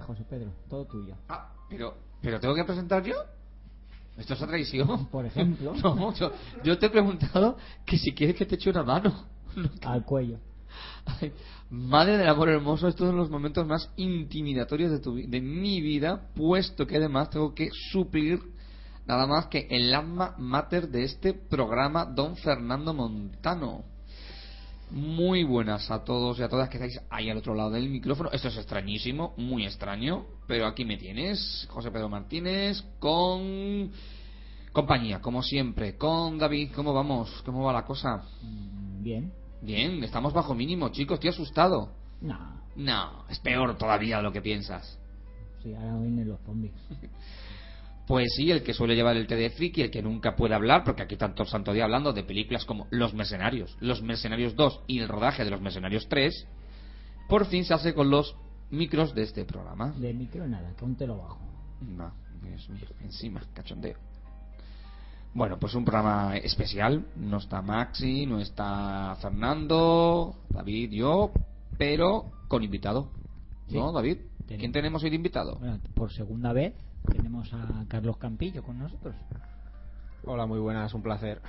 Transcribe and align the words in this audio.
José 0.00 0.24
Pedro, 0.28 0.52
todo 0.68 0.84
tuyo. 0.86 1.14
Ah, 1.28 1.52
pero, 1.68 1.94
pero 2.20 2.40
tengo 2.40 2.54
que 2.54 2.64
presentar 2.64 3.02
yo. 3.02 3.14
Esto 4.16 4.34
es 4.34 4.40
otra 4.40 4.48
traición. 4.48 5.06
Por 5.06 5.26
ejemplo. 5.26 5.74
No, 5.82 6.12
yo, 6.14 6.32
yo 6.62 6.78
te 6.78 6.86
he 6.86 6.90
preguntado 6.90 7.56
que 7.86 7.96
si 7.98 8.12
quieres 8.12 8.36
que 8.36 8.46
te 8.46 8.56
eche 8.56 8.70
una 8.70 8.82
mano. 8.82 9.24
Al 9.82 10.04
cuello. 10.04 10.38
Ay, 11.04 11.32
madre 11.70 12.16
del 12.16 12.28
amor 12.28 12.48
hermoso, 12.48 12.88
estos 12.88 13.08
son 13.08 13.16
los 13.16 13.30
momentos 13.30 13.66
más 13.66 13.90
intimidatorios 13.96 14.90
de, 14.90 15.00
tu, 15.00 15.16
de 15.16 15.40
mi 15.40 15.80
vida, 15.80 16.28
puesto 16.34 16.86
que 16.86 16.96
además 16.96 17.30
tengo 17.30 17.54
que 17.54 17.70
suplir 17.90 18.40
nada 19.06 19.26
más 19.26 19.46
que 19.46 19.66
el 19.70 19.92
alma 19.94 20.34
mater 20.38 20.88
de 20.88 21.04
este 21.04 21.34
programa, 21.34 22.04
don 22.04 22.36
Fernando 22.36 22.94
Montano. 22.94 23.84
Muy 24.92 25.42
buenas 25.42 25.90
a 25.90 26.04
todos 26.04 26.38
y 26.38 26.42
a 26.42 26.50
todas 26.50 26.68
que 26.68 26.76
estáis 26.76 27.00
ahí 27.08 27.30
al 27.30 27.38
otro 27.38 27.54
lado 27.54 27.70
del 27.70 27.88
micrófono. 27.88 28.30
Esto 28.30 28.48
es 28.48 28.58
extrañísimo, 28.58 29.32
muy 29.38 29.64
extraño, 29.64 30.26
pero 30.46 30.66
aquí 30.66 30.84
me 30.84 30.98
tienes, 30.98 31.66
José 31.70 31.90
Pedro 31.90 32.10
Martínez, 32.10 32.84
con 32.98 33.90
compañía, 34.70 35.22
como 35.22 35.42
siempre, 35.42 35.96
con 35.96 36.36
David. 36.36 36.72
¿Cómo 36.74 36.92
vamos? 36.92 37.42
¿Cómo 37.46 37.64
va 37.64 37.72
la 37.72 37.86
cosa? 37.86 38.22
Mm, 38.42 39.02
Bien. 39.02 39.32
Bien, 39.62 40.04
estamos 40.04 40.34
bajo 40.34 40.54
mínimo, 40.54 40.90
chicos. 40.90 41.14
Estoy 41.14 41.30
asustado. 41.30 41.88
No. 42.20 42.60
No, 42.76 43.24
es 43.30 43.38
peor 43.38 43.78
todavía 43.78 44.18
de 44.18 44.22
lo 44.24 44.32
que 44.32 44.42
piensas. 44.42 44.98
Sí, 45.62 45.74
ahora 45.74 45.96
vienen 46.00 46.28
los 46.28 46.40
zombies. 46.40 46.74
Pues 48.06 48.34
sí, 48.34 48.50
el 48.50 48.62
que 48.62 48.74
suele 48.74 48.94
llevar 48.94 49.16
el 49.16 49.26
té 49.26 49.36
de 49.36 49.50
friki, 49.50 49.82
el 49.82 49.90
que 49.90 50.02
nunca 50.02 50.34
puede 50.34 50.54
hablar, 50.54 50.82
porque 50.84 51.02
aquí 51.02 51.16
tanto 51.16 51.44
el 51.44 51.48
santo 51.48 51.72
día 51.72 51.84
hablando 51.84 52.12
de 52.12 52.24
películas 52.24 52.64
como 52.64 52.88
Los 52.90 53.14
Mercenarios, 53.14 53.76
Los 53.80 54.02
Mercenarios 54.02 54.56
2 54.56 54.82
y 54.88 54.98
el 54.98 55.08
rodaje 55.08 55.44
de 55.44 55.50
Los 55.50 55.60
Mercenarios 55.60 56.08
3, 56.08 56.46
por 57.28 57.46
fin 57.46 57.64
se 57.64 57.74
hace 57.74 57.94
con 57.94 58.10
los 58.10 58.36
micros 58.70 59.14
de 59.14 59.22
este 59.22 59.44
programa. 59.44 59.92
De 59.92 60.12
micro 60.12 60.46
nada, 60.48 60.74
que 60.76 60.84
aún 60.84 60.96
te 60.96 61.06
lo 61.06 61.16
bajo. 61.16 61.38
No, 61.80 62.12
Dios 62.42 62.68
mío, 62.68 62.86
encima, 63.00 63.40
cachondeo. 63.54 63.96
Bueno, 65.34 65.58
pues 65.58 65.74
un 65.74 65.84
programa 65.84 66.36
especial. 66.36 67.06
No 67.16 67.38
está 67.38 67.62
Maxi, 67.62 68.26
no 68.26 68.38
está 68.38 69.16
Fernando, 69.20 70.34
David, 70.50 70.90
yo, 70.90 71.32
pero 71.78 72.32
con 72.48 72.62
invitado. 72.62 73.10
Sí. 73.68 73.76
¿No, 73.76 73.92
David? 73.92 74.18
¿Quién 74.46 74.72
tenemos 74.72 75.02
hoy 75.02 75.10
de 75.10 75.16
invitado? 75.16 75.56
Bueno, 75.58 75.80
por 75.94 76.12
segunda 76.12 76.52
vez 76.52 76.74
tenemos 77.10 77.52
a 77.52 77.84
Carlos 77.88 78.16
Campillo 78.18 78.62
con 78.62 78.78
nosotros. 78.78 79.14
Hola, 80.24 80.46
muy 80.46 80.58
buenas, 80.60 80.92
un 80.94 81.02
placer. 81.02 81.40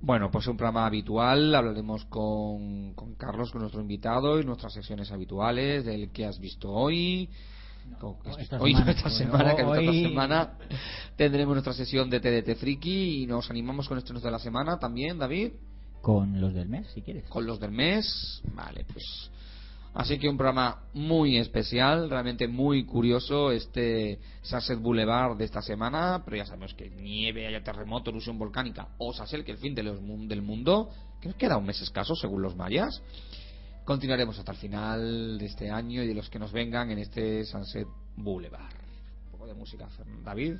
Bueno, 0.00 0.30
pues 0.30 0.46
un 0.46 0.56
programa 0.56 0.86
habitual. 0.86 1.54
Hablaremos 1.54 2.04
con, 2.06 2.94
con 2.94 3.14
Carlos, 3.16 3.50
con 3.50 3.60
nuestro 3.62 3.80
invitado, 3.80 4.40
y 4.40 4.44
nuestras 4.44 4.72
secciones 4.72 5.10
habituales 5.10 5.84
del 5.84 6.10
que 6.10 6.24
has 6.24 6.38
visto 6.38 6.70
hoy. 6.70 7.28
Con- 7.98 8.16
esta 8.26 8.36
visto 8.36 8.56
hoy, 8.60 8.72
semana. 8.74 8.90
esta 8.96 9.10
semana, 9.10 9.54
que 9.56 9.62
esta 9.62 9.68
hoy- 9.72 10.02
semana 10.04 10.52
tendremos 11.16 11.54
nuestra 11.54 11.72
sesión 11.72 12.08
de 12.10 12.20
TDT 12.20 12.56
Friki 12.58 13.22
y 13.22 13.26
nos 13.26 13.50
animamos 13.50 13.88
con 13.88 13.98
estrenos 13.98 14.22
de 14.22 14.30
la 14.30 14.38
semana 14.38 14.78
también, 14.78 15.18
David. 15.18 15.52
Con 16.00 16.40
los 16.40 16.54
del 16.54 16.68
mes, 16.68 16.86
si 16.94 17.02
quieres. 17.02 17.24
con 17.28 17.44
los 17.44 17.58
del 17.58 17.72
mes. 17.72 18.40
Vale, 18.54 18.84
pues. 18.90 19.30
Así 19.98 20.16
que 20.16 20.28
un 20.28 20.36
programa 20.36 20.84
muy 20.94 21.38
especial, 21.38 22.08
realmente 22.08 22.46
muy 22.46 22.84
curioso, 22.84 23.50
este 23.50 24.20
Sunset 24.42 24.78
Boulevard 24.78 25.36
de 25.36 25.44
esta 25.44 25.60
semana. 25.60 26.22
Pero 26.24 26.36
ya 26.36 26.46
sabemos 26.46 26.72
que 26.72 26.88
nieve, 26.88 27.48
haya 27.48 27.64
terremoto, 27.64 28.10
erupción 28.10 28.38
volcánica 28.38 28.90
o 28.98 29.12
Sassel, 29.12 29.44
que 29.44 29.50
el 29.50 29.58
fin 29.58 29.74
de 29.74 29.82
los 29.82 29.98
del 30.28 30.40
mundo, 30.40 30.88
que 31.20 31.26
nos 31.26 31.36
queda 31.36 31.56
un 31.56 31.66
mes 31.66 31.82
escaso 31.82 32.14
según 32.14 32.42
los 32.42 32.54
mayas. 32.54 33.02
Continuaremos 33.84 34.38
hasta 34.38 34.52
el 34.52 34.58
final 34.58 35.36
de 35.36 35.46
este 35.46 35.68
año 35.68 36.00
y 36.00 36.06
de 36.06 36.14
los 36.14 36.30
que 36.30 36.38
nos 36.38 36.52
vengan 36.52 36.92
en 36.92 37.00
este 37.00 37.44
Sunset 37.44 37.88
Boulevard. 38.14 38.72
Un 39.24 39.32
poco 39.32 39.46
de 39.48 39.54
música, 39.54 39.88
David. 40.22 40.58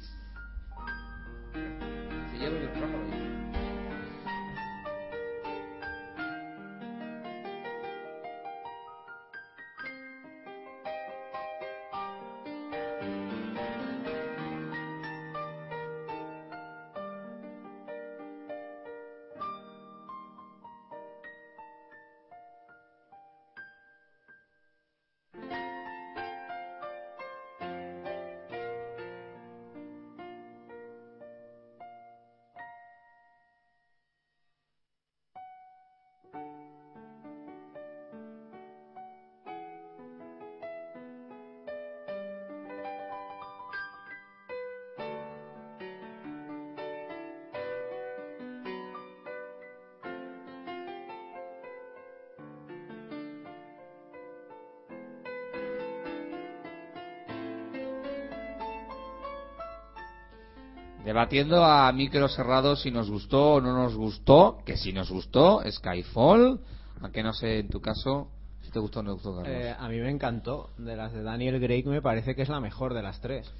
Debatiendo 61.18 61.64
a 61.64 61.90
micros 61.90 62.36
cerrados 62.36 62.82
si 62.82 62.92
nos 62.92 63.10
gustó 63.10 63.54
o 63.54 63.60
no 63.60 63.72
nos 63.72 63.96
gustó, 63.96 64.58
que 64.64 64.76
si 64.76 64.92
nos 64.92 65.10
gustó, 65.10 65.60
Skyfall, 65.68 66.60
aunque 67.00 67.24
no 67.24 67.32
sé 67.32 67.58
en 67.58 67.68
tu 67.68 67.80
caso 67.80 68.28
si 68.62 68.70
te 68.70 68.78
gustó 68.78 69.00
o 69.00 69.02
no 69.02 69.08
te 69.08 69.14
gustó, 69.14 69.34
Carlos. 69.34 69.52
Eh, 69.52 69.74
a 69.76 69.88
mí 69.88 69.98
me 69.98 70.10
encantó. 70.10 70.70
De 70.78 70.94
las 70.94 71.12
de 71.12 71.24
Daniel 71.24 71.60
Craig 71.60 71.86
me 71.86 72.00
parece 72.00 72.36
que 72.36 72.42
es 72.42 72.48
la 72.48 72.60
mejor 72.60 72.94
de 72.94 73.02
las 73.02 73.20
tres. 73.20 73.50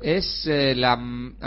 Es, 0.00 0.46
eh, 0.46 0.74
la, 0.74 0.98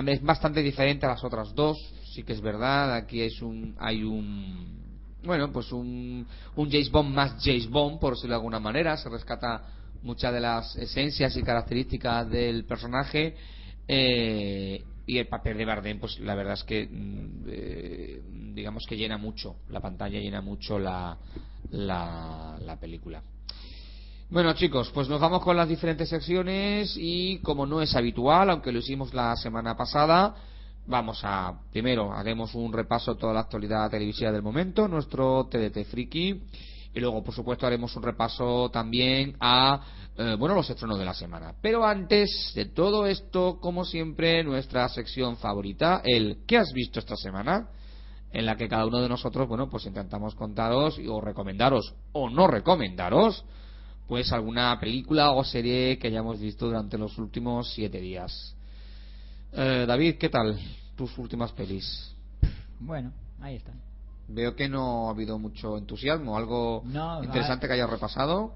es 0.06 0.22
bastante 0.22 0.62
diferente 0.62 1.08
a 1.08 1.10
las 1.10 1.24
otras 1.24 1.56
dos, 1.56 1.80
sí 2.14 2.22
que 2.22 2.34
es 2.34 2.42
verdad, 2.42 2.94
aquí 2.94 3.22
es 3.22 3.42
un, 3.42 3.76
hay 3.80 4.04
un, 4.04 5.02
bueno, 5.24 5.52
pues 5.52 5.72
un, 5.72 6.28
un 6.56 6.70
James 6.70 6.92
Bond 6.92 7.16
más 7.16 7.44
James 7.44 7.68
Bond, 7.68 8.00
por 8.00 8.14
decirlo 8.14 8.36
de 8.36 8.38
alguna 8.38 8.60
manera, 8.60 8.96
se 8.98 9.10
rescata 9.10 9.64
muchas 10.04 10.32
de 10.32 10.42
las 10.42 10.76
esencias 10.76 11.36
y 11.36 11.42
características 11.42 12.30
del 12.30 12.66
personaje, 12.66 13.36
eh, 13.88 14.84
y 15.08 15.18
el 15.18 15.28
papel 15.28 15.58
de 15.58 15.66
Bardem, 15.66 16.00
pues 16.00 16.20
la 16.20 16.36
verdad 16.36 16.54
es 16.54 16.64
que, 16.66 16.86
mm, 16.86 17.44
eh, 17.48 18.22
digamos 18.54 18.86
que 18.86 18.98
llena 18.98 19.18
mucho, 19.18 19.56
la 19.70 19.80
pantalla 19.80 20.20
llena 20.20 20.42
mucho 20.42 20.78
la, 20.78 21.18
la, 21.72 22.58
la 22.62 22.80
película. 22.80 23.24
Bueno 24.30 24.52
chicos, 24.54 24.92
pues 24.94 25.08
nos 25.08 25.22
vamos 25.22 25.42
con 25.42 25.56
las 25.56 25.70
diferentes 25.70 26.10
secciones 26.10 26.94
y 26.98 27.40
como 27.40 27.66
no 27.66 27.82
es 27.82 27.96
habitual, 27.96 28.50
aunque 28.50 28.74
lo 28.74 28.80
hicimos 28.80 29.14
la 29.14 29.34
semana 29.38 29.78
pasada, 29.78 30.36
vamos 30.86 31.22
a, 31.24 31.58
primero 31.72 32.12
haremos 32.14 32.54
un 32.54 32.74
repaso 32.74 33.14
de 33.14 33.22
toda 33.22 33.34
la 33.34 33.40
actualidad 33.40 33.90
televisiva 33.90 34.34
del 34.34 34.42
momento, 34.42 34.90
nuestro 34.90 35.48
TDT 35.50 35.86
Friki, 35.86 36.42
y 36.98 37.00
luego 37.00 37.24
por 37.24 37.36
supuesto 37.36 37.68
haremos 37.68 37.96
un 37.96 38.02
repaso 38.02 38.72
también 38.72 39.38
a, 39.40 39.80
eh, 40.18 40.36
bueno, 40.40 40.56
los 40.56 40.68
estrenos 40.68 40.98
de 40.98 41.06
la 41.06 41.14
semana. 41.14 41.54
Pero 41.62 41.86
antes 41.86 42.54
de 42.56 42.66
todo 42.66 43.06
esto, 43.06 43.60
como 43.62 43.86
siempre, 43.86 44.44
nuestra 44.44 44.90
sección 44.90 45.38
favorita, 45.38 46.02
el 46.04 46.40
¿qué 46.48 46.58
has 46.58 46.74
visto 46.74 47.00
esta 47.00 47.16
semana? 47.16 47.70
en 48.30 48.46
la 48.46 48.58
que 48.58 48.68
cada 48.68 48.86
uno 48.86 49.00
de 49.00 49.08
nosotros, 49.08 49.48
bueno, 49.48 49.70
pues 49.70 49.86
intentamos 49.86 50.36
contaros 50.36 51.00
o 51.08 51.22
recomendaros 51.22 51.96
o 52.12 52.30
no 52.30 52.46
recomendaros, 52.46 53.46
pues 54.06 54.34
alguna 54.34 54.78
película 54.80 55.32
o 55.32 55.44
serie 55.46 55.98
que 55.98 56.08
hayamos 56.08 56.40
visto 56.40 56.66
durante 56.66 56.98
los 56.98 57.18
últimos 57.18 57.72
siete 57.74 58.02
días. 58.02 58.54
Eh, 59.54 59.86
David, 59.88 60.18
¿qué 60.18 60.28
tal 60.28 60.60
tus 60.96 61.18
últimas 61.18 61.54
pelis? 61.54 62.14
Bueno, 62.80 63.14
ahí 63.40 63.56
están. 63.56 63.87
Veo 64.28 64.56
que 64.56 64.68
no 64.68 65.08
ha 65.08 65.12
habido 65.12 65.40
mucho 65.40 65.78
entusiasmo, 65.78 66.38
algo 66.38 66.84
No, 66.86 67.24
interesante 67.24 67.66
ah, 67.66 67.70
que 67.70 67.74
hayas 67.76 67.90
repasado. 67.90 68.54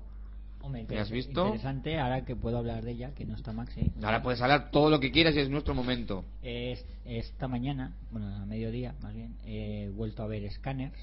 Hombre, 0.64 0.84
¿Te 0.86 1.00
has 1.00 1.10
visto? 1.10 1.46
Interesante, 1.46 2.00
ahora 2.00 2.24
que 2.24 2.36
puedo 2.36 2.58
hablar 2.58 2.84
de 2.84 2.92
ella, 2.92 3.12
que 3.16 3.26
no 3.26 3.36
está 3.36 3.52
Maxi. 3.52 3.92
Ahora 4.04 4.22
puedes 4.22 4.42
hablar 4.42 4.70
todo 4.70 4.90
lo 4.92 5.00
que 5.00 5.12
quieras 5.12 5.34
y 5.36 5.40
es 5.40 5.50
nuestro 5.50 5.74
momento. 5.74 6.24
Es- 6.44 6.86
esta 7.06 7.48
mañana, 7.48 7.96
bueno, 8.12 8.28
a 8.36 8.46
mediodía 8.46 8.94
más 9.02 9.14
bien, 9.14 9.36
he 9.46 9.90
vuelto 9.90 10.22
a 10.24 10.28
ver 10.28 10.50
Scanners. 10.52 10.94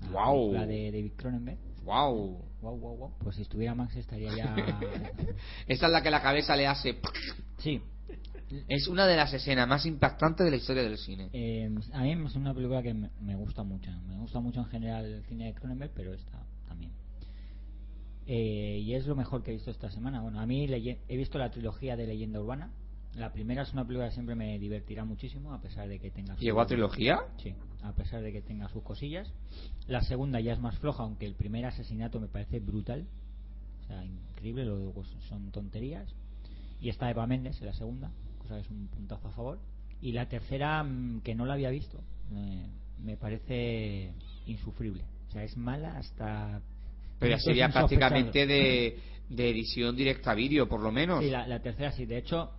la 0.00 0.08
Guau. 0.10 0.34
película 0.52 0.66
de 0.66 0.90
David 0.92 1.12
Cronenberg. 1.16 1.58
¡Wow! 1.84 2.38
Wow, 2.62 2.78
wow, 2.78 2.96
wow. 2.96 3.10
Pues 3.18 3.36
si 3.36 3.42
estuviera 3.42 3.74
Max 3.74 3.94
estaría 3.96 4.34
ya. 4.34 4.56
Esta 5.66 5.86
es 5.86 5.92
la 5.92 6.02
que 6.02 6.10
la 6.10 6.22
cabeza 6.22 6.56
le 6.56 6.66
hace. 6.66 6.96
sí. 7.58 7.82
Es 8.68 8.88
una 8.88 9.06
de 9.06 9.16
las 9.16 9.32
escenas 9.32 9.66
más 9.66 9.86
impactantes 9.86 10.44
de 10.44 10.50
la 10.50 10.56
historia 10.56 10.82
del 10.82 10.98
cine. 10.98 11.30
Eh, 11.32 11.70
a 11.92 12.02
mí 12.02 12.12
es 12.12 12.36
una 12.36 12.54
película 12.54 12.82
que 12.82 12.94
me, 12.94 13.10
me 13.20 13.34
gusta 13.34 13.62
mucho. 13.62 13.90
Me 14.06 14.16
gusta 14.18 14.40
mucho 14.40 14.60
en 14.60 14.66
general 14.66 15.04
el 15.04 15.24
cine 15.24 15.46
de 15.46 15.54
Cronenberg, 15.54 15.92
pero 15.94 16.12
esta 16.12 16.44
también. 16.68 16.92
Eh, 18.26 18.80
y 18.82 18.94
es 18.94 19.06
lo 19.06 19.16
mejor 19.16 19.42
que 19.42 19.50
he 19.50 19.54
visto 19.54 19.70
esta 19.70 19.90
semana. 19.90 20.20
Bueno, 20.20 20.40
a 20.40 20.46
mí 20.46 20.66
he 20.66 21.16
visto 21.16 21.38
la 21.38 21.50
trilogía 21.50 21.96
de 21.96 22.06
Leyenda 22.06 22.40
Urbana. 22.40 22.70
La 23.14 23.32
primera 23.32 23.62
es 23.62 23.72
una 23.72 23.84
película 23.84 24.08
que 24.08 24.14
siempre 24.14 24.34
me 24.34 24.58
divertirá 24.58 25.04
muchísimo, 25.04 25.54
a 25.54 25.60
pesar 25.60 25.88
de 25.88 26.00
que 26.00 26.10
tenga. 26.10 26.34
¿Llegó 26.36 26.60
a 26.60 26.66
trilogía? 26.66 27.20
Sí, 27.40 27.54
a 27.82 27.92
pesar 27.92 28.22
de 28.22 28.32
que 28.32 28.42
tenga 28.42 28.68
sus 28.68 28.82
cosillas. 28.82 29.32
La 29.86 30.00
segunda 30.00 30.40
ya 30.40 30.52
es 30.52 30.58
más 30.58 30.76
floja, 30.78 31.04
aunque 31.04 31.26
el 31.26 31.34
primer 31.34 31.64
asesinato 31.64 32.18
me 32.18 32.26
parece 32.26 32.58
brutal. 32.58 33.06
O 33.82 33.86
sea, 33.86 34.04
increíble, 34.04 34.64
lo 34.64 34.92
son 35.28 35.52
tonterías. 35.52 36.08
Y 36.80 36.88
está 36.88 37.08
Eva 37.08 37.26
Méndez 37.26 37.60
en 37.60 37.66
la 37.66 37.74
segunda, 37.74 38.10
es 38.58 38.68
un 38.70 38.88
puntazo 38.88 39.28
a 39.28 39.32
favor. 39.32 39.58
Y 40.00 40.12
la 40.12 40.28
tercera, 40.28 40.82
mm, 40.82 41.20
que 41.22 41.34
no 41.34 41.46
la 41.46 41.54
había 41.54 41.70
visto, 41.70 41.98
eh, 42.32 42.66
me 43.02 43.16
parece 43.16 44.12
insufrible. 44.46 45.04
O 45.28 45.32
sea, 45.32 45.44
es 45.44 45.56
mala 45.56 45.96
hasta. 45.96 46.60
Pero 47.18 47.36
ya 47.36 47.38
sería 47.38 47.68
prácticamente 47.68 48.46
de, 48.46 48.98
de 49.28 49.50
edición 49.50 49.96
directa 49.96 50.32
a 50.32 50.34
vídeo, 50.34 50.68
por 50.68 50.80
lo 50.80 50.92
menos. 50.92 51.22
Sí, 51.22 51.30
la, 51.30 51.46
la 51.46 51.60
tercera 51.60 51.92
sí. 51.92 52.06
De 52.06 52.18
hecho, 52.18 52.50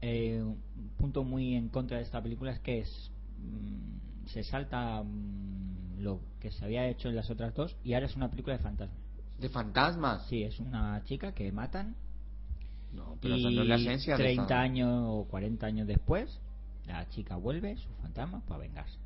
eh, 0.00 0.40
un 0.42 0.58
punto 0.98 1.24
muy 1.24 1.54
en 1.54 1.68
contra 1.68 1.96
de 1.96 2.04
esta 2.04 2.22
película 2.22 2.52
es 2.52 2.60
que 2.60 2.80
es, 2.80 3.10
mm, 3.38 4.26
se 4.26 4.42
salta 4.44 5.02
mm, 5.02 6.00
lo 6.00 6.20
que 6.40 6.50
se 6.50 6.64
había 6.64 6.86
hecho 6.88 7.08
en 7.08 7.16
las 7.16 7.30
otras 7.30 7.54
dos 7.54 7.76
y 7.84 7.94
ahora 7.94 8.06
es 8.06 8.16
una 8.16 8.28
película 8.28 8.56
de 8.56 8.62
fantasmas. 8.62 8.98
¿De 9.38 9.48
fantasmas? 9.48 10.26
Sí, 10.28 10.42
es 10.42 10.60
una 10.60 11.02
chica 11.04 11.32
que 11.32 11.50
matan 11.52 11.96
No, 12.94 13.16
pero 13.20 13.36
y 13.36 13.58
es 13.58 13.66
la 13.66 13.74
esencia 13.76 14.16
de 14.16 14.22
30 14.22 14.42
esta- 14.42 14.60
años 14.60 15.02
o 15.06 15.24
40 15.28 15.66
años 15.66 15.86
después 15.86 16.40
la 16.86 17.08
chica 17.08 17.36
vuelve, 17.36 17.76
su 17.76 17.88
fantasma, 18.02 18.40
para 18.46 18.60
vengarse. 18.60 18.98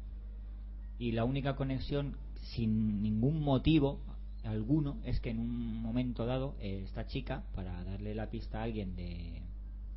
Y 0.98 1.12
la 1.12 1.24
única 1.24 1.54
conexión, 1.54 2.16
sin 2.42 3.02
ningún 3.02 3.40
motivo 3.40 4.00
alguno, 4.44 4.96
es 5.04 5.20
que 5.20 5.30
en 5.30 5.38
un 5.38 5.80
momento 5.80 6.26
dado 6.26 6.54
eh, 6.60 6.82
esta 6.84 7.06
chica, 7.06 7.44
para 7.54 7.84
darle 7.84 8.14
la 8.14 8.30
pista 8.30 8.60
a 8.60 8.64
alguien 8.64 8.96
de, 8.96 9.42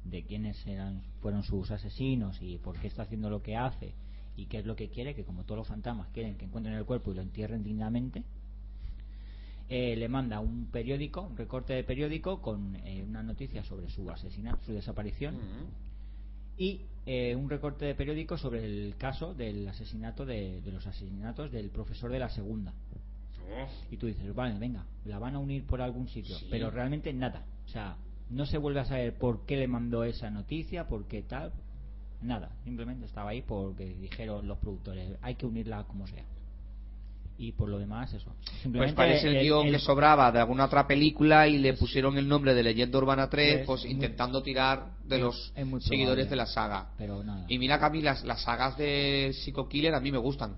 de 0.06 0.24
quiénes 0.24 0.66
eran, 0.68 1.02
fueron 1.22 1.44
sus 1.44 1.72
asesinos 1.72 2.38
y 2.42 2.58
por 2.60 2.78
qué 2.80 2.88
está 2.88 3.04
haciendo 3.04 3.30
lo 3.30 3.42
que 3.42 3.56
hace 3.58 3.94
y 4.38 4.46
qué 4.46 4.60
es 4.60 4.66
lo 4.66 4.76
que 4.76 4.90
quiere, 4.90 5.16
que 5.16 5.24
como 5.24 5.44
todos 5.44 5.58
los 5.60 5.68
fantasmas 5.68 6.08
quieren 6.14 6.36
que 6.38 6.46
encuentren 6.46 6.76
el 6.76 6.86
cuerpo 6.86 7.12
y 7.12 7.16
lo 7.16 7.22
entierren 7.22 7.64
dignamente, 7.64 8.24
eh, 9.74 9.96
le 9.96 10.10
manda 10.10 10.42
un 10.42 10.66
periódico, 10.66 11.22
un 11.22 11.38
recorte 11.38 11.72
de 11.74 11.86
periódico 11.86 12.42
con 12.42 12.76
eh, 12.76 13.02
una 13.08 13.24
noticia 13.24 13.64
sobre 13.64 13.90
su 13.90 14.10
asesinato, 14.12 14.60
su 14.66 14.74
desaparición 14.74 15.36
y 16.58 16.82
eh, 17.06 17.34
un 17.38 17.50
recorte 17.50 17.86
de 17.86 17.96
periódico 17.96 18.38
sobre 18.38 18.66
el 18.66 18.98
caso 18.98 19.34
del 19.34 19.66
asesinato 19.70 20.26
de, 20.26 20.60
de 20.62 20.72
los 20.74 20.86
asesinatos 20.86 21.54
del 21.54 21.70
profesor 21.70 22.12
de 22.12 22.20
la 22.20 22.30
segunda. 22.30 22.74
Y 23.90 23.96
tú 23.98 24.08
dices, 24.08 24.36
vale, 24.36 24.60
venga, 24.60 24.86
la 25.06 25.20
van 25.20 25.36
a 25.36 25.40
unir 25.40 25.66
por 25.66 25.82
algún 25.82 26.08
sitio, 26.10 26.36
Sí. 26.38 26.48
pero 26.52 26.70
realmente 26.70 27.14
nada. 27.14 27.46
O 27.66 27.70
sea, 27.70 27.96
no 28.30 28.46
se 28.46 28.58
vuelve 28.58 28.82
a 28.82 28.86
saber 28.86 29.18
por 29.18 29.46
qué 29.46 29.56
le 29.56 29.68
mandó 29.70 30.04
esa 30.04 30.30
noticia, 30.30 30.88
por 30.88 31.06
qué 31.08 31.22
tal, 31.22 31.54
nada. 32.22 32.52
Simplemente 32.66 33.06
estaba 33.06 33.30
ahí 33.32 33.42
porque 33.42 33.86
dijeron 33.86 34.48
los 34.48 34.58
productores, 34.58 35.18
hay 35.22 35.36
que 35.36 35.46
unirla 35.46 35.86
como 35.86 36.08
sea. 36.08 36.26
Y 37.42 37.54
por 37.54 37.70
lo 37.70 37.80
demás, 37.80 38.14
eso. 38.14 38.36
Pues 38.72 38.94
parece 38.94 39.30
el, 39.30 39.44
guion 39.44 39.66
el- 39.66 39.74
que 39.74 39.80
sobraba 39.80 40.32
de 40.32 40.38
alguna 40.40 40.66
otra 40.66 40.86
película 40.86 41.48
y 41.48 41.58
le 41.58 41.74
pusieron 41.74 42.16
el 42.20 42.28
nombre 42.28 42.54
de 42.54 42.62
Leyenda 42.62 43.00
Urbana 43.00 43.30
3, 43.30 43.62
Es 43.62 43.66
pues 43.66 43.82
muy- 43.84 43.94
intentando 43.94 44.44
tirar 44.44 44.92
de 45.04 45.16
es- 45.16 45.22
los 45.24 45.54
es 45.56 45.84
seguidores 45.86 46.30
de 46.30 46.36
la 46.36 46.46
saga. 46.46 46.92
Pero 47.00 47.24
nada. 47.24 47.46
Y 47.48 47.58
mira 47.58 47.80
que 47.80 47.86
a 47.86 47.90
mí 47.90 48.02
las, 48.04 48.24
las 48.26 48.44
sagas 48.44 48.78
de 48.78 49.32
Psycho 49.34 49.68
Killer 49.68 49.96
a 49.96 50.00
mí 50.00 50.12
me 50.12 50.20
gustan. 50.20 50.56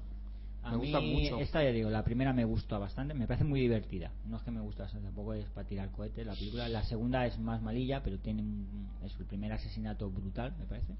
A 0.62 0.72
me 0.72 0.78
mí 0.78 0.84
gustan 0.92 1.06
mucho. 1.08 1.40
esta 1.40 1.64
ya 1.64 1.72
digo, 1.72 1.90
la 1.90 2.04
primera 2.04 2.34
me 2.34 2.44
gustó 2.44 2.78
bastante, 2.80 3.14
me 3.14 3.28
parece 3.28 3.46
muy 3.46 3.62
divertida. 3.62 4.12
No 4.28 4.36
es 4.38 4.44
que 4.44 4.52
me 4.52 4.60
gusta, 4.60 4.86
tampoco 4.88 5.34
es 5.34 5.46
para 5.48 5.66
tirar 5.68 5.90
cohetes 5.92 6.26
la 6.26 6.34
película. 6.34 6.68
La 6.68 6.84
segunda 6.84 7.26
es 7.26 7.40
más 7.40 7.62
malilla, 7.62 8.02
pero 8.04 8.18
tiene 8.20 8.42
un, 8.42 8.90
es 9.06 9.14
el 9.20 9.26
primer 9.26 9.54
asesinato 9.54 10.10
brutal, 10.10 10.54
me 10.60 10.66
parece. 10.66 10.96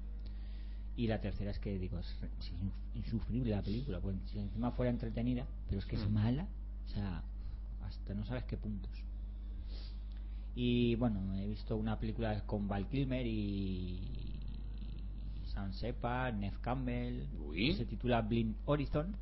Y 0.96 1.08
la 1.08 1.20
tercera 1.20 1.50
es 1.50 1.58
que 1.58 1.76
digo, 1.78 1.98
es, 1.98 2.06
es 2.38 2.52
insufrible 2.94 3.50
la 3.50 3.62
película, 3.62 3.98
porque 4.00 4.18
si 4.26 4.38
encima 4.38 4.70
fuera 4.72 4.90
entretenida, 4.90 5.44
pero 5.68 5.80
es 5.80 5.86
que 5.86 5.96
es 5.96 6.08
Mm. 6.08 6.12
mala, 6.12 6.46
o 6.86 6.88
sea, 6.88 7.22
hasta 7.84 8.14
no 8.14 8.24
sabes 8.24 8.44
qué 8.44 8.56
puntos. 8.56 8.90
Y 10.54 10.94
bueno, 10.96 11.34
he 11.34 11.48
visto 11.48 11.76
una 11.76 11.98
película 11.98 12.40
con 12.46 12.68
Val 12.68 12.86
Kilmer 12.88 13.26
y, 13.26 13.98
y 15.42 15.46
Sam 15.46 15.72
Shepard, 15.72 16.34
Nev 16.36 16.60
Campbell, 16.60 17.26
Uy. 17.48 17.70
que 17.70 17.76
se 17.78 17.84
titula 17.86 18.22
Blind 18.22 18.54
Horizon, 18.64 19.16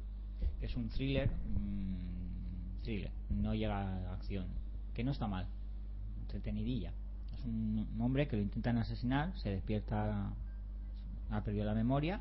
que 0.61 0.67
es 0.67 0.77
un 0.77 0.89
thriller, 0.91 1.31
mm, 1.31 2.83
thriller, 2.83 3.11
no 3.31 3.55
llega 3.55 3.79
a 4.11 4.13
acción, 4.15 4.47
que 4.93 5.03
no 5.05 5.13
está 5.13 5.27
mal, 5.27 5.47
entretenidilla. 6.21 6.93
Es 7.39 7.45
un 7.47 7.89
hombre 7.99 8.29
que 8.29 8.37
lo 8.37 8.43
intentan 8.43 8.77
asesinar, 8.77 9.33
se 9.39 9.49
despierta, 9.49 10.35
ha 11.33 11.43
perdido 11.43 11.65
la 11.65 11.75
memoria. 11.75 12.21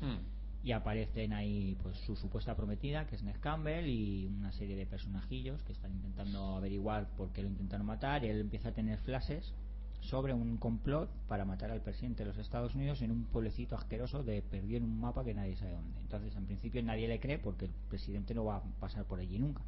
Hmm. 0.00 0.18
y 0.62 0.72
aparecen 0.72 1.32
ahí 1.32 1.76
pues 1.82 1.96
su 1.98 2.14
supuesta 2.14 2.54
prometida 2.54 3.06
que 3.06 3.16
es 3.16 3.22
Ned 3.22 3.36
Campbell 3.40 3.86
y 3.86 4.26
una 4.26 4.52
serie 4.52 4.76
de 4.76 4.86
personajillos 4.86 5.62
que 5.62 5.72
están 5.72 5.92
intentando 5.92 6.56
averiguar 6.56 7.08
por 7.16 7.30
qué 7.32 7.42
lo 7.42 7.48
intentaron 7.48 7.86
matar. 7.86 8.24
Y 8.24 8.28
él 8.28 8.40
empieza 8.40 8.68
a 8.68 8.72
tener 8.72 8.98
flashes 8.98 9.54
sobre 10.00 10.34
un 10.34 10.56
complot 10.58 11.08
para 11.26 11.44
matar 11.44 11.70
al 11.70 11.80
presidente 11.80 12.22
de 12.22 12.28
los 12.28 12.38
Estados 12.38 12.74
Unidos 12.74 13.02
en 13.02 13.10
un 13.10 13.24
pueblecito 13.24 13.76
asqueroso 13.76 14.22
de 14.22 14.42
perdido 14.42 14.78
en 14.78 14.84
un 14.84 15.00
mapa 15.00 15.24
que 15.24 15.34
nadie 15.34 15.56
sabe 15.56 15.72
dónde. 15.72 16.00
Entonces 16.00 16.36
en 16.36 16.46
principio 16.46 16.82
nadie 16.82 17.08
le 17.08 17.18
cree 17.18 17.38
porque 17.38 17.66
el 17.66 17.72
presidente 17.88 18.34
no 18.34 18.44
va 18.44 18.56
a 18.56 18.62
pasar 18.80 19.04
por 19.04 19.20
allí 19.20 19.38
nunca. 19.38 19.62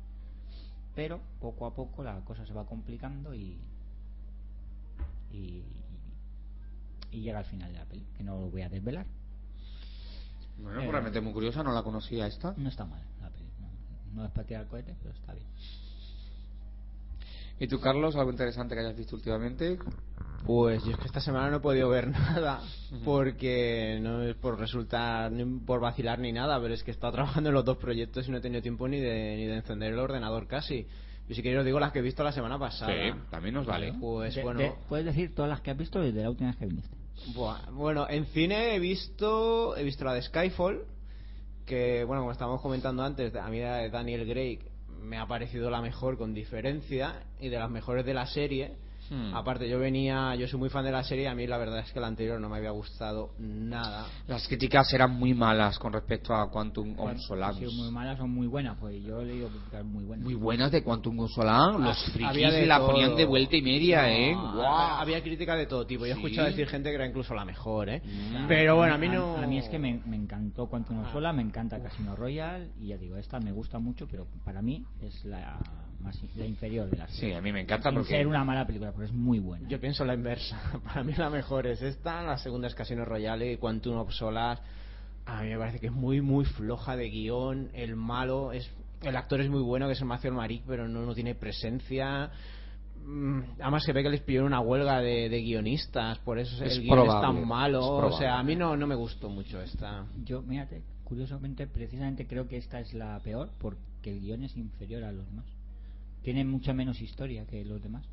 Pero 0.94 1.20
poco 1.40 1.66
a 1.66 1.74
poco 1.74 2.02
la 2.02 2.20
cosa 2.24 2.44
se 2.46 2.52
va 2.52 2.66
complicando 2.66 3.34
y 3.34 3.58
y, 5.32 5.62
y 7.12 7.20
llega 7.20 7.38
al 7.40 7.44
final 7.44 7.72
de 7.72 7.78
la 7.78 7.84
peli 7.86 8.04
que 8.16 8.22
no 8.22 8.38
lo 8.40 8.50
voy 8.50 8.62
a 8.62 8.68
desvelar 8.68 9.06
Bueno, 10.58 10.80
Eh, 10.82 10.90
realmente 10.90 11.20
muy 11.20 11.32
curiosa, 11.32 11.62
no 11.62 11.72
la 11.72 11.82
conocía 11.82 12.26
esta. 12.26 12.54
no 12.56 12.68
está 12.68 12.84
mal 12.84 13.02
la 13.20 13.30
peli. 13.30 13.46
No, 13.60 14.20
no 14.22 14.24
es 14.26 14.30
para 14.32 14.46
tirar 14.46 14.66
cohetes, 14.66 14.96
pero 15.02 15.14
está 15.14 15.32
bien. 15.32 15.46
¿Y 17.58 17.66
tú, 17.68 17.78
Carlos, 17.78 18.16
algo 18.16 18.30
interesante 18.30 18.74
que 18.74 18.80
hayas 18.80 18.96
visto 18.96 19.16
últimamente? 19.16 19.78
Pues 20.46 20.82
yo 20.84 20.92
es 20.92 20.96
que 20.98 21.04
esta 21.06 21.20
semana 21.20 21.50
no 21.50 21.58
he 21.58 21.60
podido 21.60 21.90
ver 21.90 22.08
nada 22.10 22.62
porque 23.04 23.98
no 24.02 24.22
es 24.22 24.34
por 24.36 24.58
resultar 24.58 25.30
ni 25.30 25.44
por 25.60 25.80
vacilar 25.80 26.18
ni 26.18 26.32
nada, 26.32 26.58
pero 26.60 26.72
es 26.72 26.82
que 26.82 26.90
he 26.90 26.94
estado 26.94 27.12
trabajando 27.12 27.50
en 27.50 27.54
los 27.54 27.64
dos 27.64 27.76
proyectos 27.76 28.26
y 28.26 28.30
no 28.30 28.38
he 28.38 28.40
tenido 28.40 28.62
tiempo 28.62 28.88
ni 28.88 28.98
de, 28.98 29.36
ni 29.36 29.44
de 29.46 29.56
encender 29.56 29.92
el 29.92 29.98
ordenador 29.98 30.46
casi. 30.46 30.86
Y 31.28 31.34
si 31.34 31.42
queréis 31.42 31.60
os 31.60 31.64
digo 31.66 31.78
las 31.78 31.92
que 31.92 31.98
he 31.98 32.02
visto 32.02 32.24
la 32.24 32.32
semana 32.32 32.58
pasada. 32.58 32.92
Sí, 32.92 33.12
también 33.30 33.54
nos 33.54 33.66
vale. 33.66 33.92
Pues 34.00 34.34
De- 34.34 34.42
bueno, 34.42 34.60
de- 34.60 34.72
puedes 34.88 35.04
decir 35.04 35.34
todas 35.34 35.50
las 35.50 35.60
que 35.60 35.70
has 35.70 35.76
visto 35.76 36.00
desde 36.00 36.22
la 36.22 36.30
última 36.30 36.48
vez 36.50 36.56
que 36.58 36.66
viniste. 36.66 36.96
Bueno, 37.72 38.06
en 38.08 38.26
cine 38.26 38.74
he 38.74 38.78
visto 38.78 39.76
he 39.76 39.84
visto 39.84 40.04
la 40.04 40.14
de 40.14 40.22
Skyfall, 40.22 40.84
que 41.66 42.04
bueno, 42.04 42.22
como 42.22 42.32
estábamos 42.32 42.60
comentando 42.60 43.02
antes, 43.02 43.34
a 43.34 43.48
mí 43.48 43.60
la 43.60 43.76
de 43.76 43.90
Daniel 43.90 44.28
Craig 44.28 44.60
me 45.00 45.18
ha 45.18 45.26
parecido 45.26 45.70
la 45.70 45.80
mejor 45.80 46.18
con 46.18 46.34
diferencia 46.34 47.24
y 47.38 47.48
de 47.48 47.58
las 47.58 47.70
mejores 47.70 48.04
de 48.04 48.14
la 48.14 48.26
serie. 48.26 48.76
Hmm. 49.10 49.34
Aparte, 49.34 49.68
yo 49.68 49.78
venía, 49.78 50.34
yo 50.36 50.46
soy 50.46 50.58
muy 50.58 50.68
fan 50.70 50.84
de 50.84 50.92
la 50.92 51.02
serie 51.02 51.24
y 51.24 51.26
a 51.26 51.34
mí 51.34 51.46
la 51.46 51.58
verdad 51.58 51.80
es 51.80 51.92
que 51.92 51.98
la 52.00 52.06
anterior 52.06 52.40
no 52.40 52.48
me 52.48 52.58
había 52.58 52.70
gustado 52.70 53.32
nada. 53.38 54.06
Las 54.28 54.46
críticas 54.46 54.92
eran 54.92 55.10
muy 55.12 55.34
malas 55.34 55.78
con 55.78 55.92
respecto 55.92 56.32
a 56.34 56.48
Quantum 56.50 56.98
of 56.98 57.18
Solace. 57.26 57.66
Son 57.66 57.76
muy 57.76 57.90
malas 57.90 58.20
o 58.20 58.26
muy 58.28 58.46
buenas, 58.46 58.76
pues 58.78 59.02
yo 59.02 59.20
he 59.20 59.24
leído 59.26 59.48
críticas 59.48 59.84
muy 59.84 60.04
buenas. 60.04 60.24
Muy 60.24 60.34
buenas 60.34 60.70
de 60.70 60.82
Quantum 60.84 61.18
of 61.20 61.30
Solace. 61.32 61.78
Los 61.78 62.08
Ah, 62.08 62.10
frikis 62.12 62.66
la 62.68 62.78
todo. 62.78 62.86
ponían 62.92 63.16
de 63.16 63.24
vuelta 63.24 63.56
y 63.56 63.62
media, 63.62 64.02
No, 64.02 64.08
¿eh? 64.08 64.34
Guau. 64.34 65.00
Había 65.00 65.22
críticas 65.22 65.58
de 65.58 65.66
todo 65.66 65.84
tipo. 65.86 66.06
Yo 66.06 66.12
he 66.12 66.14
Sí. 66.14 66.20
escuchado 66.22 66.46
decir 66.48 66.68
gente 66.68 66.88
que 66.90 66.94
era 66.94 67.06
incluso 67.06 67.34
la 67.34 67.44
mejor, 67.44 67.88
¿eh? 67.88 68.02
Mm. 68.04 68.46
Pero 68.46 68.76
bueno, 68.76 68.94
a 68.94 68.98
mí 68.98 69.08
no. 69.08 69.36
A, 69.36 69.46
mí 69.46 69.58
es 69.58 69.68
que 69.68 69.78
me, 69.78 70.00
me 70.06 70.16
encantó 70.16 70.68
Quantum 70.68 71.00
of 71.00 71.12
Sola, 71.12 71.32
me 71.32 71.42
encanta 71.42 71.82
Casino 71.82 72.14
Royale 72.14 72.70
y 72.78 72.88
ya 72.88 72.96
digo, 72.96 73.16
esta 73.16 73.40
me 73.40 73.50
gusta 73.50 73.78
mucho, 73.80 74.06
pero 74.08 74.26
para 74.44 74.62
mí 74.62 74.84
es 75.00 75.24
la 75.24 75.58
más 76.00 76.18
la 76.36 76.46
inferior 76.46 76.88
de 76.90 76.96
las 76.98 77.10
Sí, 77.10 77.32
a 77.32 77.40
mí 77.40 77.52
me 77.52 77.60
encanta 77.60 77.90
Sin 77.90 77.98
porque... 77.98 78.16
ser 78.16 78.26
una 78.26 78.44
mala 78.44 78.66
película, 78.66 78.92
porque 78.92 79.06
es 79.06 79.12
muy 79.12 79.38
buena. 79.38 79.68
Yo 79.68 79.80
pienso 79.80 80.04
la 80.04 80.14
inversa. 80.14 80.60
Para 80.84 81.04
mí 81.04 81.12
la 81.16 81.30
mejor 81.30 81.66
es 81.66 81.82
esta, 81.82 82.22
la 82.22 82.38
segunda 82.38 82.68
es 82.68 82.74
Casino 82.74 83.04
Royale 83.04 83.52
y 83.52 83.56
Quantum 83.56 83.96
of 83.96 84.12
Solace. 84.12 84.62
A 85.26 85.42
mí 85.42 85.50
me 85.50 85.58
parece 85.58 85.78
que 85.78 85.86
es 85.86 85.92
muy, 85.92 86.20
muy 86.20 86.44
floja 86.44 86.96
de 86.96 87.08
guion. 87.08 87.70
El 87.72 87.96
malo 87.96 88.52
es. 88.52 88.68
El 89.02 89.16
actor 89.16 89.40
es 89.40 89.48
muy 89.48 89.62
bueno, 89.62 89.86
que 89.86 89.92
es 89.92 90.00
el 90.00 90.06
Matthew 90.06 90.32
Maric, 90.32 90.64
pero 90.66 90.86
no, 90.88 91.06
no 91.06 91.14
tiene 91.14 91.34
presencia. 91.34 92.30
Mm, 93.04 93.40
Además 93.60 93.84
se 93.84 93.92
ve 93.92 94.02
que 94.02 94.10
les 94.10 94.20
pidieron 94.20 94.48
una 94.48 94.60
huelga 94.60 95.00
de, 95.00 95.28
de 95.28 95.40
guionistas, 95.40 96.18
por 96.18 96.38
eso 96.38 96.62
Es 96.64 96.76
el 96.76 96.82
guion 96.82 97.00
es 97.00 97.20
tan 97.20 97.46
malo. 97.46 98.06
es 98.08 98.14
O 98.14 98.18
sea, 98.18 98.38
a 98.38 98.42
mí 98.42 98.56
no, 98.56 98.76
no 98.76 98.86
me 98.86 98.94
gustó 98.94 99.30
mucho 99.30 99.60
esta. 99.60 100.04
Yo, 100.24 100.42
mírate, 100.42 100.82
curiosamente, 101.04 101.66
precisamente 101.66 102.26
creo 102.26 102.46
que 102.46 102.56
esta 102.56 102.80
es 102.80 102.92
la 102.92 103.18
peor 103.20 103.50
porque 103.58 104.10
el 104.10 104.20
guion 104.20 104.44
es 104.44 104.56
inferior 104.56 105.04
a 105.04 105.12
los 105.12 105.26
demás. 105.26 105.46
Tiene 106.22 106.44
mucha 106.44 106.72
menos 106.72 107.00
historia 107.00 107.46
que 107.46 107.64
los 107.64 107.82
demás. 107.82 108.06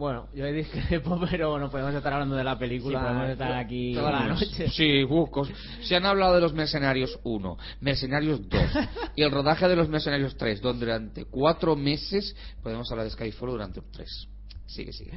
Bueno, 0.00 0.28
yo 0.34 0.46
he 0.46 0.52
discrepo, 0.54 1.20
pero 1.30 1.58
no 1.58 1.70
podemos 1.70 1.94
estar 1.94 2.10
hablando 2.10 2.34
de 2.34 2.42
la 2.42 2.58
película. 2.58 3.00
Sí, 3.00 3.04
podemos 3.04 3.28
estar 3.28 3.52
aquí 3.52 3.92
toda 3.92 4.10
la 4.10 4.28
noche. 4.28 4.68
Sí, 4.70 5.04
bucos. 5.04 5.52
Se 5.82 5.94
han 5.94 6.06
hablado 6.06 6.36
de 6.36 6.40
los 6.40 6.54
Mercenarios 6.54 7.20
1, 7.22 7.58
Mercenarios 7.82 8.48
2 8.48 8.62
y 9.16 9.22
el 9.22 9.30
rodaje 9.30 9.68
de 9.68 9.76
los 9.76 9.90
Mercenarios 9.90 10.38
3, 10.38 10.62
donde 10.62 10.86
durante 10.86 11.26
cuatro 11.26 11.76
meses 11.76 12.34
podemos 12.62 12.90
hablar 12.90 13.04
de 13.04 13.10
Skyfall 13.10 13.50
durante 13.50 13.82
tres. 13.92 14.26
Sigue, 14.64 14.94
sigue. 14.94 15.12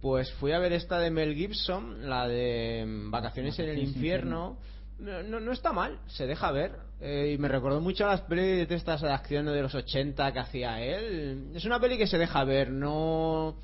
Pues 0.00 0.32
fui 0.32 0.50
a 0.50 0.58
ver 0.58 0.72
esta 0.72 0.98
de 0.98 1.10
Mel 1.10 1.36
Gibson, 1.36 2.08
la 2.08 2.26
de 2.26 2.84
Vacaciones 3.10 3.56
en 3.60 3.68
el 3.68 3.78
infierno. 3.78 4.58
No, 4.98 5.22
no, 5.22 5.40
no 5.40 5.52
está 5.52 5.72
mal, 5.72 5.98
se 6.06 6.26
deja 6.26 6.50
ver. 6.52 6.72
Eh, 7.00 7.32
y 7.34 7.38
me 7.38 7.48
recordó 7.48 7.80
mucho 7.80 8.06
a 8.06 8.12
las 8.12 8.22
pelis 8.22 8.66
de 8.68 8.74
estas 8.74 9.02
de 9.02 9.10
acción 9.12 9.44
de 9.46 9.60
los 9.62 9.74
80 9.74 10.32
que 10.32 10.38
hacía 10.38 10.80
él. 10.80 11.50
Es 11.54 11.64
una 11.66 11.78
peli 11.78 11.98
que 11.98 12.06
se 12.06 12.16
deja 12.18 12.42
ver, 12.44 12.70
no. 12.70 13.56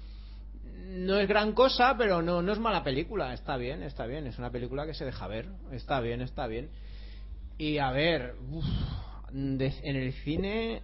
No 0.89 1.19
es 1.19 1.27
gran 1.27 1.53
cosa, 1.53 1.97
pero 1.97 2.21
no, 2.21 2.43
no 2.43 2.53
es 2.53 2.59
mala 2.59 2.85
película. 2.85 3.33
Está 3.33 3.57
bien, 3.57 3.83
está 3.83 4.05
bien. 4.07 4.27
Es 4.27 4.39
una 4.39 4.51
película 4.51 4.85
que 4.85 4.93
se 4.93 5.07
deja 5.07 5.27
ver. 5.27 5.47
Está 5.73 6.01
bien, 6.01 6.21
está 6.21 6.47
bien. 6.47 6.69
Y 7.57 7.79
a 7.79 7.91
ver, 7.93 8.35
uf, 8.51 8.65
de- 9.33 9.73
en 9.85 9.97
el 9.97 10.13
cine, 10.13 10.83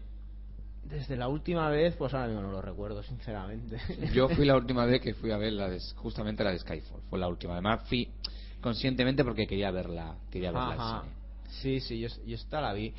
desde 0.85 1.17
la 1.17 1.28
última 1.28 1.69
vez, 1.69 1.95
pues 1.97 2.14
ahora 2.14 2.28
mismo 2.28 2.40
no 2.40 2.50
lo 2.52 2.62
recuerdo, 2.62 3.02
sinceramente. 3.02 3.78
Yo 4.14 4.31
fui 4.31 4.47
la 4.47 4.57
última 4.57 4.87
vez 4.87 5.02
que 5.02 5.12
fui 5.12 5.31
a 5.31 5.37
ver 5.37 5.52
la 5.52 5.69
de, 5.69 5.78
justamente 5.97 6.43
la 6.43 6.52
de 6.52 6.59
Skyfall. 6.61 7.02
Fue 7.11 7.19
la 7.19 7.28
última. 7.28 7.52
Además 7.52 7.81
fui 7.87 8.09
conscientemente 8.61 9.25
porque 9.25 9.47
quería 9.47 9.71
verla, 9.71 10.17
quería 10.31 10.50
verla 10.50 10.73
al 10.73 10.81
Ajá. 10.81 11.00
cine. 11.03 11.15
Sí, 11.49 11.81
sí, 11.81 12.00
yo, 12.00 12.09
yo 12.27 12.35
esta 12.37 12.61
la 12.61 12.73
vi. 12.73 12.93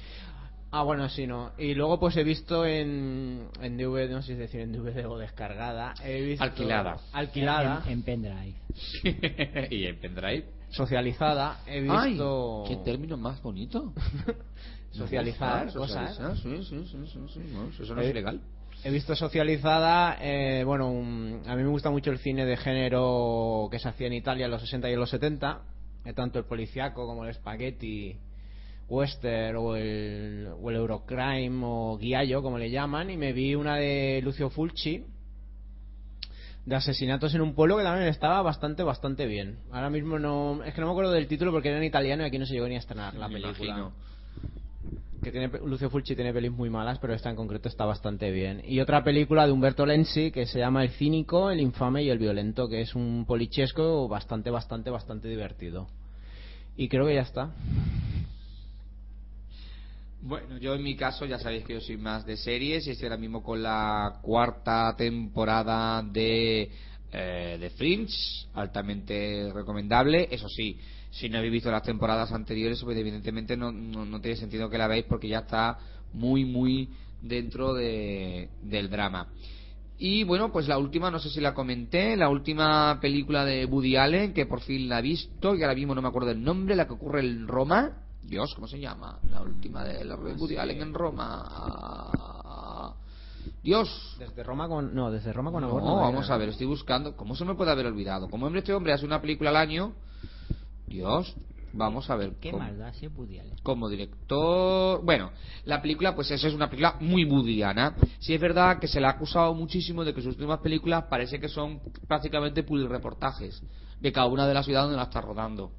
Ah, 0.71 0.83
bueno, 0.83 1.09
sí, 1.09 1.25
no. 1.25 1.51
Y 1.57 1.73
luego 1.73 1.99
pues 1.99 2.15
he 2.17 2.23
visto 2.23 2.65
en, 2.65 3.47
en 3.59 3.77
DVD, 3.77 4.09
no 4.11 4.21
sé 4.21 4.27
si 4.27 4.33
es 4.33 4.39
decir 4.39 4.61
en 4.61 4.71
DVD 4.71 5.07
o 5.07 5.17
descargada. 5.17 5.95
He 6.03 6.21
visto, 6.21 6.43
Alquilada. 6.43 6.97
Alquilada. 7.11 7.83
En, 7.85 7.93
en 7.93 8.03
pendrive. 8.03 8.55
y 9.71 9.85
en 9.85 9.99
pendrive. 9.99 10.45
Socializada. 10.69 11.61
He 11.65 11.81
visto... 11.81 12.63
¡Ay! 12.65 12.75
¡Qué 12.75 12.83
término 12.83 13.17
más 13.17 13.41
bonito! 13.41 13.93
Socializar 14.91 15.71
cosas. 15.73 16.15
socializar, 16.15 16.37
sí, 16.37 16.63
sí, 16.63 16.85
sí, 16.85 17.05
sí, 17.05 17.19
sí, 17.33 17.39
no, 17.53 17.69
eso 17.69 17.95
no 17.95 18.01
es 18.01 18.09
ilegal. 18.09 18.41
He 18.83 18.91
visto 18.91 19.13
socializada, 19.15 20.17
eh, 20.21 20.63
bueno, 20.63 20.89
un- 20.89 21.41
a 21.47 21.55
mí 21.55 21.63
me 21.63 21.69
gusta 21.69 21.89
mucho 21.89 22.11
el 22.11 22.19
cine 22.19 22.45
de 22.45 22.55
género 22.55 23.67
que 23.69 23.77
se 23.79 23.89
hacía 23.89 24.07
en 24.07 24.13
Italia 24.13 24.45
en 24.45 24.51
los 24.51 24.61
60 24.61 24.89
y 24.89 24.93
en 24.93 24.99
los 24.99 25.09
70, 25.09 25.61
eh, 26.05 26.13
tanto 26.13 26.39
el 26.39 26.45
policiaco 26.45 27.05
como 27.05 27.25
el 27.25 27.33
spaghetti 27.33 28.15
western 28.87 29.57
o 29.57 29.75
el, 29.75 30.47
o 30.61 30.69
el 30.69 30.75
eurocrime 30.77 31.61
o 31.63 31.97
guiallo, 31.97 32.41
como 32.41 32.57
le 32.57 32.71
llaman, 32.71 33.09
y 33.09 33.17
me 33.17 33.33
vi 33.33 33.53
una 33.53 33.75
de 33.75 34.21
Lucio 34.23 34.49
Fulci 34.49 35.03
de 36.65 36.75
asesinatos 36.75 37.33
en 37.35 37.41
un 37.41 37.55
pueblo 37.55 37.77
que 37.77 37.83
también 37.83 38.07
estaba 38.07 38.41
bastante, 38.41 38.83
bastante 38.83 39.25
bien. 39.25 39.57
Ahora 39.71 39.89
mismo 39.89 40.19
no, 40.19 40.63
es 40.63 40.73
que 40.73 40.79
no 40.81 40.87
me 40.87 40.93
acuerdo 40.93 41.11
del 41.11 41.27
título 41.27 41.51
porque 41.51 41.69
era 41.69 41.77
en 41.79 41.83
italiano 41.83 42.23
y 42.23 42.27
aquí 42.27 42.37
no 42.39 42.45
se 42.45 42.53
llegó 42.53 42.67
ni 42.67 42.75
a 42.75 42.79
estrenar 42.79 43.13
la 43.15 43.27
Me 43.27 43.33
película 43.41 43.69
imagino. 43.69 43.91
Que 45.21 45.31
tiene 45.31 45.47
Lucio 45.65 45.89
Fulci 45.89 46.15
tiene 46.15 46.33
pelis 46.33 46.51
muy 46.51 46.69
malas, 46.69 46.99
pero 46.99 47.13
esta 47.13 47.29
en 47.29 47.35
concreto 47.35 47.67
está 47.69 47.85
bastante 47.85 48.31
bien. 48.31 48.61
Y 48.65 48.79
otra 48.79 49.03
película 49.03 49.45
de 49.45 49.51
Humberto 49.51 49.85
Lenzi 49.85 50.31
que 50.31 50.45
se 50.45 50.59
llama 50.59 50.83
El 50.83 50.91
cínico, 50.91 51.51
el 51.51 51.59
infame 51.59 52.03
y 52.03 52.09
el 52.09 52.17
violento, 52.17 52.67
que 52.67 52.81
es 52.81 52.95
un 52.95 53.25
polichesco 53.25 54.07
bastante, 54.07 54.49
bastante, 54.49 54.89
bastante 54.89 55.27
divertido. 55.27 55.87
Y 56.77 56.87
creo 56.87 57.05
que 57.05 57.15
ya 57.15 57.21
está. 57.21 57.51
Bueno, 60.21 60.57
yo 60.57 60.75
en 60.75 60.83
mi 60.83 60.95
caso 60.95 61.25
ya 61.25 61.39
sabéis 61.39 61.63
que 61.63 61.73
yo 61.73 61.81
soy 61.81 61.97
más 61.97 62.25
de 62.25 62.35
series 62.35 62.85
y 62.85 62.91
estoy 62.91 63.07
ahora 63.07 63.17
mismo 63.17 63.41
con 63.41 63.63
la 63.63 64.19
cuarta 64.21 64.93
temporada 64.97 66.03
de, 66.03 66.69
eh, 67.11 67.57
de 67.59 67.69
Fringe, 67.71 68.47
altamente 68.53 69.49
recomendable. 69.53 70.27
Eso 70.29 70.49
sí, 70.49 70.77
si 71.11 71.29
no 71.29 71.37
habéis 71.37 71.53
visto 71.53 71.71
las 71.71 71.83
temporadas 71.83 72.31
anteriores, 72.31 72.81
pues 72.83 72.97
evidentemente 72.97 73.57
no, 73.57 73.71
no, 73.71 74.05
no 74.05 74.21
tiene 74.21 74.37
sentido 74.37 74.69
que 74.69 74.77
la 74.77 74.87
veáis 74.87 75.05
porque 75.05 75.27
ya 75.27 75.39
está 75.39 75.77
muy, 76.13 76.45
muy 76.45 76.89
dentro 77.21 77.73
de, 77.73 78.49
del 78.61 78.89
drama. 78.89 79.27
Y 79.97 80.23
bueno, 80.23 80.49
pues 80.51 80.67
la 80.67 80.77
última, 80.77 81.11
no 81.11 81.19
sé 81.19 81.29
si 81.29 81.41
la 81.41 81.53
comenté, 81.53 82.15
la 82.15 82.29
última 82.29 82.99
película 83.01 83.43
de 83.43 83.65
Woody 83.65 83.97
Allen, 83.97 84.33
que 84.33 84.45
por 84.45 84.61
fin 84.61 84.87
la 84.87 84.99
he 84.99 85.01
visto, 85.01 85.55
y 85.55 85.61
ahora 85.61 85.75
mismo 85.75 85.93
no 85.93 86.01
me 86.01 86.07
acuerdo 86.07 86.31
el 86.31 86.41
nombre, 86.41 86.75
la 86.75 86.87
que 86.87 86.93
ocurre 86.93 87.19
en 87.19 87.47
Roma. 87.47 87.91
Dios, 88.23 88.53
¿cómo 88.55 88.67
se 88.67 88.79
llama? 88.79 89.19
La 89.29 89.41
última 89.41 89.83
de 89.83 90.05
la 90.05 90.15
de 90.15 90.33
Woody 90.33 90.55
Allen 90.57 90.81
en 90.81 90.93
Roma. 90.93 91.43
Ah, 91.49 92.93
Dios. 93.63 94.15
Desde 94.19 94.43
Roma 94.43 94.67
con 94.69 94.93
no, 94.95 95.11
desde 95.11 95.33
Roma 95.33 95.51
con 95.51 95.61
No, 95.63 95.69
amor. 95.69 95.83
no 95.83 95.95
vamos 95.97 96.25
era. 96.27 96.35
a 96.35 96.37
ver, 96.37 96.49
estoy 96.49 96.67
buscando. 96.67 97.17
¿Cómo 97.17 97.35
se 97.35 97.43
me 97.43 97.55
puede 97.55 97.71
haber 97.71 97.85
olvidado? 97.87 98.29
Como 98.29 98.45
hombre, 98.45 98.59
este 98.59 98.73
hombre 98.73 98.93
hace 98.93 99.05
una 99.05 99.19
película 99.19 99.49
al 99.49 99.57
año. 99.57 99.93
Dios, 100.89 101.37
vamos 101.71 102.09
a 102.09 102.15
ver. 102.15 102.33
¿Qué 102.41 102.51
cómo- 102.51 102.63
más 102.63 102.77
da 102.77 102.91
si 102.93 103.07
como 103.63 103.89
director. 103.89 105.03
Bueno, 105.03 105.31
la 105.65 105.81
película, 105.81 106.15
pues 106.15 106.31
eso 106.31 106.47
es 106.47 106.53
una 106.53 106.69
película 106.69 106.95
muy 106.99 107.25
budiana. 107.25 107.95
Sí 108.19 108.33
es 108.33 108.41
verdad 108.41 108.79
que 108.79 108.87
se 108.87 108.99
le 108.99 109.07
ha 109.07 109.11
acusado 109.11 109.53
muchísimo 109.53 110.03
de 110.03 110.13
que 110.13 110.21
sus 110.21 110.33
últimas 110.35 110.59
películas 110.59 111.05
parece 111.09 111.39
que 111.39 111.47
son 111.47 111.79
prácticamente 112.07 112.65
reportajes 112.87 113.61
de 113.99 114.11
cada 114.11 114.27
una 114.27 114.47
de 114.47 114.53
las 114.53 114.65
ciudades 114.65 114.85
donde 114.85 114.97
la 114.97 115.03
está 115.03 115.21
rodando. 115.21 115.71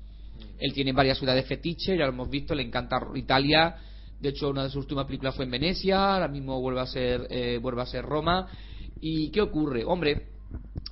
Él 0.59 0.73
tiene 0.73 0.93
varias 0.93 1.19
ciudades 1.19 1.47
fetiche, 1.47 1.97
ya 1.97 2.05
lo 2.05 2.13
hemos 2.13 2.31
visto, 2.31 2.55
le 2.55 2.63
encanta 2.63 3.01
Italia. 3.15 3.77
De 4.21 4.29
hecho, 4.29 4.51
una 4.51 4.65
de 4.65 4.69
sus 4.69 4.83
últimas 4.83 5.07
películas 5.07 5.35
fue 5.35 5.47
en 5.47 5.51
Venecia, 5.51 6.15
ahora 6.15 6.29
mismo 6.29 6.61
vuelve 6.61 6.81
a 6.81 6.87
ser, 6.87 7.27
eh, 7.31 7.59
vuelve 7.61 7.83
a 7.83 7.87
ser 7.87 8.05
Roma. 8.05 8.47
¿Y 9.01 9.31
qué 9.31 9.41
ocurre? 9.41 9.85
Hombre, 9.85 10.29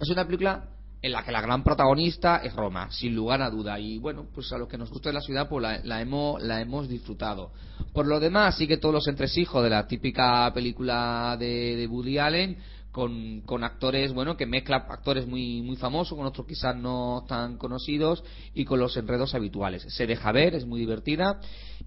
es 0.00 0.08
una 0.10 0.24
película 0.24 0.64
en 1.00 1.12
la 1.12 1.24
que 1.24 1.32
la 1.32 1.40
gran 1.40 1.62
protagonista 1.62 2.38
es 2.38 2.54
Roma, 2.54 2.90
sin 2.90 3.14
lugar 3.14 3.42
a 3.42 3.50
duda. 3.50 3.78
Y 3.78 3.98
bueno, 3.98 4.26
pues 4.34 4.52
a 4.52 4.58
los 4.58 4.68
que 4.68 4.78
nos 4.78 4.90
gusta 4.90 5.12
la 5.12 5.20
ciudad, 5.20 5.48
pues 5.48 5.62
la, 5.62 5.80
la 5.84 6.00
hemos, 6.00 6.42
la 6.42 6.60
hemos 6.60 6.88
disfrutado. 6.88 7.52
Por 7.92 8.06
lo 8.06 8.20
demás, 8.20 8.56
sigue 8.56 8.78
todos 8.78 8.94
los 8.94 9.08
entresijos 9.08 9.62
de 9.62 9.70
la 9.70 9.86
típica 9.86 10.52
película 10.52 11.36
de, 11.38 11.76
de 11.76 11.86
Woody 11.86 12.18
Allen, 12.18 12.58
con, 12.90 13.42
con 13.42 13.62
actores, 13.62 14.12
bueno, 14.12 14.36
que 14.36 14.46
mezcla 14.46 14.76
actores 14.88 15.26
muy, 15.26 15.62
muy 15.62 15.76
famosos 15.76 16.16
con 16.16 16.26
otros 16.26 16.46
quizás 16.46 16.74
no 16.74 17.24
tan 17.28 17.56
conocidos 17.56 18.24
y 18.54 18.64
con 18.64 18.80
los 18.80 18.96
enredos 18.96 19.34
habituales. 19.34 19.86
Se 19.88 20.06
deja 20.06 20.32
ver, 20.32 20.54
es 20.54 20.66
muy 20.66 20.80
divertida 20.80 21.40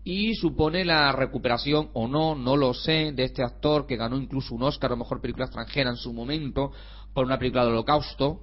y 0.04 0.36
supone 0.36 0.86
la 0.86 1.12
recuperación 1.12 1.90
o 1.94 2.08
no, 2.08 2.36
no 2.36 2.56
lo 2.56 2.74
sé, 2.74 3.12
de 3.12 3.24
este 3.24 3.44
actor 3.44 3.88
que 3.88 3.98
ganó 3.98 4.16
incluso 4.16 4.56
un 4.56 4.64
Oscar 4.64 4.94
a 4.94 4.96
mejor 4.96 5.20
película 5.20 5.46
extranjera 5.46 5.90
en 5.90 5.98
su 5.98 6.14
momento 6.14 6.72
por 7.14 7.26
una 7.26 7.38
película 7.38 7.66
del 7.66 7.74
Holocausto. 7.74 8.42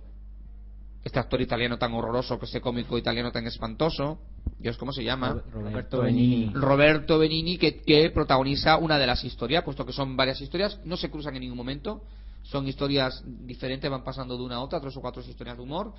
Este 1.08 1.20
actor 1.20 1.40
italiano 1.40 1.78
tan 1.78 1.94
horroroso, 1.94 2.38
que 2.38 2.44
este 2.44 2.60
cómico 2.60 2.98
italiano 2.98 3.32
tan 3.32 3.46
espantoso. 3.46 4.18
Dios, 4.58 4.76
¿cómo 4.76 4.92
se 4.92 5.02
llama? 5.02 5.42
Roberto 5.50 6.02
Benigni. 6.02 6.52
Roberto 6.52 7.18
Benini 7.18 7.56
que, 7.56 7.80
que 7.80 8.10
protagoniza 8.10 8.76
una 8.76 8.98
de 8.98 9.06
las 9.06 9.24
historias, 9.24 9.64
puesto 9.64 9.86
que 9.86 9.94
son 9.94 10.18
varias 10.18 10.38
historias, 10.42 10.78
no 10.84 10.98
se 10.98 11.10
cruzan 11.10 11.34
en 11.36 11.40
ningún 11.40 11.56
momento, 11.56 12.02
son 12.42 12.68
historias 12.68 13.24
diferentes, 13.24 13.90
van 13.90 14.04
pasando 14.04 14.36
de 14.36 14.42
una 14.42 14.56
a 14.56 14.60
otra, 14.60 14.82
tres 14.82 14.94
o 14.98 15.00
cuatro 15.00 15.22
historias 15.22 15.56
de 15.56 15.62
humor. 15.62 15.94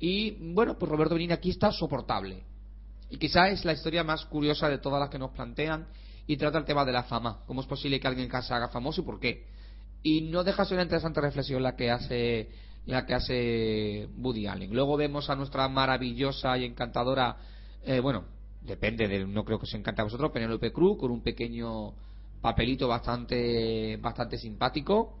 Y 0.00 0.30
bueno, 0.54 0.78
pues 0.78 0.90
Roberto 0.90 1.16
Benini 1.16 1.34
aquí 1.34 1.50
está 1.50 1.70
soportable. 1.70 2.42
Y 3.10 3.18
quizá 3.18 3.50
es 3.50 3.62
la 3.66 3.74
historia 3.74 4.04
más 4.04 4.24
curiosa 4.24 4.70
de 4.70 4.78
todas 4.78 5.00
las 5.00 5.10
que 5.10 5.18
nos 5.18 5.32
plantean 5.32 5.86
y 6.26 6.38
trata 6.38 6.56
el 6.56 6.64
tema 6.64 6.86
de 6.86 6.92
la 6.92 7.02
fama. 7.02 7.40
¿Cómo 7.46 7.60
es 7.60 7.66
posible 7.66 8.00
que 8.00 8.08
alguien 8.08 8.30
se 8.30 8.54
haga 8.54 8.68
famoso 8.68 9.02
y 9.02 9.04
por 9.04 9.20
qué? 9.20 9.44
Y 10.02 10.22
no 10.22 10.42
deja 10.44 10.62
de 10.62 10.68
ser 10.70 10.76
una 10.76 10.84
interesante 10.84 11.20
reflexión 11.20 11.62
la 11.62 11.76
que 11.76 11.90
hace 11.90 12.48
la 12.86 13.04
que 13.04 13.14
hace 13.14 14.08
Woody 14.16 14.46
Allen. 14.46 14.72
Luego 14.72 14.96
vemos 14.96 15.28
a 15.28 15.36
nuestra 15.36 15.68
maravillosa 15.68 16.56
y 16.56 16.64
encantadora, 16.64 17.36
eh, 17.84 18.00
bueno, 18.00 18.24
depende 18.62 19.08
de, 19.08 19.26
no 19.26 19.44
creo 19.44 19.58
que 19.58 19.64
os 19.64 19.74
encante 19.74 20.00
a 20.00 20.04
vosotros, 20.04 20.30
Penélope 20.32 20.72
Cruz, 20.72 20.96
con 20.98 21.10
un 21.10 21.22
pequeño 21.22 21.94
papelito 22.40 22.86
bastante, 22.88 23.96
bastante 23.96 24.38
simpático 24.38 25.18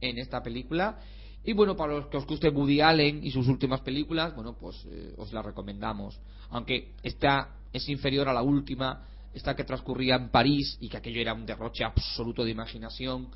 en 0.00 0.18
esta 0.18 0.42
película. 0.42 0.98
Y 1.44 1.52
bueno, 1.52 1.76
para 1.76 1.92
los 1.94 2.06
que 2.06 2.16
os 2.16 2.26
guste 2.26 2.48
Woody 2.48 2.80
Allen 2.80 3.22
y 3.22 3.30
sus 3.30 3.46
últimas 3.48 3.80
películas, 3.82 4.34
bueno, 4.34 4.56
pues 4.58 4.84
eh, 4.90 5.14
os 5.18 5.32
la 5.32 5.42
recomendamos. 5.42 6.18
Aunque 6.50 6.92
esta 7.02 7.56
es 7.72 7.88
inferior 7.88 8.28
a 8.28 8.32
la 8.32 8.42
última, 8.42 9.06
esta 9.34 9.54
que 9.54 9.64
transcurría 9.64 10.16
en 10.16 10.30
París 10.30 10.78
y 10.80 10.88
que 10.88 10.96
aquello 10.96 11.20
era 11.20 11.34
un 11.34 11.44
derroche 11.44 11.84
absoluto 11.84 12.44
de 12.44 12.52
imaginación, 12.52 13.28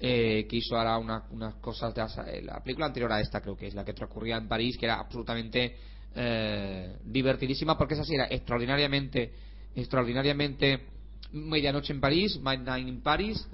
eh, 0.00 0.46
que 0.48 0.56
hizo 0.56 0.76
ahora 0.76 0.96
una- 0.98 1.24
unas 1.30 1.56
cosas 1.56 1.94
de 1.94 2.02
eh, 2.02 2.42
la 2.42 2.62
película 2.62 2.86
anterior 2.86 3.12
a 3.12 3.20
esta 3.20 3.40
creo 3.40 3.56
que 3.56 3.66
es 3.66 3.74
la 3.74 3.84
que 3.84 3.92
transcurría 3.92 4.36
en 4.38 4.48
París, 4.48 4.76
que 4.78 4.86
era 4.86 4.98
absolutamente 4.98 5.76
eh, 6.14 6.96
divertidísima 7.04 7.76
porque 7.76 7.94
esa 7.94 8.04
sí 8.04 8.14
era 8.14 8.26
extraordinariamente, 8.30 9.32
extraordinariamente 9.76 10.86
Medianoche 11.32 11.92
en 11.92 12.00
París, 12.00 12.40
Midnight 12.42 12.88
in 12.88 13.02
Paris, 13.02 13.46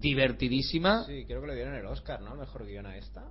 divertidísima. 0.00 1.04
Sí, 1.04 1.24
creo 1.26 1.40
que 1.40 1.46
le 1.46 1.54
dieron 1.54 1.74
el 1.74 1.86
Oscar, 1.86 2.20
¿no? 2.20 2.34
Mejor 2.34 2.66
guion 2.66 2.86
a 2.86 2.96
esta. 2.96 3.24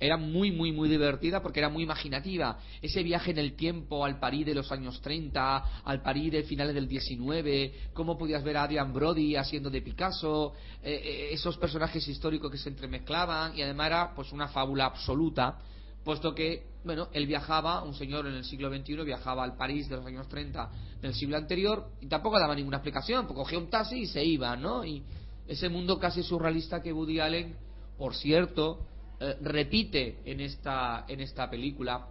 Era 0.00 0.16
muy, 0.16 0.50
muy, 0.50 0.72
muy 0.72 0.88
divertida 0.88 1.40
porque 1.40 1.60
era 1.60 1.68
muy 1.68 1.84
imaginativa. 1.84 2.58
Ese 2.82 3.02
viaje 3.02 3.30
en 3.30 3.38
el 3.38 3.54
tiempo 3.54 4.04
al 4.04 4.18
París 4.18 4.46
de 4.46 4.54
los 4.54 4.70
años 4.72 5.00
30, 5.00 5.82
al 5.84 6.02
París 6.02 6.32
de 6.32 6.42
finales 6.42 6.74
del 6.74 6.88
19, 6.88 7.90
cómo 7.92 8.18
podías 8.18 8.42
ver 8.42 8.56
a 8.56 8.64
Adrian 8.64 8.92
Brody 8.92 9.36
haciendo 9.36 9.70
de 9.70 9.82
Picasso, 9.82 10.52
eh, 10.82 11.00
eh, 11.04 11.28
esos 11.32 11.56
personajes 11.58 12.06
históricos 12.08 12.50
que 12.50 12.58
se 12.58 12.68
entremezclaban 12.68 13.56
y 13.56 13.62
además 13.62 13.86
era 13.86 14.14
pues 14.14 14.32
una 14.32 14.48
fábula 14.48 14.86
absoluta, 14.86 15.58
puesto 16.04 16.34
que, 16.34 16.66
bueno, 16.84 17.08
él 17.12 17.26
viajaba, 17.26 17.82
un 17.82 17.94
señor 17.94 18.26
en 18.26 18.34
el 18.34 18.44
siglo 18.44 18.68
XXI 18.70 19.04
viajaba 19.04 19.44
al 19.44 19.56
París 19.56 19.88
de 19.88 19.96
los 19.96 20.06
años 20.06 20.28
30 20.28 20.70
del 21.00 21.14
siglo 21.14 21.36
anterior 21.36 21.88
y 22.00 22.06
tampoco 22.08 22.38
daba 22.38 22.54
ninguna 22.54 22.78
explicación, 22.78 23.26
porque 23.26 23.42
cogía 23.42 23.58
un 23.58 23.70
taxi 23.70 24.00
y 24.00 24.06
se 24.06 24.24
iba, 24.24 24.56
¿no? 24.56 24.84
Y 24.84 25.02
ese 25.46 25.68
mundo 25.68 25.98
casi 25.98 26.22
surrealista 26.22 26.82
que 26.82 26.92
Woody 26.92 27.20
Allen, 27.20 27.56
por 27.96 28.14
cierto, 28.14 28.86
eh, 29.24 29.38
repite 29.40 30.18
en 30.26 30.40
esta, 30.40 31.06
en 31.08 31.20
esta 31.20 31.48
película, 31.48 32.08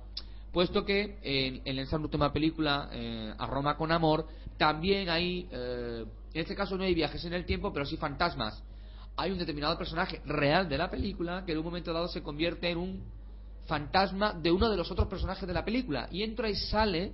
puesto 0.52 0.84
que 0.84 1.20
en, 1.22 1.62
en 1.64 1.78
esa 1.78 1.98
última 1.98 2.34
película, 2.34 2.90
eh, 2.92 3.32
A 3.38 3.46
Roma 3.46 3.78
con 3.78 3.92
Amor, 3.92 4.28
también 4.58 5.10
hay, 5.10 5.48
eh, 5.52 6.06
en 6.34 6.42
este 6.42 6.56
caso 6.56 6.76
no 6.76 6.84
hay 6.84 6.96
viajes 6.96 7.24
en 7.26 7.34
el 7.34 7.46
tiempo, 7.46 7.72
pero 7.72 7.86
sí 7.86 7.98
fantasmas. 7.98 8.64
Hay 9.16 9.30
un 9.30 9.38
determinado 9.38 9.78
personaje 9.78 10.22
real 10.26 10.68
de 10.68 10.76
la 10.76 10.90
película 10.90 11.44
que 11.46 11.52
en 11.52 11.60
un 11.60 11.66
momento 11.66 11.94
dado 11.94 12.08
se 12.08 12.24
convierte 12.24 12.72
en 12.72 12.80
un 12.80 13.04
fantasma 13.68 14.34
de 14.34 14.52
uno 14.52 14.72
de 14.72 14.78
los 14.78 14.90
otros 14.90 15.08
personajes 15.08 15.48
de 15.48 15.54
la 15.54 15.64
película 15.64 16.08
y 16.12 16.24
entra 16.24 16.50
y 16.50 16.56
sale 16.56 17.12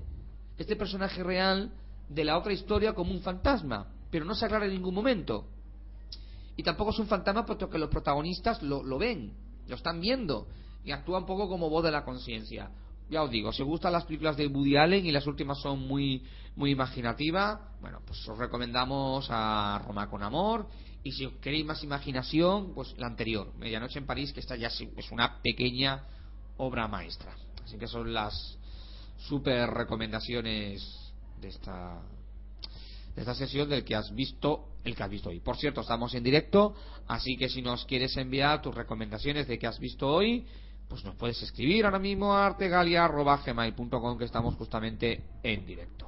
este 0.57 0.77
personaje 0.77 1.21
real 1.23 1.73
de 2.07 2.23
la 2.23 2.37
otra 2.37 2.53
historia 2.53 2.93
como 2.93 3.11
un 3.11 3.19
fantasma, 3.21 3.87
pero 4.09 4.23
no 4.23 4.33
se 4.33 4.45
aclara 4.45 4.65
en 4.65 4.71
ningún 4.71 4.95
momento. 4.95 5.45
Y 6.55 6.63
tampoco 6.63 6.91
es 6.91 6.99
un 6.99 7.07
fantasma 7.07 7.45
puesto 7.45 7.69
que 7.69 7.77
los 7.77 7.89
protagonistas 7.89 8.63
lo, 8.63 8.81
lo 8.81 8.97
ven 8.97 9.48
lo 9.69 9.75
están 9.75 10.01
viendo 10.01 10.47
y 10.83 10.91
actúa 10.91 11.19
un 11.19 11.25
poco 11.25 11.47
como 11.47 11.69
voz 11.69 11.83
de 11.83 11.91
la 11.91 12.03
conciencia. 12.03 12.71
Ya 13.09 13.23
os 13.23 13.31
digo, 13.31 13.51
si 13.51 13.61
os 13.61 13.67
gustan 13.67 13.93
las 13.93 14.05
películas 14.05 14.37
de 14.37 14.47
Woody 14.47 14.77
Allen 14.77 15.05
y 15.05 15.11
las 15.11 15.25
últimas 15.25 15.59
son 15.61 15.79
muy, 15.87 16.23
muy 16.55 16.71
imaginativas, 16.71 17.59
bueno, 17.81 18.01
pues 18.05 18.27
os 18.27 18.37
recomendamos 18.37 19.27
a 19.29 19.81
Roma 19.85 20.09
con 20.09 20.21
Amor. 20.21 20.67
Y 21.01 21.13
si 21.13 21.25
os 21.25 21.33
queréis 21.35 21.65
más 21.65 21.83
imaginación, 21.83 22.73
pues 22.75 22.93
la 22.97 23.07
anterior, 23.07 23.53
Medianoche 23.57 23.99
en 23.99 24.05
París, 24.05 24.33
que 24.33 24.41
esta 24.41 24.55
ya 24.57 24.67
es 24.67 25.11
una 25.11 25.41
pequeña 25.41 26.03
obra 26.57 26.87
maestra. 26.87 27.33
Así 27.63 27.77
que 27.77 27.87
son 27.87 28.13
las 28.13 28.57
super 29.17 29.69
recomendaciones 29.69 31.13
de 31.39 31.47
esta 31.47 32.01
de 33.15 33.21
esta 33.21 33.35
sesión 33.35 33.69
del 33.69 33.83
que 33.83 33.95
has 33.95 34.13
visto 34.13 34.65
el 34.83 34.95
que 34.95 35.03
has 35.03 35.09
visto 35.09 35.29
hoy. 35.29 35.39
Por 35.39 35.57
cierto, 35.57 35.81
estamos 35.81 36.13
en 36.13 36.23
directo, 36.23 36.73
así 37.07 37.35
que 37.37 37.49
si 37.49 37.61
nos 37.61 37.85
quieres 37.85 38.15
enviar 38.17 38.61
tus 38.61 38.73
recomendaciones 38.73 39.47
de 39.47 39.59
que 39.59 39.67
has 39.67 39.79
visto 39.79 40.07
hoy, 40.07 40.45
pues 40.87 41.03
nos 41.03 41.15
puedes 41.15 41.41
escribir 41.43 41.85
ahora 41.85 41.99
mismo 41.99 42.33
a 42.33 42.47
artegalia.gmail.com 42.47 44.17
que 44.17 44.25
estamos 44.25 44.55
justamente 44.55 45.23
en 45.43 45.65
directo. 45.65 46.07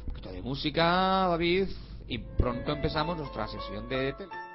Un 0.00 0.04
poquito 0.06 0.30
de 0.30 0.42
música, 0.42 0.84
David, 1.28 1.68
y 2.06 2.18
pronto 2.18 2.72
empezamos 2.72 3.16
nuestra 3.18 3.48
sesión 3.48 3.88
de 3.88 4.12
tele. 4.12 4.47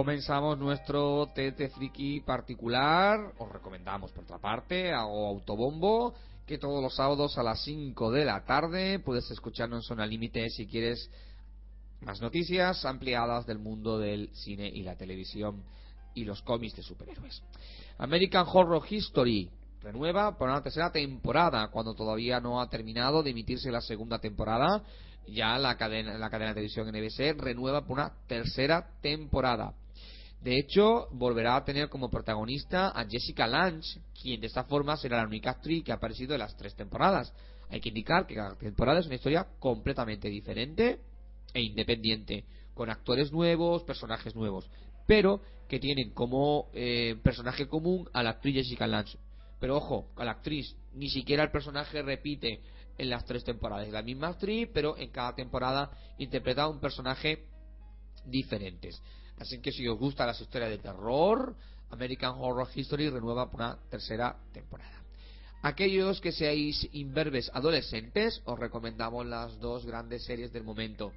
Comenzamos 0.00 0.56
nuestro 0.56 1.28
TT 1.34 1.68
Friki 1.74 2.20
particular. 2.20 3.34
Os 3.36 3.52
recomendamos, 3.52 4.10
por 4.12 4.24
otra 4.24 4.38
parte, 4.38 4.94
hago 4.94 5.28
autobombo, 5.28 6.14
que 6.46 6.56
todos 6.56 6.82
los 6.82 6.94
sábados 6.94 7.36
a 7.36 7.42
las 7.42 7.62
5 7.64 8.10
de 8.10 8.24
la 8.24 8.42
tarde 8.46 9.00
puedes 9.00 9.30
escucharnos 9.30 9.84
en 9.84 9.88
Zona 9.88 10.06
Límite 10.06 10.48
si 10.48 10.66
quieres 10.66 11.10
más 12.00 12.18
noticias 12.22 12.82
ampliadas 12.86 13.44
del 13.44 13.58
mundo 13.58 13.98
del 13.98 14.30
cine 14.32 14.70
y 14.72 14.84
la 14.84 14.96
televisión 14.96 15.62
y 16.14 16.24
los 16.24 16.40
cómics 16.40 16.76
de 16.76 16.82
superhéroes. 16.82 17.42
American 17.98 18.46
Horror 18.50 18.82
History 18.88 19.50
renueva 19.82 20.38
por 20.38 20.48
una 20.48 20.62
tercera 20.62 20.90
temporada, 20.90 21.68
cuando 21.68 21.92
todavía 21.92 22.40
no 22.40 22.62
ha 22.62 22.70
terminado 22.70 23.22
de 23.22 23.32
emitirse 23.32 23.70
la 23.70 23.82
segunda 23.82 24.18
temporada. 24.18 24.82
Ya 25.28 25.58
la 25.58 25.76
cadena, 25.76 26.16
la 26.16 26.30
cadena 26.30 26.54
de 26.54 26.54
televisión 26.54 26.88
NBC 26.88 27.38
renueva 27.38 27.82
por 27.82 27.98
una 27.98 28.14
tercera 28.26 28.88
temporada. 29.02 29.74
De 30.40 30.58
hecho, 30.58 31.08
volverá 31.12 31.56
a 31.56 31.64
tener 31.64 31.90
como 31.90 32.08
protagonista 32.08 32.88
a 32.88 33.04
Jessica 33.04 33.46
Lange, 33.46 34.00
quien 34.20 34.40
de 34.40 34.46
esta 34.46 34.64
forma 34.64 34.96
será 34.96 35.18
la 35.18 35.26
única 35.26 35.50
actriz 35.50 35.84
que 35.84 35.92
ha 35.92 35.96
aparecido 35.96 36.32
en 36.32 36.40
las 36.40 36.56
tres 36.56 36.74
temporadas. 36.74 37.32
Hay 37.68 37.80
que 37.80 37.90
indicar 37.90 38.26
que 38.26 38.34
cada 38.34 38.56
temporada 38.56 39.00
es 39.00 39.06
una 39.06 39.16
historia 39.16 39.46
completamente 39.58 40.28
diferente 40.28 41.00
e 41.52 41.60
independiente, 41.60 42.44
con 42.72 42.88
actores 42.88 43.30
nuevos, 43.32 43.82
personajes 43.82 44.34
nuevos, 44.34 44.70
pero 45.06 45.42
que 45.68 45.78
tienen 45.78 46.10
como 46.10 46.70
eh, 46.72 47.16
personaje 47.22 47.68
común 47.68 48.08
a 48.14 48.22
la 48.22 48.30
actriz 48.30 48.54
Jessica 48.54 48.86
Lange. 48.86 49.18
Pero 49.60 49.76
ojo, 49.76 50.08
a 50.16 50.24
la 50.24 50.32
actriz, 50.32 50.74
ni 50.94 51.10
siquiera 51.10 51.44
el 51.44 51.50
personaje 51.50 52.00
repite 52.00 52.60
en 52.96 53.10
las 53.10 53.26
tres 53.26 53.44
temporadas. 53.44 53.86
Es 53.86 53.92
la 53.92 54.02
misma 54.02 54.28
actriz, 54.28 54.68
pero 54.72 54.96
en 54.96 55.10
cada 55.10 55.34
temporada 55.34 55.90
interpreta 56.16 56.66
un 56.66 56.80
personaje 56.80 57.44
diferente. 58.24 58.90
Así 59.40 59.58
que 59.58 59.72
si 59.72 59.88
os 59.88 59.98
gustan 59.98 60.26
las 60.26 60.40
historias 60.40 60.70
de 60.70 60.78
terror, 60.78 61.56
American 61.90 62.34
Horror 62.38 62.68
History 62.74 63.08
renueva 63.08 63.50
por 63.50 63.60
una 63.60 63.78
tercera 63.90 64.36
temporada. 64.52 65.02
Aquellos 65.62 66.20
que 66.20 66.30
seáis 66.30 66.86
inverbes 66.92 67.50
adolescentes, 67.54 68.42
os 68.44 68.58
recomendamos 68.58 69.26
las 69.26 69.58
dos 69.58 69.86
grandes 69.86 70.24
series 70.24 70.52
del 70.52 70.62
momento. 70.62 71.12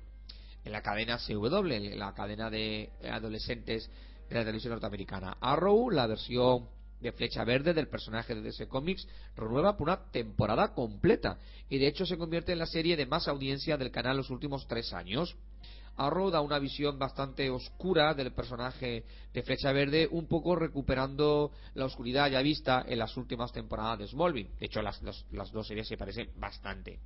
En 0.63 0.71
la 0.71 0.81
cadena 0.81 1.17
CW, 1.17 1.95
la 1.97 2.13
cadena 2.13 2.49
de 2.49 2.89
adolescentes 3.11 3.89
de 4.29 4.35
la 4.35 4.41
televisión 4.41 4.71
norteamericana. 4.71 5.37
Arrow, 5.41 5.89
la 5.89 6.07
versión 6.07 6.69
de 7.01 7.11
Flecha 7.11 7.43
Verde 7.43 7.73
del 7.73 7.89
personaje 7.89 8.33
de 8.33 8.41
DC 8.41 8.69
Comics, 8.69 9.05
renueva 9.35 9.75
por 9.75 9.89
una 9.89 10.11
temporada 10.11 10.73
completa. 10.73 11.37
Y 11.69 11.77
de 11.77 11.87
hecho 11.87 12.05
se 12.05 12.17
convierte 12.17 12.53
en 12.53 12.59
la 12.59 12.65
serie 12.67 12.95
de 12.95 13.05
más 13.05 13.27
audiencia 13.27 13.75
del 13.75 13.91
canal 13.91 14.15
los 14.15 14.29
últimos 14.29 14.65
tres 14.65 14.93
años. 14.93 15.35
Arrow 15.95 16.31
da 16.31 16.41
una 16.41 16.59
visión 16.59 16.97
bastante 16.97 17.49
oscura 17.49 18.13
del 18.13 18.33
personaje 18.33 19.03
de 19.31 19.43
Flecha 19.43 19.71
Verde, 19.71 20.07
un 20.09 20.27
poco 20.27 20.55
recuperando 20.55 21.51
la 21.75 21.85
oscuridad 21.85 22.29
ya 22.31 22.41
vista 22.41 22.83
en 22.87 22.99
las 22.99 23.15
últimas 23.15 23.51
temporadas 23.51 23.99
de 23.99 24.07
Smallville. 24.07 24.49
De 24.59 24.65
hecho, 24.65 24.81
las, 24.81 25.01
dos 25.01 25.67
series 25.67 25.87
se 25.87 25.97
parecen 25.97 26.31
bastante. 26.37 26.99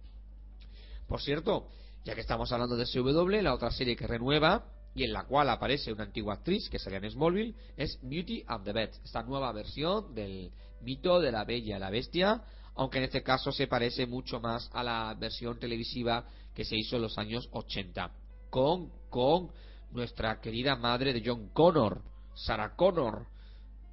Por 1.07 1.21
cierto, 1.21 1.67
ya 2.05 2.15
que 2.15 2.21
estamos 2.21 2.51
hablando 2.51 2.77
de 2.77 2.85
CW, 2.85 3.41
la 3.41 3.53
otra 3.53 3.71
serie 3.71 3.95
que 3.95 4.07
renueva 4.07 4.65
y 4.95 5.03
en 5.03 5.13
la 5.13 5.25
cual 5.25 5.49
aparece 5.49 5.91
una 5.91 6.03
antigua 6.03 6.35
actriz 6.35 6.69
que 6.69 6.79
salía 6.79 6.99
en 6.99 7.11
Smallville 7.11 7.55
es 7.75 7.99
Beauty 8.01 8.43
and 8.47 8.63
the 8.63 8.71
Beast, 8.71 9.03
esta 9.03 9.21
nueva 9.21 9.51
versión 9.51 10.15
del 10.15 10.51
mito 10.81 11.19
de 11.19 11.31
la 11.31 11.43
bella 11.43 11.77
y 11.77 11.79
la 11.79 11.89
bestia, 11.89 12.41
aunque 12.75 12.99
en 12.99 13.05
este 13.05 13.21
caso 13.21 13.51
se 13.51 13.67
parece 13.67 14.05
mucho 14.05 14.39
más 14.39 14.69
a 14.73 14.83
la 14.83 15.13
versión 15.19 15.59
televisiva 15.59 16.25
que 16.55 16.63
se 16.63 16.77
hizo 16.77 16.95
en 16.95 17.01
los 17.03 17.17
años 17.17 17.47
80 17.51 18.11
con, 18.57 18.89
con 19.11 19.51
nuestra 19.91 20.41
querida 20.41 20.75
madre 20.75 21.13
de 21.13 21.21
John 21.23 21.49
Connor, 21.49 22.01
Sarah 22.33 22.75
Connor. 22.75 23.27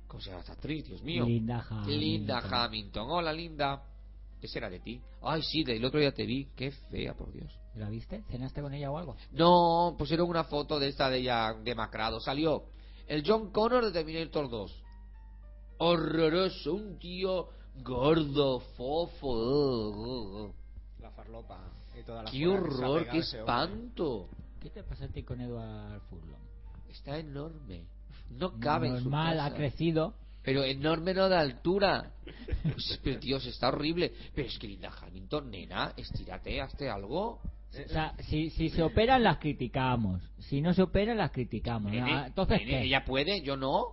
¿Cómo 0.06 0.22
se 0.22 0.30
llama 0.30 0.40
esta 0.40 0.54
actriz? 0.54 0.86
Dios 0.86 1.02
mío. 1.02 1.26
Linda 1.26 1.66
Hamilton. 1.68 2.00
Linda 2.00 2.38
Hamilton. 2.38 3.10
Hola, 3.10 3.32
Linda. 3.34 3.82
¿Qué 4.40 4.48
será 4.48 4.70
de 4.70 4.80
ti? 4.80 4.98
Ay, 5.20 5.42
sí, 5.42 5.64
del 5.64 5.84
otro 5.84 6.00
día 6.00 6.14
te 6.14 6.24
vi. 6.24 6.48
Qué 6.56 6.70
fea, 6.70 7.12
por 7.12 7.30
Dios. 7.30 7.52
¿La 7.74 7.90
viste? 7.90 8.22
¿Cenaste 8.30 8.62
con 8.62 8.72
ella 8.72 8.90
o 8.90 8.96
algo? 8.96 9.16
No, 9.32 9.96
pusieron 9.98 10.30
una 10.30 10.44
foto 10.44 10.78
de 10.78 10.88
esta 10.88 11.10
de 11.10 11.18
ella 11.18 11.52
demacrado. 11.62 12.18
Salió 12.18 12.64
el 13.06 13.22
John 13.26 13.50
Connor 13.50 13.84
de 13.84 13.92
Terminator 13.92 14.48
2. 14.48 14.82
Horroroso, 15.76 16.72
un 16.72 16.98
tío 16.98 17.50
gordo, 17.82 18.60
fofo. 18.60 20.54
La 21.00 21.10
farlopa. 21.10 21.70
¡Qué 22.30 22.48
horror, 22.48 23.08
qué 23.10 23.18
espanto! 23.18 24.30
¿Qué 24.64 24.70
te 24.70 24.82
pasa 24.82 25.04
a 25.04 25.08
ti 25.08 25.22
con 25.22 25.42
Edward 25.42 26.00
Furlong? 26.08 26.40
Está 26.88 27.18
enorme. 27.18 27.84
No 28.30 28.58
cabe 28.58 28.88
en 28.88 29.02
su 29.02 29.14
ha 29.14 29.52
crecido. 29.54 30.14
Pero 30.42 30.64
enorme 30.64 31.12
no 31.12 31.28
de 31.28 31.36
altura. 31.36 32.14
pero 33.04 33.20
Dios, 33.20 33.44
está 33.44 33.68
horrible. 33.68 34.14
Pero 34.34 34.48
es 34.48 34.58
que 34.58 34.68
Linda 34.68 34.90
Hamilton, 34.90 35.50
nena, 35.50 35.92
estírate, 35.98 36.62
hazte 36.62 36.88
algo. 36.88 37.42
O 37.42 37.88
sea, 37.88 38.14
si, 38.20 38.48
si 38.48 38.70
se 38.70 38.82
operan 38.82 39.22
las 39.22 39.36
criticamos. 39.36 40.22
Si 40.38 40.62
no 40.62 40.72
se 40.72 40.80
operan 40.80 41.18
las 41.18 41.30
criticamos. 41.30 41.92
Entonces, 41.92 42.62
Ella 42.64 43.04
puede, 43.04 43.42
yo 43.42 43.58
no. 43.58 43.88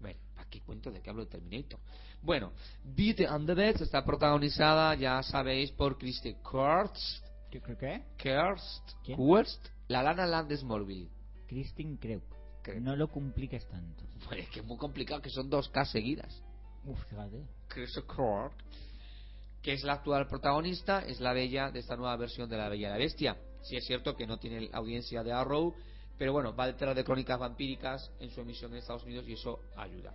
Bueno, 0.00 0.18
¿para 0.34 0.48
qué 0.50 0.60
cuento 0.62 0.90
de 0.90 1.00
qué 1.00 1.08
hablo 1.08 1.24
de 1.24 1.30
Terminator? 1.30 1.78
Bueno, 2.20 2.50
Beat 2.82 3.20
and 3.30 3.46
the 3.46 3.54
Beds 3.54 3.82
está 3.82 4.04
protagonizada, 4.04 4.96
ya 4.96 5.22
sabéis, 5.22 5.70
por 5.70 5.98
Christy 5.98 6.34
Kurtz 6.42 7.22
¿Qué? 7.60 7.76
qué? 7.76 8.02
Kirst, 9.14 9.68
La 9.88 10.02
Lana 10.02 10.26
Land 10.26 10.48
de 10.48 10.56
Smallville. 10.56 11.10
Christine 11.46 11.98
Kreu. 11.98 12.22
Kreu. 12.62 12.80
No 12.80 12.96
lo 12.96 13.08
compliques 13.08 13.68
tanto. 13.68 14.04
Pues 14.26 14.40
es 14.40 14.48
que 14.48 14.60
es 14.60 14.66
muy 14.66 14.78
complicado, 14.78 15.20
que 15.20 15.28
son 15.28 15.50
dos 15.50 15.68
K 15.68 15.84
seguidas. 15.84 16.42
Uf, 16.86 16.98
fíjate. 17.10 17.44
Que 19.60 19.74
es 19.74 19.84
la 19.84 19.94
actual 19.94 20.26
protagonista, 20.28 21.00
es 21.00 21.20
la 21.20 21.34
bella 21.34 21.70
de 21.70 21.80
esta 21.80 21.94
nueva 21.94 22.16
versión 22.16 22.48
de 22.48 22.56
La 22.56 22.70
Bella 22.70 22.88
y 22.88 22.90
la 22.92 22.98
Bestia. 22.98 23.36
Sí 23.62 23.76
es 23.76 23.84
cierto 23.84 24.16
que 24.16 24.26
no 24.26 24.38
tiene 24.38 24.62
la 24.62 24.78
audiencia 24.78 25.22
de 25.22 25.32
Arrow, 25.32 25.74
pero 26.18 26.32
bueno, 26.32 26.56
va 26.56 26.66
detrás 26.66 26.96
de 26.96 27.04
crónicas 27.04 27.38
vampíricas 27.38 28.10
en 28.18 28.30
su 28.30 28.40
emisión 28.40 28.72
en 28.72 28.78
Estados 28.78 29.04
Unidos 29.04 29.28
y 29.28 29.34
eso 29.34 29.60
ayuda. 29.76 30.14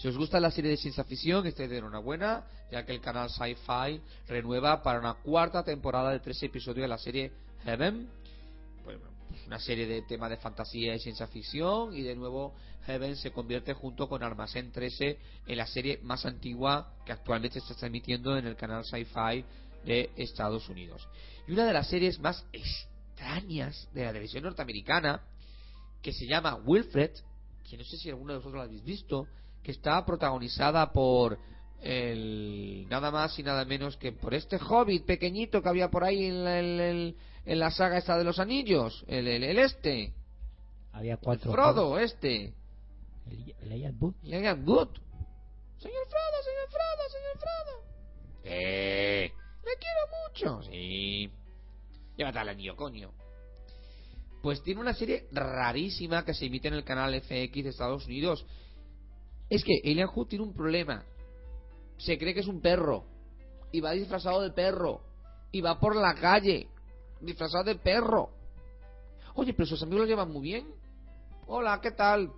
Si 0.00 0.08
os 0.08 0.16
gusta 0.16 0.40
la 0.40 0.50
serie 0.50 0.70
de 0.70 0.78
ciencia 0.78 1.04
ficción, 1.04 1.46
estáis 1.46 1.68
de 1.68 1.76
enhorabuena, 1.76 2.46
ya 2.72 2.86
que 2.86 2.92
el 2.92 3.02
canal 3.02 3.28
Sci-Fi 3.28 4.00
renueva 4.28 4.82
para 4.82 4.98
una 4.98 5.12
cuarta 5.12 5.62
temporada 5.62 6.10
de 6.10 6.20
tres 6.20 6.42
episodios 6.42 6.84
de 6.84 6.88
la 6.88 6.96
serie 6.96 7.32
Heaven. 7.64 8.08
Pues, 8.82 8.96
pues 9.28 9.46
una 9.46 9.58
serie 9.58 9.86
de 9.86 10.00
temas 10.00 10.30
de 10.30 10.38
fantasía 10.38 10.94
y 10.94 11.00
ciencia 11.00 11.26
ficción 11.26 11.94
y 11.94 12.00
de 12.00 12.16
nuevo 12.16 12.54
Heaven 12.86 13.14
se 13.14 13.30
convierte 13.30 13.74
junto 13.74 14.08
con 14.08 14.22
Almacén 14.22 14.72
13 14.72 15.18
en 15.46 15.58
la 15.58 15.66
serie 15.66 16.00
más 16.02 16.24
antigua 16.24 16.94
que 17.04 17.12
actualmente 17.12 17.60
se 17.60 17.74
está 17.74 17.86
emitiendo 17.86 18.38
en 18.38 18.46
el 18.46 18.56
canal 18.56 18.86
Sci-Fi 18.86 19.44
de 19.84 20.12
Estados 20.16 20.66
Unidos. 20.70 21.06
Y 21.46 21.52
una 21.52 21.66
de 21.66 21.74
las 21.74 21.90
series 21.90 22.18
más 22.20 22.46
extrañas 22.54 23.86
de 23.92 24.04
la 24.04 24.12
televisión 24.12 24.44
norteamericana 24.44 25.20
que 26.00 26.14
se 26.14 26.26
llama 26.26 26.54
Wilfred, 26.54 27.10
que 27.68 27.76
no 27.76 27.84
sé 27.84 27.98
si 27.98 28.08
alguno 28.08 28.32
de 28.32 28.38
vosotros 28.38 28.54
lo 28.54 28.62
habéis 28.62 28.82
visto, 28.82 29.28
que 29.62 29.70
está 29.72 30.04
protagonizada 30.04 30.92
por 30.92 31.38
el 31.82 32.86
nada 32.90 33.10
más 33.10 33.38
y 33.38 33.42
nada 33.42 33.64
menos 33.64 33.96
que 33.96 34.12
por 34.12 34.34
este 34.34 34.56
hobbit 34.58 35.04
pequeñito 35.06 35.62
que 35.62 35.68
había 35.68 35.88
por 35.90 36.04
ahí 36.04 36.26
en 36.26 36.44
la, 36.44 36.58
en- 36.58 37.14
la 37.46 37.70
saga 37.70 37.98
esta 37.98 38.18
de 38.18 38.24
los 38.24 38.38
anillos, 38.38 39.04
el, 39.08 39.26
el- 39.26 39.44
el 39.44 39.58
este, 39.58 40.12
Había 40.92 41.14
el 41.14 41.18
cuatro. 41.18 41.52
Frodo 41.52 41.98
este, 41.98 42.52
El, 43.30 43.54
el 43.62 43.72
Elijah 43.72 43.92
Wood. 43.98 44.14
Good. 44.22 44.88
Señor 45.78 46.06
Frodo, 46.08 46.42
señor 46.44 46.68
Frodo, 46.68 47.08
señor 47.10 47.38
Frodo. 47.38 47.82
Eh, 48.44 49.32
le 49.64 49.70
quiero 49.78 50.58
mucho. 50.58 50.70
Sí. 50.70 51.30
Llévate 52.16 52.38
al 52.38 52.48
anillo, 52.50 52.76
coño. 52.76 53.12
Pues 54.42 54.62
tiene 54.62 54.80
una 54.80 54.94
serie 54.94 55.26
rarísima 55.32 56.24
que 56.24 56.34
se 56.34 56.46
emite 56.46 56.68
en 56.68 56.74
el 56.74 56.84
canal 56.84 57.14
FX 57.20 57.64
de 57.64 57.68
Estados 57.70 58.06
Unidos. 58.06 58.44
Es 59.50 59.64
que 59.64 59.80
Elian 59.84 60.08
Hood 60.08 60.28
tiene 60.28 60.44
un 60.44 60.54
problema. 60.54 61.04
Se 61.98 62.16
cree 62.16 62.32
que 62.32 62.40
es 62.40 62.46
un 62.46 62.60
perro. 62.60 63.04
Y 63.72 63.80
va 63.80 63.90
disfrazado 63.92 64.40
de 64.40 64.50
perro. 64.52 65.02
Y 65.52 65.60
va 65.60 65.78
por 65.78 65.96
la 65.96 66.14
calle. 66.14 66.68
Disfrazado 67.20 67.64
de 67.64 67.74
perro. 67.74 68.30
Oye, 69.34 69.52
pero 69.52 69.66
sus 69.66 69.82
amigos 69.82 70.02
lo 70.02 70.06
llevan 70.06 70.30
muy 70.32 70.42
bien. 70.42 70.66
Hola, 71.46 71.80
¿qué 71.82 71.90
tal? 71.90 72.30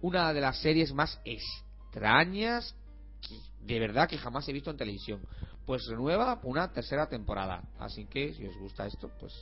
Una 0.00 0.32
de 0.32 0.40
las 0.40 0.60
series 0.60 0.92
más 0.92 1.20
extrañas 1.24 2.74
que- 3.20 3.38
de 3.66 3.78
verdad 3.80 4.08
que 4.08 4.18
jamás 4.18 4.48
he 4.48 4.52
visto 4.52 4.70
en 4.70 4.76
televisión. 4.76 5.20
Pues 5.66 5.86
renueva 5.88 6.40
una 6.44 6.72
tercera 6.72 7.08
temporada. 7.08 7.62
Así 7.78 8.06
que 8.06 8.32
si 8.34 8.46
os 8.46 8.56
gusta 8.58 8.86
esto, 8.86 9.10
pues 9.20 9.32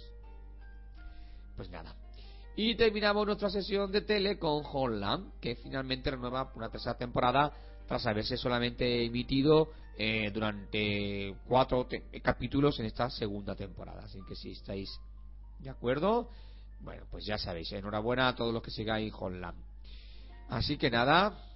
pues 1.56 1.68
nada. 1.70 1.94
Y 2.56 2.74
terminamos 2.74 3.26
nuestra 3.26 3.48
sesión 3.48 3.90
de 3.90 4.02
tele 4.02 4.38
con 4.38 4.62
Homeland, 4.64 5.38
que 5.40 5.56
finalmente 5.56 6.10
renueva 6.10 6.52
una 6.54 6.68
tercera 6.68 6.96
temporada 6.96 7.52
tras 7.86 8.06
haberse 8.06 8.36
solamente 8.36 9.04
emitido 9.04 9.70
eh, 9.96 10.30
durante 10.32 11.34
cuatro 11.46 11.86
capítulos 12.22 12.78
en 12.80 12.86
esta 12.86 13.08
segunda 13.10 13.54
temporada. 13.54 14.04
Así 14.04 14.18
que 14.28 14.34
si 14.34 14.52
estáis 14.52 14.90
de 15.58 15.70
acuerdo, 15.70 16.30
bueno, 16.80 17.04
pues 17.10 17.24
ya 17.26 17.38
sabéis, 17.38 17.72
enhorabuena 17.72 18.28
a 18.28 18.34
todos 18.34 18.52
los 18.52 18.62
que 18.62 18.70
sigáis 18.70 19.12
Homeland. 19.18 19.58
Así 20.48 20.76
que 20.76 20.90
nada. 20.90 21.46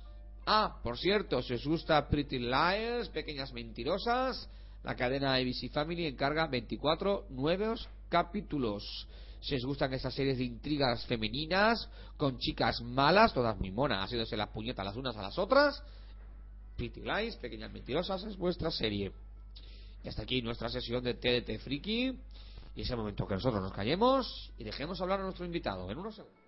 Ah, 0.47 0.79
por 0.83 0.99
cierto, 0.99 1.43
si 1.43 1.55
os 1.55 1.67
gusta 1.67 2.07
Pretty 2.09 2.39
Liars, 2.39 3.09
Pequeñas 3.09 3.53
Mentirosas, 3.53 4.49
la 4.85 4.95
cadena 4.95 5.35
ABC 5.35 5.71
Family 5.73 6.07
encarga 6.07 6.47
24 6.47 7.27
nuevos 7.31 7.89
capítulos. 8.09 9.09
Si 9.41 9.57
os 9.57 9.65
gustan 9.65 9.93
estas 9.93 10.15
series 10.15 10.39
de 10.39 10.45
intrigas 10.45 11.05
femeninas, 11.07 11.89
con 12.17 12.39
chicas 12.39 12.81
malas, 12.83 13.33
todas 13.35 13.59
muy 13.59 13.71
monas, 13.71 14.05
haciéndose 14.05 14.37
las 14.37 14.49
puñetas 14.49 14.85
las 14.85 14.97
unas 14.97 15.17
a 15.17 15.23
las 15.23 15.39
otras, 15.39 15.83
Pretty 16.77 17.01
Lies, 17.01 17.37
Pequeñas 17.37 17.73
Mentirosas 17.73 18.25
es 18.25 18.37
vuestra 18.37 18.71
serie. 18.71 19.13
Y 20.03 20.09
hasta 20.09 20.23
aquí 20.23 20.43
nuestra 20.43 20.69
sesión 20.69 21.03
de 21.03 21.15
TDT 21.15 21.59
Friki. 21.61 22.19
Y 22.77 22.83
es 22.83 22.91
el 22.91 22.97
momento 22.97 23.27
que 23.27 23.35
nosotros 23.35 23.63
nos 23.63 23.73
callemos 23.73 24.53
y 24.59 24.65
dejemos 24.65 25.01
hablar 25.01 25.21
a 25.21 25.23
nuestro 25.23 25.47
invitado. 25.47 25.91
En 25.91 25.99
unos 25.99 26.17
segundos. 26.17 26.44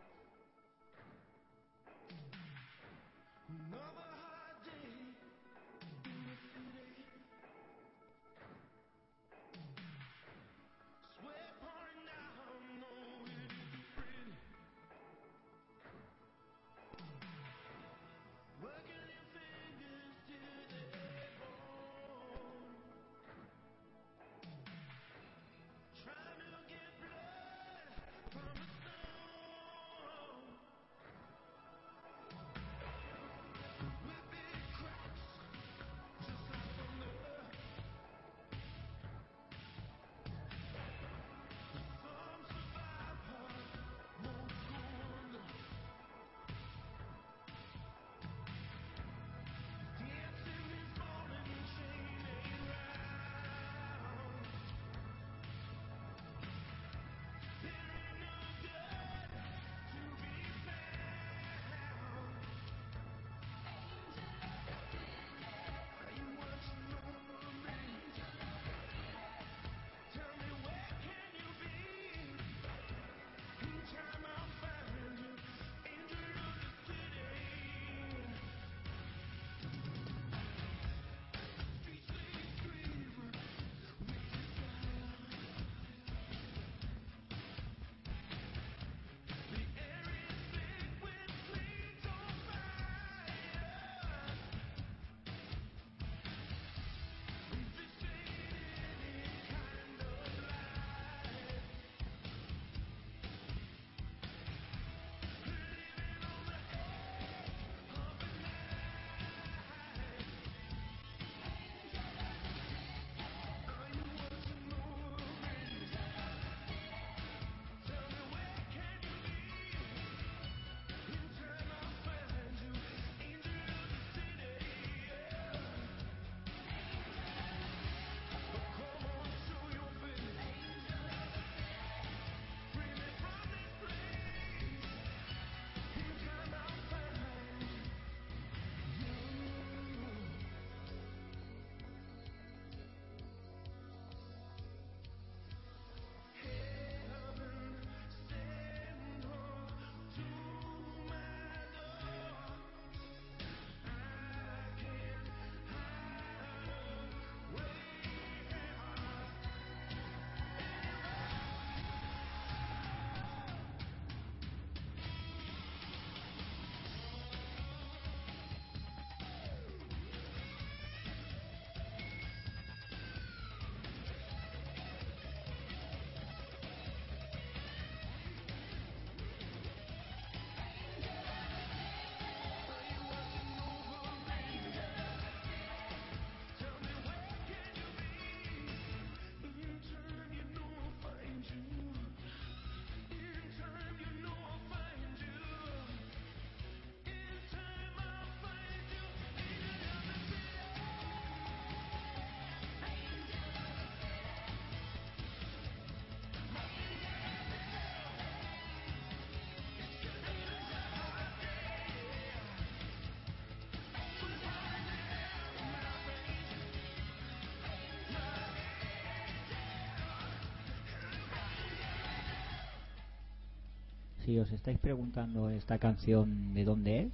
Si 224.26 224.38
os 224.40 224.50
estáis 224.50 224.78
preguntando 224.80 225.50
esta 225.50 225.78
canción 225.78 226.52
de 226.52 226.64
dónde 226.64 227.02
es, 227.02 227.12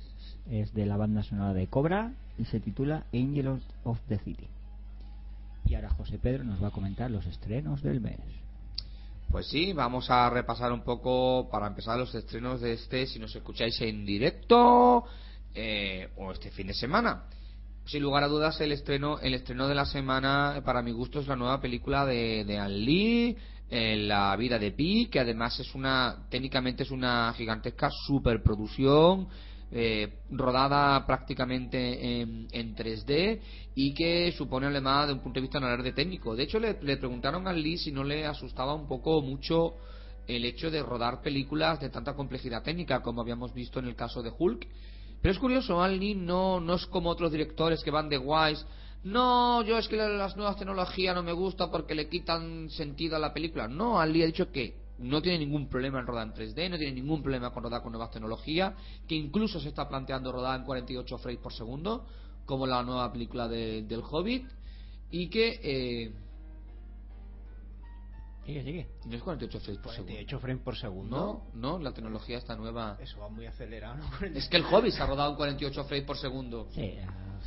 es 0.51 0.75
de 0.75 0.87
la 0.87 0.97
banda 0.97 1.23
sonora 1.23 1.53
de 1.53 1.67
Cobra 1.67 2.15
y 2.39 2.47
se 2.47 2.59
titula 2.59 3.05
Angels 3.13 3.63
of 3.85 4.01
the 4.09 4.19
City. 4.21 4.49
Y 5.67 5.75
ahora 5.75 5.91
José 5.91 6.19
Pedro 6.19 6.43
nos 6.43 6.63
va 6.63 6.69
a 6.69 6.73
comentar 6.73 7.11
los 7.11 7.27
estrenos 7.27 7.83
del 7.83 8.01
mes. 8.01 8.19
Pues 9.31 9.47
sí, 9.47 9.75
vamos 9.75 10.11
a 10.11 10.29
repasar 10.31 10.73
un 10.73 10.83
poco 10.83 11.51
para 11.51 11.67
empezar 11.67 11.99
los 11.99 12.15
estrenos 12.15 12.63
de 12.63 12.73
este, 12.73 13.07
si 13.07 13.19
nos 13.19 13.37
escucháis 13.37 13.79
en 13.83 14.07
directo 14.07 15.05
eh, 15.55 16.09
o 16.17 16.33
este 16.33 16.51
fin 16.51 16.69
de 16.69 16.75
semana. 16.75 17.25
Sin 17.85 18.03
lugar 18.03 18.25
a 18.25 18.29
dudas, 18.29 18.59
el 18.63 18.73
estreno, 18.73 19.19
el 19.19 19.35
estreno 19.35 19.69
de 19.69 19.75
la 19.75 19.85
semana, 19.85 20.63
para 20.65 20.83
mi 20.83 20.93
gusto, 20.93 21.21
es 21.21 21.27
la 21.27 21.37
nueva 21.37 21.61
película 21.61 22.07
de, 22.07 22.45
de 22.47 22.59
An 22.59 22.85
Lee, 22.85 23.37
eh, 23.75 23.97
La 23.97 24.37
vida 24.37 24.59
de 24.59 24.73
Pi, 24.73 25.07
que 25.07 25.19
además 25.19 25.59
es 25.59 25.75
una, 25.75 26.27
técnicamente 26.29 26.83
es 26.83 26.91
una 26.91 27.33
gigantesca 27.35 27.89
superproducción 28.07 29.29
eh, 29.71 30.19
rodada 30.31 31.07
prácticamente 31.07 32.21
en, 32.21 32.47
en 32.53 32.77
3D 32.77 33.41
y 33.75 33.95
que 33.95 34.31
supone 34.33 34.67
además 34.67 35.07
de 35.07 35.15
un 35.15 35.21
punto 35.21 35.41
de 35.41 35.41
vista 35.41 35.59
no 35.59 35.75
de 35.83 35.93
técnico. 35.93 36.37
De 36.37 36.43
hecho, 36.43 36.59
le, 36.59 36.83
le 36.83 36.99
preguntaron 36.99 37.49
a 37.49 37.53
Lee 37.55 37.79
si 37.79 37.91
no 37.93 38.05
le 38.05 38.27
asustaba 38.27 38.75
un 38.75 38.87
poco 38.87 39.23
mucho 39.23 39.77
el 40.27 40.45
hecho 40.45 40.71
de 40.71 40.83
rodar 40.83 41.23
películas 41.23 41.81
de 41.81 41.89
tanta 41.89 42.15
complejidad 42.15 42.63
técnica 42.63 43.01
como 43.01 43.23
habíamos 43.23 43.55
visto 43.55 43.79
en 43.79 43.87
el 43.87 43.97
caso 43.97 44.23
de 44.23 44.33
Hulk. 44.39 44.69
Pero 45.23 45.33
es 45.33 45.39
curioso, 45.39 45.83
Al 45.83 45.99
Lee 45.99 46.15
no, 46.15 46.61
no 46.61 46.75
es 46.75 46.85
como 46.85 47.09
otros 47.09 47.33
directores 47.33 47.83
que 47.83 47.91
van 47.91 48.11
de 48.11 48.19
guays. 48.19 48.67
No, 49.05 49.63
yo 49.63 49.79
es 49.79 49.89
que 49.89 49.97
las 49.97 50.37
nuevas 50.37 50.57
tecnologías 50.57 51.15
no 51.15 51.23
me 51.23 51.33
gustan 51.33 51.71
porque 51.71 51.95
le 51.95 52.09
quitan 52.09 52.71
sentido 52.71 53.17
a 53.17 53.19
la 53.19 53.33
película. 53.35 53.67
No, 53.67 54.01
Al 54.01 54.13
Lee 54.13 54.23
ha 54.23 54.27
dicho 54.27 54.51
que 54.53 54.77
no 54.99 55.21
tiene 55.21 55.39
ningún 55.41 55.69
problema 55.69 55.99
en 55.99 56.07
rodar 56.07 56.29
en 56.29 56.35
3D, 56.35 56.71
no 56.71 56.79
tiene 56.79 56.93
ningún 56.93 57.23
problema 57.23 57.51
con 57.53 57.65
rodar 57.65 57.83
con 57.83 57.91
nuevas 57.93 58.11
tecnologías, 58.13 58.75
que 59.09 59.17
incluso 59.17 59.59
se 59.59 59.69
está 59.71 59.89
planteando 59.89 60.31
rodar 60.31 60.61
en 60.61 60.65
48 60.67 61.19
frames 61.19 61.41
por 61.43 61.53
segundo, 61.53 62.07
como 62.47 62.67
la 62.67 62.83
nueva 62.85 63.11
película 63.13 63.49
de, 63.49 63.83
del 63.83 64.03
Hobbit, 64.09 64.47
y 65.11 65.29
que... 65.29 65.61
Eh, 65.63 66.13
Sigue, 68.47 68.63
sigue. 68.65 68.89
no 69.07 69.15
es 69.17 69.23
48 69.23 69.61
frames 69.61 69.83
por 69.83 69.93
48 69.95 70.27
segundo. 70.27 70.41
frames 70.41 70.63
por 70.65 70.77
segundo. 70.77 71.17
No, 71.55 71.61
no, 71.61 71.79
la 71.79 71.93
tecnología 71.93 72.39
está 72.39 72.57
nueva. 72.57 72.99
Eso 73.01 73.21
va 73.21 73.29
muy 73.29 73.47
acelerado, 73.47 73.97
¿no? 73.97 74.27
Es 74.37 74.49
que 74.49 74.57
el 74.57 74.65
Hobbit 74.65 74.93
se 74.93 75.03
ha 75.03 75.07
rodado 75.07 75.31
en 75.31 75.37
48 75.37 75.85
frames 75.85 76.05
por 76.07 76.17
segundo. 76.17 76.69
Sí, 76.73 76.93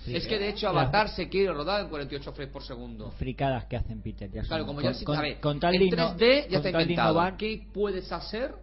Es 0.07 0.27
que 0.27 0.37
de 0.39 0.49
hecho 0.49 0.67
Avatar 0.69 1.09
se 1.09 1.27
quiere 1.29 1.51
rodar 1.53 1.81
en 1.81 1.89
48 1.89 2.31
frames 2.33 2.51
por 2.53 2.63
segundo. 2.63 3.11
fricadas 3.11 3.65
que 3.65 3.77
hacen 3.77 4.01
Peter 4.01 4.29
Jackson. 4.29 4.47
Claro, 4.47 4.65
como 4.65 4.81
Con- 4.81 4.93
ya 4.93 5.03
con, 5.05 5.17
con 5.41 5.59
tal 5.59 5.75
en 5.75 5.79
de 5.81 5.85
inno- 5.87 6.15
3D 6.15 6.47
ya 6.49 6.57
está 6.57 6.69
inventado. 6.69 7.11
innovar, 7.11 7.37
¿Qué 7.37 7.67
puedes 7.73 8.11
hacer? 8.11 8.53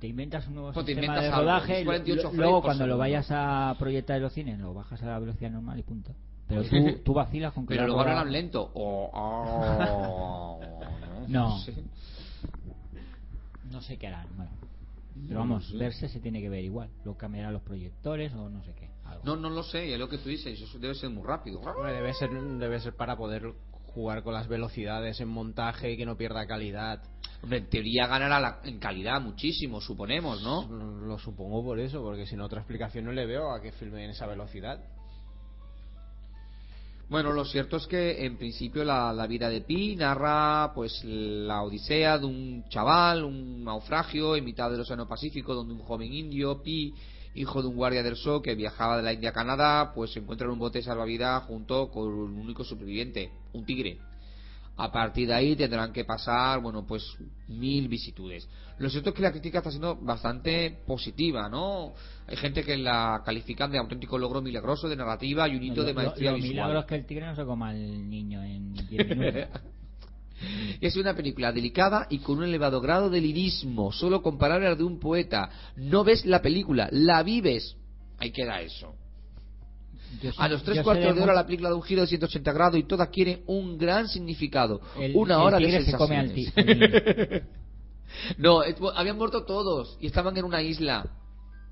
te 0.00 0.08
inventas 0.08 0.46
un 0.48 0.54
nuevo 0.56 0.72
Pues 0.72 0.84
te 0.84 0.94
sistema 0.94 1.18
de 1.20 1.30
rodaje 1.30 1.80
y 1.80 1.84
48 1.84 2.16
lo- 2.16 2.28
frames 2.28 2.38
luego 2.38 2.62
cuando 2.62 2.86
lo 2.86 2.98
vayas 2.98 3.26
a 3.30 3.74
proyectar 3.78 4.16
en 4.16 4.22
los 4.22 4.32
cines 4.34 4.58
lo 4.58 4.74
bajas 4.74 5.02
a 5.02 5.06
la 5.06 5.18
velocidad 5.18 5.50
normal 5.50 5.78
y 5.78 5.82
punto. 5.82 6.12
Pero 6.46 6.62
tú, 6.64 6.76
tú 7.02 7.14
vacilas 7.14 7.54
con 7.54 7.66
que 7.66 7.74
Pero 7.74 7.86
lo 7.86 7.98
hablan 8.00 8.30
lento. 8.30 8.70
O- 8.74 9.10
oh, 9.14 10.60
No. 11.28 11.58
sé. 11.60 11.72
No 13.70 13.80
sé 13.80 13.96
qué 13.96 14.06
harán, 14.08 14.28
bueno. 14.36 14.50
Pero 15.26 15.40
vamos, 15.40 15.72
verse 15.78 16.08
se 16.08 16.20
tiene 16.20 16.40
que 16.40 16.48
ver 16.48 16.62
igual. 16.64 16.90
Lo 17.04 17.16
cambiarán 17.16 17.52
los 17.52 17.62
proyectores 17.62 18.32
o 18.34 18.48
no 18.48 18.62
sé 18.62 18.72
qué. 18.78 18.88
No, 19.22 19.36
no 19.36 19.50
lo 19.50 19.62
sé, 19.62 19.92
es 19.92 19.98
lo 19.98 20.08
que 20.08 20.18
tú 20.18 20.28
dices, 20.28 20.60
eso 20.60 20.78
debe 20.78 20.94
ser 20.94 21.10
muy 21.10 21.24
rápido. 21.26 21.60
Debe 21.86 22.12
ser, 22.14 22.30
debe 22.30 22.80
ser 22.80 22.94
para 22.96 23.16
poder 23.16 23.52
jugar 23.94 24.22
con 24.22 24.34
las 24.34 24.48
velocidades 24.48 25.20
en 25.20 25.28
montaje 25.28 25.92
y 25.92 25.96
que 25.96 26.04
no 26.04 26.16
pierda 26.16 26.46
calidad. 26.46 27.00
Hombre, 27.42 27.58
en 27.58 27.68
teoría 27.70 28.06
ganará 28.06 28.40
la- 28.40 28.60
en 28.64 28.78
calidad 28.78 29.20
muchísimo, 29.20 29.80
suponemos, 29.80 30.42
¿no? 30.42 30.66
Lo 31.06 31.18
supongo 31.18 31.62
por 31.62 31.78
eso, 31.78 32.02
porque 32.02 32.26
si 32.26 32.34
no 32.36 32.46
otra 32.46 32.60
explicación 32.60 33.04
no 33.04 33.12
le 33.12 33.26
veo 33.26 33.52
a 33.52 33.60
que 33.60 33.70
filme 33.72 34.04
en 34.04 34.10
esa 34.10 34.26
velocidad. 34.26 34.80
Bueno, 37.08 37.32
lo 37.32 37.44
cierto 37.44 37.76
es 37.76 37.86
que 37.86 38.24
en 38.24 38.38
principio 38.38 38.82
la, 38.82 39.12
la 39.12 39.26
vida 39.26 39.50
de 39.50 39.60
Pi 39.60 39.94
narra 39.94 40.72
pues 40.74 41.04
la 41.04 41.62
odisea 41.62 42.18
de 42.18 42.24
un 42.24 42.64
chaval, 42.70 43.24
un 43.24 43.62
naufragio 43.62 44.34
en 44.36 44.44
mitad 44.44 44.70
del 44.70 44.80
Océano 44.80 45.06
Pacífico 45.06 45.54
donde 45.54 45.74
un 45.74 45.80
joven 45.80 46.12
indio, 46.12 46.62
Pi, 46.62 46.94
hijo 47.34 47.62
de 47.62 47.68
un 47.68 47.76
guardia 47.76 48.02
del 48.02 48.16
show 48.16 48.40
que 48.42 48.54
viajaba 48.54 48.96
de 48.96 49.02
la 49.02 49.12
India 49.12 49.30
a 49.30 49.32
Canadá, 49.32 49.92
pues 49.94 50.12
se 50.12 50.20
encuentra 50.20 50.46
en 50.46 50.52
un 50.52 50.58
bote 50.58 50.82
salvavidas 50.82 51.42
junto 51.44 51.90
con 51.90 52.06
un 52.08 52.38
único 52.38 52.64
superviviente, 52.64 53.30
un 53.52 53.64
tigre. 53.64 53.98
A 54.76 54.90
partir 54.90 55.28
de 55.28 55.34
ahí 55.34 55.54
tendrán 55.54 55.92
que 55.92 56.04
pasar, 56.04 56.60
bueno, 56.60 56.84
pues 56.84 57.04
mil 57.46 57.86
vicitudes. 57.88 58.48
Lo 58.78 58.90
cierto 58.90 59.10
es 59.10 59.14
que 59.14 59.22
la 59.22 59.30
crítica 59.30 59.58
está 59.58 59.70
siendo 59.70 59.94
bastante 59.94 60.78
positiva, 60.84 61.48
¿no? 61.48 61.92
Hay 62.26 62.36
gente 62.36 62.64
que 62.64 62.76
la 62.76 63.22
califican 63.24 63.70
de 63.70 63.78
auténtico 63.78 64.18
logro 64.18 64.42
milagroso 64.42 64.88
de 64.88 64.96
narrativa 64.96 65.48
y 65.48 65.54
un 65.54 65.62
hito 65.62 65.84
de 65.84 65.92
lo- 65.92 66.02
maestría 66.02 66.30
lo 66.32 66.36
visual. 66.38 66.52
milagro 66.54 66.80
es 66.80 66.86
que 66.86 66.94
el 66.96 67.06
tigre 67.06 67.26
no 67.26 67.36
se 67.36 67.44
coma 67.44 67.68
al 67.68 68.08
niño 68.10 68.42
en 68.42 68.72
10 68.74 69.08
minutos. 69.16 69.60
Es 70.80 70.96
una 70.96 71.14
película 71.14 71.52
delicada 71.52 72.06
y 72.10 72.18
con 72.18 72.38
un 72.38 72.44
elevado 72.44 72.80
grado 72.80 73.08
de 73.10 73.20
lirismo, 73.20 73.92
solo 73.92 74.22
comparable 74.22 74.66
a 74.66 74.70
la 74.70 74.76
de 74.76 74.84
un 74.84 74.98
poeta. 74.98 75.48
No 75.76 76.04
ves 76.04 76.24
la 76.26 76.40
película, 76.42 76.88
la 76.92 77.22
vives. 77.22 77.76
Ahí 78.18 78.30
queda 78.30 78.60
eso. 78.60 78.94
Sé- 80.20 80.32
A 80.38 80.48
los 80.48 80.62
tres 80.62 80.76
cuartos 80.84 81.16
de 81.16 81.22
hora 81.22 81.34
la 81.34 81.44
película 81.44 81.70
da 81.70 81.74
un 81.74 81.82
giro 81.82 82.02
de 82.02 82.06
180 82.06 82.52
grados 82.52 82.78
y 82.78 82.84
toda 82.84 83.08
quiere 83.10 83.42
un 83.46 83.76
gran 83.76 84.08
significado. 84.08 84.80
el- 85.00 85.16
una 85.16 85.34
el 85.34 85.40
hora 85.40 85.58
de 85.58 85.64
tigre 85.66 85.84
se 85.84 85.92
come 85.96 86.16
al 86.16 86.28
sensaciones. 86.34 87.42
No, 88.38 88.62
es- 88.62 88.76
habían 88.94 89.16
muerto 89.16 89.44
todos 89.44 89.96
y 90.00 90.06
estaban 90.06 90.36
en 90.36 90.44
una 90.44 90.62
isla. 90.62 91.04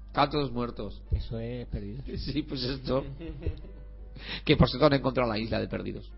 Estaban 0.08 0.30
todos 0.30 0.50
muertos. 0.52 1.00
Eso 1.12 1.38
es 1.38 1.66
perdido. 1.68 2.02
Sí, 2.18 2.42
pues 2.42 2.62
esto. 2.64 3.04
Que 4.44 4.56
por 4.56 4.68
cierto 4.68 4.86
han 4.86 4.94
encontrado 4.94 5.30
la 5.30 5.38
isla 5.38 5.60
de 5.60 5.68
perdidos. 5.68 6.10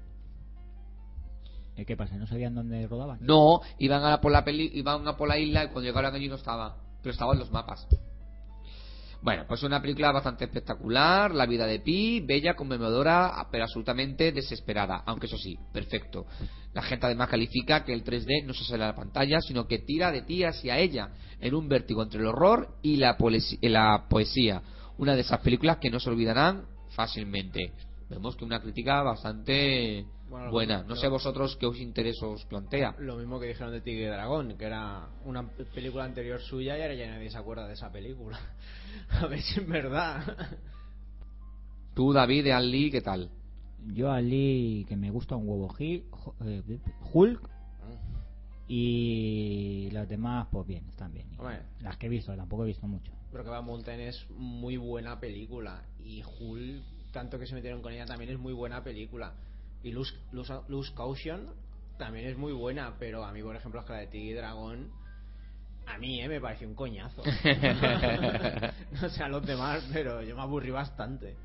¿Eh, 1.76 1.84
¿Qué 1.84 1.96
pasa? 1.96 2.16
¿No 2.16 2.26
sabían 2.26 2.54
dónde 2.54 2.86
rodaban? 2.86 3.18
No, 3.20 3.60
iban 3.78 4.04
a 4.04 4.20
por 4.20 4.30
la 4.30 4.44
peli, 4.44 4.70
iban 4.74 5.06
a 5.08 5.16
por 5.16 5.28
la 5.28 5.38
isla 5.38 5.64
y 5.64 5.68
cuando 5.68 5.88
llegaron 5.88 6.14
allí 6.14 6.28
no 6.28 6.36
estaba, 6.36 6.76
pero 7.02 7.12
estaba 7.12 7.32
en 7.32 7.40
los 7.40 7.50
mapas. 7.50 7.86
Bueno, 9.24 9.46
pues 9.48 9.62
una 9.62 9.80
película 9.80 10.12
bastante 10.12 10.44
espectacular, 10.44 11.34
La 11.34 11.46
vida 11.46 11.66
de 11.66 11.80
Pi, 11.80 12.20
bella, 12.20 12.54
conmovedora, 12.54 13.32
pero 13.50 13.64
absolutamente 13.64 14.32
desesperada, 14.32 15.02
aunque 15.06 15.26
eso 15.26 15.38
sí, 15.38 15.58
perfecto. 15.72 16.26
La 16.74 16.82
gente 16.82 17.06
además 17.06 17.30
califica 17.30 17.84
que 17.84 17.94
el 17.94 18.04
3D 18.04 18.44
no 18.44 18.52
se 18.52 18.64
sale 18.64 18.84
a 18.84 18.88
la 18.88 18.94
pantalla, 18.94 19.40
sino 19.40 19.66
que 19.66 19.78
tira 19.78 20.12
de 20.12 20.22
ti 20.22 20.44
hacia 20.44 20.78
ella, 20.78 21.08
en 21.40 21.54
un 21.54 21.68
vértigo 21.68 22.02
entre 22.02 22.20
el 22.20 22.26
horror 22.26 22.76
y 22.82 22.96
la, 22.96 23.16
la 23.62 24.06
poesía. 24.10 24.60
Una 24.98 25.14
de 25.14 25.22
esas 25.22 25.40
películas 25.40 25.78
que 25.78 25.88
no 25.88 26.00
se 26.00 26.10
olvidarán 26.10 26.66
fácilmente. 26.90 27.72
Vemos 28.10 28.36
que 28.36 28.44
una 28.44 28.60
crítica 28.60 29.02
bastante 29.02 30.04
Bueno, 30.34 30.50
buena. 30.50 30.82
No 30.82 30.96
sé 30.96 31.06
vosotros 31.06 31.56
qué 31.60 31.66
os 31.66 31.78
interesa 31.78 32.26
os 32.26 32.44
plantea. 32.46 32.96
Lo 32.98 33.14
mismo 33.14 33.38
que 33.38 33.46
dijeron 33.46 33.72
de 33.72 33.80
Tigre 33.80 34.06
y 34.06 34.06
Dragón, 34.06 34.56
que 34.58 34.64
era 34.64 35.08
una 35.24 35.48
película 35.72 36.04
anterior 36.04 36.40
suya 36.40 36.76
y 36.76 36.82
ahora 36.82 36.94
ya 36.94 37.06
nadie 37.06 37.30
se 37.30 37.38
acuerda 37.38 37.68
de 37.68 37.74
esa 37.74 37.92
película. 37.92 38.40
A 39.10 39.28
ver 39.28 39.40
si 39.40 39.60
es 39.60 39.68
verdad. 39.68 40.36
Tú, 41.94 42.12
David, 42.12 42.42
de 42.42 42.52
Al 42.52 42.68
Lee, 42.68 42.90
¿qué 42.90 43.00
tal? 43.00 43.30
Yo 43.86 44.10
a 44.10 44.20
Lee, 44.20 44.84
que 44.88 44.96
me 44.96 45.10
gusta 45.10 45.36
un 45.36 45.48
huevo, 45.48 45.72
eh, 45.78 46.02
Hulk 47.12 47.50
y 48.66 49.90
las 49.92 50.08
demás, 50.08 50.48
pues 50.50 50.66
bien, 50.66 50.84
están 50.88 51.12
bien. 51.12 51.28
Hombre. 51.38 51.60
Las 51.80 51.96
que 51.96 52.06
he 52.06 52.08
visto, 52.08 52.34
tampoco 52.34 52.64
he 52.64 52.68
visto 52.68 52.88
mucho. 52.88 53.12
Pero 53.30 53.44
que 53.44 53.50
Van 53.50 53.64
Mountain 53.64 54.00
es 54.00 54.26
muy 54.30 54.78
buena 54.78 55.20
película. 55.20 55.84
Y 56.02 56.24
Hulk, 56.24 56.82
tanto 57.12 57.38
que 57.38 57.46
se 57.46 57.54
metieron 57.54 57.82
con 57.82 57.92
ella, 57.92 58.06
también 58.06 58.32
es 58.32 58.38
muy 58.38 58.52
buena 58.52 58.82
película. 58.82 59.34
Y 59.84 59.92
Luz, 59.92 60.18
Luz, 60.32 60.50
Luz 60.68 60.90
Caution 60.92 61.50
también 61.98 62.26
es 62.26 62.36
muy 62.36 62.52
buena. 62.52 62.96
Pero 62.98 63.24
a 63.24 63.32
mí, 63.32 63.42
por 63.42 63.54
ejemplo, 63.54 63.80
es 63.80 63.86
que 63.86 63.92
la 63.92 63.98
de 64.00 64.06
Tigre 64.08 64.30
y 64.30 64.32
Dragón, 64.32 64.90
a 65.86 65.98
mí 65.98 66.20
eh, 66.20 66.28
me 66.28 66.40
pareció 66.40 66.66
un 66.66 66.74
coñazo. 66.74 67.22
no 69.02 69.08
sé 69.10 69.22
a 69.22 69.28
los 69.28 69.46
demás, 69.46 69.88
pero 69.92 70.22
yo 70.22 70.34
me 70.34 70.42
aburrí 70.42 70.70
bastante. 70.70 71.36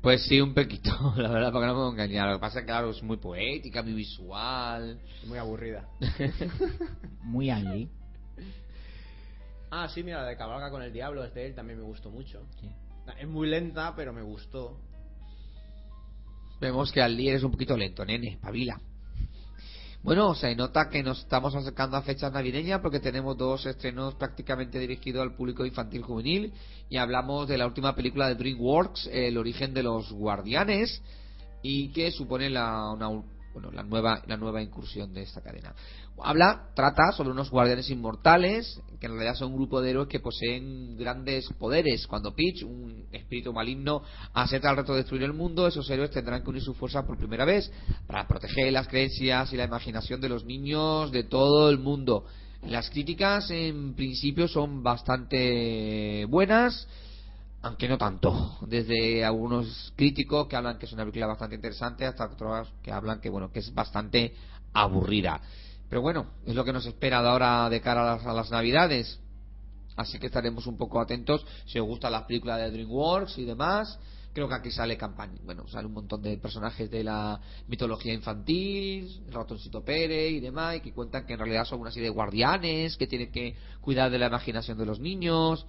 Pues 0.00 0.24
sí, 0.26 0.40
un 0.40 0.54
poquito, 0.54 0.90
la 1.16 1.28
verdad, 1.28 1.52
para 1.52 1.64
que 1.64 1.66
no 1.66 1.74
me 1.74 1.78
puedo 1.78 1.92
engañar. 1.92 2.28
Lo 2.28 2.36
que 2.36 2.40
pasa 2.40 2.60
es 2.60 2.62
que, 2.62 2.66
claro, 2.66 2.90
es 2.90 3.02
muy 3.02 3.18
poética, 3.18 3.82
muy 3.82 3.92
visual. 3.92 4.98
Muy 5.26 5.38
aburrida. 5.38 5.88
Muy 7.22 7.50
An 7.50 7.64
Lee. 7.64 7.90
Ah, 9.70 9.88
sí, 9.88 10.04
mira, 10.04 10.22
la 10.22 10.28
de 10.28 10.36
Cabalga 10.36 10.70
con 10.70 10.80
el 10.80 10.92
Diablo, 10.92 11.24
es 11.24 11.34
de 11.34 11.46
él, 11.46 11.54
también 11.54 11.80
me 11.80 11.84
gustó 11.84 12.10
mucho. 12.10 12.46
Sí. 12.60 12.70
Es 13.18 13.28
muy 13.28 13.48
lenta, 13.48 13.94
pero 13.96 14.12
me 14.12 14.22
gustó. 14.22 14.78
Vemos 16.60 16.90
que 16.92 17.02
Al 17.02 17.16
Lee 17.16 17.28
eres 17.28 17.42
un 17.42 17.52
poquito 17.52 17.76
lento, 17.76 18.04
nene, 18.04 18.38
pavila. 18.40 18.80
Bueno, 20.02 20.34
se 20.34 20.54
nota 20.54 20.88
que 20.88 21.02
nos 21.02 21.18
estamos 21.18 21.54
acercando 21.54 21.96
a 21.96 22.02
fechas 22.02 22.32
navideñas 22.32 22.80
porque 22.80 23.00
tenemos 23.00 23.36
dos 23.36 23.66
estrenos 23.66 24.14
prácticamente 24.14 24.78
dirigidos 24.78 25.22
al 25.22 25.34
público 25.34 25.66
infantil 25.66 26.02
juvenil 26.02 26.52
y 26.88 26.96
hablamos 26.96 27.48
de 27.48 27.58
la 27.58 27.66
última 27.66 27.94
película 27.94 28.28
de 28.28 28.36
DreamWorks, 28.36 29.08
El 29.12 29.36
origen 29.36 29.74
de 29.74 29.82
los 29.82 30.12
guardianes, 30.12 31.02
y 31.60 31.88
que 31.88 32.12
supone 32.12 32.48
la- 32.50 32.92
una, 32.92 33.08
bueno, 33.56 33.70
la 33.70 33.82
nueva, 33.82 34.22
la 34.26 34.36
nueva 34.36 34.60
incursión 34.60 35.14
de 35.14 35.22
esta 35.22 35.40
cadena. 35.40 35.74
Habla, 36.22 36.68
trata 36.74 37.10
sobre 37.12 37.30
unos 37.30 37.50
guardianes 37.50 37.88
inmortales, 37.88 38.82
que 39.00 39.06
en 39.06 39.12
realidad 39.12 39.34
son 39.34 39.52
un 39.52 39.56
grupo 39.56 39.80
de 39.80 39.90
héroes 39.92 40.08
que 40.08 40.20
poseen 40.20 40.94
grandes 40.98 41.48
poderes. 41.58 42.06
Cuando 42.06 42.34
Peach, 42.34 42.64
un 42.64 43.06
espíritu 43.12 43.54
maligno, 43.54 44.02
acepta 44.34 44.68
el 44.68 44.76
reto 44.76 44.92
de 44.92 44.98
destruir 44.98 45.22
el 45.22 45.32
mundo, 45.32 45.66
esos 45.66 45.88
héroes 45.88 46.10
tendrán 46.10 46.42
que 46.42 46.50
unir 46.50 46.60
sus 46.60 46.76
fuerzas 46.76 47.06
por 47.06 47.16
primera 47.16 47.46
vez 47.46 47.72
para 48.06 48.28
proteger 48.28 48.70
las 48.74 48.88
creencias 48.88 49.50
y 49.54 49.56
la 49.56 49.64
imaginación 49.64 50.20
de 50.20 50.28
los 50.28 50.44
niños 50.44 51.10
de 51.10 51.24
todo 51.24 51.70
el 51.70 51.78
mundo. 51.78 52.26
Las 52.60 52.90
críticas 52.90 53.50
en 53.50 53.94
principio 53.94 54.48
son 54.48 54.82
bastante 54.82 56.26
buenas 56.26 56.86
aunque 57.66 57.88
no 57.88 57.98
tanto. 57.98 58.58
Desde 58.62 59.24
algunos 59.24 59.92
críticos 59.96 60.46
que 60.46 60.56
hablan 60.56 60.78
que 60.78 60.86
es 60.86 60.92
una 60.92 61.02
película 61.02 61.26
bastante 61.26 61.56
interesante 61.56 62.06
hasta 62.06 62.26
otros 62.26 62.72
que 62.82 62.92
hablan 62.92 63.20
que 63.20 63.28
bueno 63.28 63.50
que 63.50 63.58
es 63.58 63.74
bastante 63.74 64.34
aburrida. 64.72 65.40
Pero 65.88 66.00
bueno, 66.00 66.26
es 66.46 66.54
lo 66.54 66.64
que 66.64 66.72
nos 66.72 66.86
espera 66.86 67.22
de 67.22 67.28
ahora 67.28 67.68
de 67.68 67.80
cara 67.80 68.14
a 68.14 68.32
las, 68.32 68.50
Navidades. 68.50 69.20
Así 69.96 70.18
que 70.18 70.26
estaremos 70.26 70.66
un 70.66 70.76
poco 70.76 71.00
atentos 71.00 71.44
si 71.66 71.78
os 71.78 71.86
gustan 71.86 72.12
las 72.12 72.24
películas 72.24 72.58
de 72.58 72.70
DreamWorks 72.70 73.38
y 73.38 73.44
demás. 73.44 73.98
Creo 74.32 74.48
que 74.48 74.54
aquí 74.54 74.70
sale 74.70 74.98
campaña, 74.98 75.38
bueno, 75.44 75.66
sale 75.66 75.86
un 75.86 75.94
montón 75.94 76.20
de 76.20 76.36
personajes 76.36 76.90
de 76.90 77.02
la 77.02 77.40
mitología 77.68 78.12
infantil, 78.12 79.24
ratoncito 79.30 79.82
Pérez 79.82 80.32
y 80.32 80.40
demás, 80.40 80.76
y 80.76 80.80
que 80.80 80.92
cuentan 80.92 81.24
que 81.24 81.32
en 81.32 81.38
realidad 81.38 81.64
son 81.64 81.80
una 81.80 81.90
serie 81.90 82.10
de 82.10 82.14
guardianes 82.14 82.98
que 82.98 83.06
tienen 83.06 83.32
que 83.32 83.56
cuidar 83.80 84.10
de 84.10 84.18
la 84.18 84.26
imaginación 84.26 84.76
de 84.76 84.84
los 84.84 85.00
niños. 85.00 85.64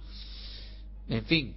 En 1.08 1.24
fin, 1.24 1.56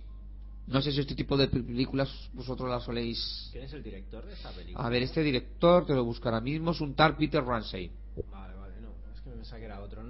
no 0.72 0.82
sé 0.82 0.92
si 0.92 1.02
este 1.02 1.16
tipo 1.16 1.36
de 1.36 1.48
películas 1.48 2.10
vosotros 2.34 2.70
las 2.70 2.84
soléis. 2.84 3.50
¿Quién 3.52 3.66
es 3.66 3.74
el 3.74 3.84
director 3.84 4.26
de 4.26 4.34
esta 4.34 4.52
película? 4.52 4.86
A 4.86 4.90
ver, 4.90 5.04
este 5.04 5.22
director, 5.22 5.86
te 5.86 5.94
lo 5.94 6.06
busco 6.06 6.30
ahora 6.30 6.40
mismo, 6.40 6.72
es 6.72 6.80
un 6.80 6.96
tal 6.96 7.18
Peter 7.18 7.44
Ramsey. 7.44 7.92
Vale, 8.32 8.56
vale, 8.56 8.82
no, 8.82 8.90
es 9.14 9.22
que 9.22 9.30
me 9.30 9.36
pensaba 9.36 9.60
que 9.60 9.66
era 9.66 9.82
otro. 9.82 10.02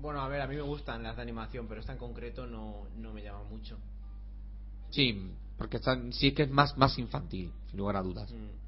Bueno, 0.00 0.20
a 0.20 0.28
ver, 0.28 0.42
a 0.42 0.46
mí 0.46 0.54
me 0.54 0.62
gustan 0.62 1.02
las 1.02 1.16
de 1.16 1.22
animación, 1.22 1.66
pero 1.66 1.80
esta 1.80 1.92
en 1.92 1.98
concreto 1.98 2.46
no, 2.46 2.86
no 2.98 3.12
me 3.12 3.22
llama 3.22 3.42
mucho. 3.44 3.78
Sí, 4.90 5.32
porque 5.56 5.80
sí 6.10 6.32
que 6.32 6.42
es 6.42 6.50
más, 6.50 6.76
más 6.76 6.98
infantil, 6.98 7.50
sin 7.70 7.78
lugar 7.78 7.96
a 7.96 8.02
dudas. 8.02 8.30
Mm. 8.30 8.66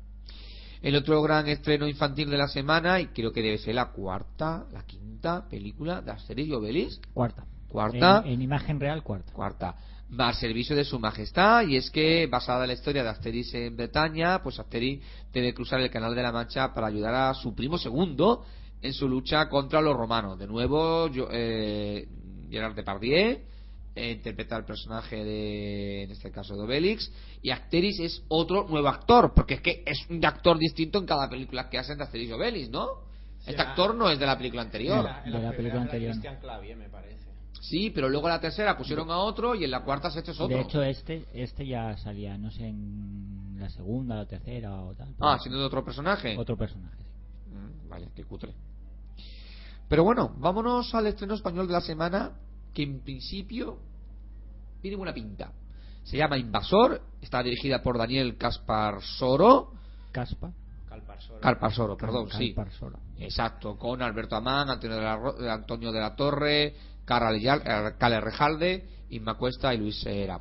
El 0.80 0.96
otro 0.96 1.20
gran 1.20 1.46
estreno 1.48 1.86
infantil 1.86 2.30
de 2.30 2.38
la 2.38 2.48
semana, 2.48 3.00
y 3.00 3.08
creo 3.08 3.32
que 3.32 3.42
debe 3.42 3.58
ser 3.58 3.74
la 3.74 3.90
cuarta, 3.90 4.66
la 4.72 4.84
quinta 4.84 5.46
película 5.48 6.00
de 6.00 6.10
Asterix 6.12 6.48
y 6.48 6.52
Obelix. 6.54 7.00
Cuarta. 7.12 7.44
Cuarta. 7.68 8.22
En, 8.24 8.32
en 8.32 8.42
imagen 8.42 8.80
real, 8.80 9.02
cuarta. 9.02 9.32
Cuarta 9.32 9.76
al 10.16 10.34
servicio 10.34 10.74
de 10.74 10.84
su 10.84 10.98
majestad 10.98 11.66
y 11.66 11.76
es 11.76 11.90
que 11.90 12.26
basada 12.26 12.64
en 12.64 12.68
la 12.68 12.74
historia 12.74 13.02
de 13.02 13.10
Asterix 13.10 13.52
en 13.54 13.76
Bretaña 13.76 14.42
pues 14.42 14.58
Asterix 14.58 15.04
debe 15.32 15.52
cruzar 15.52 15.80
el 15.80 15.90
canal 15.90 16.14
de 16.14 16.22
la 16.22 16.32
Mancha 16.32 16.72
para 16.72 16.86
ayudar 16.86 17.14
a 17.14 17.34
su 17.34 17.54
primo 17.54 17.76
segundo 17.76 18.44
en 18.80 18.92
su 18.94 19.08
lucha 19.08 19.48
contra 19.48 19.80
los 19.80 19.96
romanos. 19.96 20.38
De 20.38 20.46
nuevo 20.46 21.08
yo, 21.08 21.28
eh, 21.30 22.06
Gerard 22.48 22.74
Depardieu 22.74 23.38
eh, 23.94 24.12
interpreta 24.12 24.56
el 24.56 24.64
personaje 24.64 25.22
de 25.22 26.04
en 26.04 26.10
este 26.10 26.30
caso 26.30 26.56
de 26.56 26.62
Obelix 26.62 27.12
y 27.42 27.50
Asterix 27.50 28.00
es 28.00 28.22
otro 28.28 28.66
nuevo 28.68 28.88
actor 28.88 29.34
porque 29.34 29.54
es 29.54 29.60
que 29.60 29.82
es 29.84 30.06
un 30.08 30.24
actor 30.24 30.56
distinto 30.58 30.98
en 30.98 31.06
cada 31.06 31.28
película 31.28 31.68
que 31.68 31.78
hacen 31.78 31.98
de 31.98 32.04
Asterix 32.04 32.30
y 32.30 32.32
Obelix 32.32 32.70
¿no? 32.70 33.08
este 33.46 33.62
actor 33.62 33.94
no 33.94 34.10
es 34.10 34.18
de 34.18 34.26
la 34.26 34.36
película 34.36 34.62
anterior. 34.62 35.04
De 35.24 35.30
la, 35.30 35.52
película 35.52 35.82
anterior. 35.82 36.12
Christian 36.12 36.38
Clavier 36.40 36.76
me 36.76 36.88
parece 36.88 37.27
Sí, 37.60 37.90
pero 37.90 38.08
luego 38.08 38.28
la 38.28 38.40
tercera 38.40 38.76
pusieron 38.76 39.10
a 39.10 39.18
otro 39.18 39.54
y 39.54 39.64
en 39.64 39.70
la 39.70 39.82
cuarta 39.82 40.10
se 40.10 40.20
hecho 40.20 40.32
otro. 40.32 40.48
De 40.48 40.60
hecho, 40.60 40.82
este 40.82 41.26
este 41.32 41.66
ya 41.66 41.96
salía, 41.96 42.38
no 42.38 42.50
sé, 42.50 42.66
en 42.66 43.56
la 43.58 43.68
segunda, 43.68 44.14
la 44.16 44.26
tercera 44.26 44.82
o 44.82 44.94
tal. 44.94 45.14
Ah, 45.20 45.38
siendo 45.40 45.58
de 45.58 45.66
otro 45.66 45.84
personaje. 45.84 46.36
Otro 46.38 46.56
personaje, 46.56 47.04
mm, 47.50 47.88
vale, 47.88 48.08
qué 48.14 48.24
cutre. 48.24 48.54
Pero 49.88 50.04
bueno, 50.04 50.34
vámonos 50.38 50.94
al 50.94 51.06
estreno 51.06 51.34
español 51.34 51.66
de 51.66 51.72
la 51.72 51.80
semana, 51.80 52.32
que 52.74 52.82
en 52.82 53.00
principio 53.00 53.78
tiene 54.80 54.96
buena 54.96 55.14
pinta. 55.14 55.52
Se 56.04 56.16
llama 56.16 56.38
Invasor, 56.38 57.02
está 57.20 57.42
dirigida 57.42 57.82
por 57.82 57.98
Daniel 57.98 58.36
Caspar 58.36 59.02
Soro. 59.02 59.72
¿Caspa? 60.12 60.52
Calpar 61.40 61.72
Soro, 61.72 61.96
perdón, 61.96 62.28
sí. 62.30 62.54
Exacto, 63.18 63.76
con 63.76 64.02
Alberto 64.02 64.36
Amán, 64.36 64.70
Antonio 64.70 64.96
de 64.96 65.02
la, 65.02 65.54
Antonio 65.54 65.92
de 65.92 66.00
la 66.00 66.16
Torre, 66.16 66.74
Cale 67.08 68.20
Rejalde, 68.20 68.84
Inma 69.08 69.34
Cuesta 69.38 69.74
y 69.74 69.78
Luis 69.78 70.04
Era. 70.04 70.40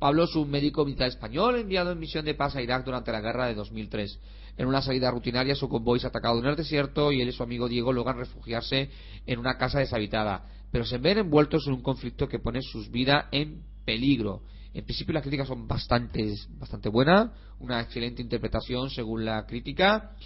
Pablo 0.00 0.24
es 0.24 0.34
un 0.34 0.50
médico 0.50 0.84
militar 0.84 1.08
español 1.08 1.56
enviado 1.56 1.92
en 1.92 1.98
misión 1.98 2.24
de 2.24 2.34
paz 2.34 2.56
a 2.56 2.62
Irak 2.62 2.84
durante 2.84 3.12
la 3.12 3.20
guerra 3.20 3.46
de 3.46 3.54
2003. 3.54 4.18
En 4.56 4.66
una 4.66 4.82
salida 4.82 5.10
rutinaria, 5.10 5.54
su 5.54 5.68
convoy 5.68 5.98
es 5.98 6.04
atacado 6.04 6.40
en 6.40 6.46
el 6.46 6.56
desierto 6.56 7.12
y 7.12 7.20
él 7.20 7.28
y 7.28 7.32
su 7.32 7.44
amigo 7.44 7.68
Diego 7.68 7.92
logran 7.92 8.18
refugiarse 8.18 8.90
en 9.26 9.38
una 9.38 9.56
casa 9.56 9.78
deshabitada, 9.78 10.44
pero 10.72 10.84
se 10.84 10.98
ven 10.98 11.18
envueltos 11.18 11.66
en 11.68 11.74
un 11.74 11.82
conflicto 11.82 12.28
que 12.28 12.40
pone 12.40 12.62
sus 12.62 12.90
vidas 12.90 13.26
en 13.30 13.62
peligro. 13.84 14.42
En 14.74 14.84
principio 14.84 15.14
las 15.14 15.22
críticas 15.22 15.46
son 15.46 15.68
bastante, 15.68 16.34
bastante 16.58 16.88
buenas, 16.88 17.30
una 17.60 17.80
excelente 17.80 18.20
interpretación 18.20 18.90
según 18.90 19.24
la 19.24 19.46
crítica 19.46 20.16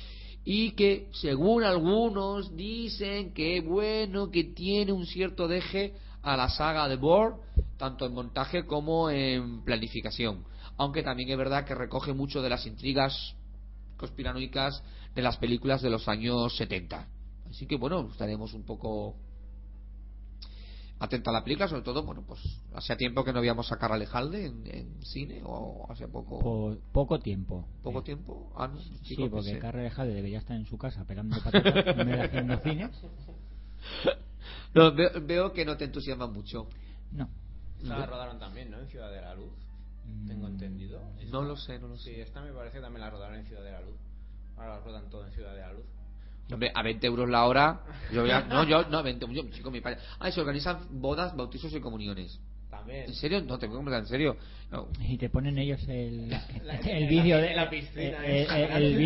y 0.45 0.73
que 0.73 1.09
según 1.13 1.65
algunos 1.65 2.57
dicen 2.57 3.33
que 3.33 3.61
bueno 3.61 4.31
que 4.31 4.45
tiene 4.45 4.93
un 4.93 5.07
cierto 5.07 5.47
deje 5.47 5.95
a 6.23 6.37
la 6.37 6.49
saga 6.49 6.89
de 6.89 6.97
Bohr 6.97 7.41
tanto 7.77 8.07
en 8.07 8.15
montaje 8.15 8.65
como 8.65 9.11
en 9.11 9.63
planificación. 9.65 10.45
Aunque 10.77 11.03
también 11.03 11.31
es 11.31 11.37
verdad 11.37 11.65
que 11.65 11.75
recoge 11.75 12.13
mucho 12.13 12.43
de 12.43 12.49
las 12.49 12.67
intrigas 12.67 13.35
conspiranoicas 13.97 14.83
de 15.15 15.23
las 15.23 15.37
películas 15.37 15.83
de 15.83 15.91
los 15.91 16.09
años 16.09 16.57
70 16.57 17.07
así 17.51 17.67
que 17.67 17.77
bueno 17.77 18.09
estaremos 18.11 18.55
un 18.55 18.65
poco 18.65 19.15
atenta 21.03 21.31
a 21.31 21.33
la 21.33 21.43
película, 21.43 21.67
sobre 21.67 21.83
todo, 21.83 22.05
bueno, 22.05 22.23
pues 22.25 22.41
hacía 22.75 22.97
tiempo 22.97 23.25
que 23.25 23.33
no 23.33 23.41
habíamos 23.41 23.67
sacado 23.67 23.93
a 23.93 23.97
Alejalde 23.97 24.47
en, 24.47 25.03
cine 25.03 25.43
o 25.45 25.85
hace 25.91 26.07
poco. 26.07 26.79
poco 26.93 27.19
tiempo. 27.19 27.67
¿Poco 27.83 28.05
tiempo? 28.05 28.53
Ah, 28.57 28.73
sí, 29.03 29.17
porque 29.29 29.59
Carla 29.59 29.81
Alejalde 29.81 30.15
debería 30.15 30.39
estar 30.39 30.57
en 30.57 30.65
su 30.65 30.79
casa 30.79 31.05
pegando 31.05 31.37
patatas 31.43 31.99
en 31.99 32.21
haciendo 32.21 32.59
cine. 32.61 32.91
No, 34.75 34.93
veo, 34.95 35.53
que 35.53 35.65
no 35.65 35.77
te 35.77 35.85
entusiasma 35.85 36.27
mucho. 36.27 36.67
No. 37.13 37.29
La 37.83 38.07
rodaron 38.07 38.39
también, 38.39 38.71
¿no? 38.71 38.79
En 38.79 38.89
Ciudad 38.89 39.11
de 39.11 39.21
la 39.21 39.35
Luz. 39.35 39.53
Tengo 40.27 40.49
mm. 40.49 40.53
entendido. 40.53 41.01
No 41.31 41.43
lo 41.43 41.57
sé, 41.57 41.79
no 41.79 41.89
lo 41.89 41.99
sé. 41.99 42.15
Sí, 42.15 42.21
esta 42.21 42.41
me 42.41 42.53
parece 42.53 42.79
que 42.79 42.83
también 42.83 43.03
la 43.03 43.11
rodaron 43.11 43.39
en 43.39 43.47
Ciudad 43.47 43.63
de 43.63 43.73
la 43.73 43.83
Luz. 43.83 43.99
Ahora 44.57 44.77
la 44.77 44.81
rodan 44.81 45.11
todo 45.11 45.27
en 45.27 45.33
Ciudad 45.33 45.55
de 45.55 45.61
la 45.61 45.73
Luz. 45.75 45.85
Hombre, 46.51 46.71
a 46.75 46.83
20 46.83 47.07
euros 47.07 47.29
la 47.29 47.45
hora. 47.47 47.81
Yo 48.13 48.27
ya, 48.27 48.43
no, 48.43 48.65
yo, 48.65 48.85
no, 48.89 49.03
20 49.03 49.27
yo, 49.33 49.43
chico, 49.51 49.71
mi 49.71 49.81
padre. 49.81 49.99
Ah, 50.19 50.31
se 50.31 50.41
organizan 50.41 50.87
bodas, 50.91 51.35
bautizos 51.37 51.73
y 51.73 51.81
comuniones. 51.81 52.39
También. 52.71 53.05
¿En 53.07 53.15
serio? 53.15 53.43
No, 53.43 53.59
te 53.59 53.67
puedo 53.67 53.79
comprar 53.79 54.01
en 54.01 54.07
serio. 54.07 54.37
Y 55.01 55.19
te 55.19 55.29
ponen 55.29 55.59
ellos 55.59 55.81
el, 55.89 56.33
el 56.87 57.09
vídeo 57.09 57.39
de. 57.39 57.55
La 57.55 57.69
piscina, 57.69 58.27
eh, 58.27 58.47
eh, 58.51 58.69
el, 58.75 58.83
el, 58.83 59.01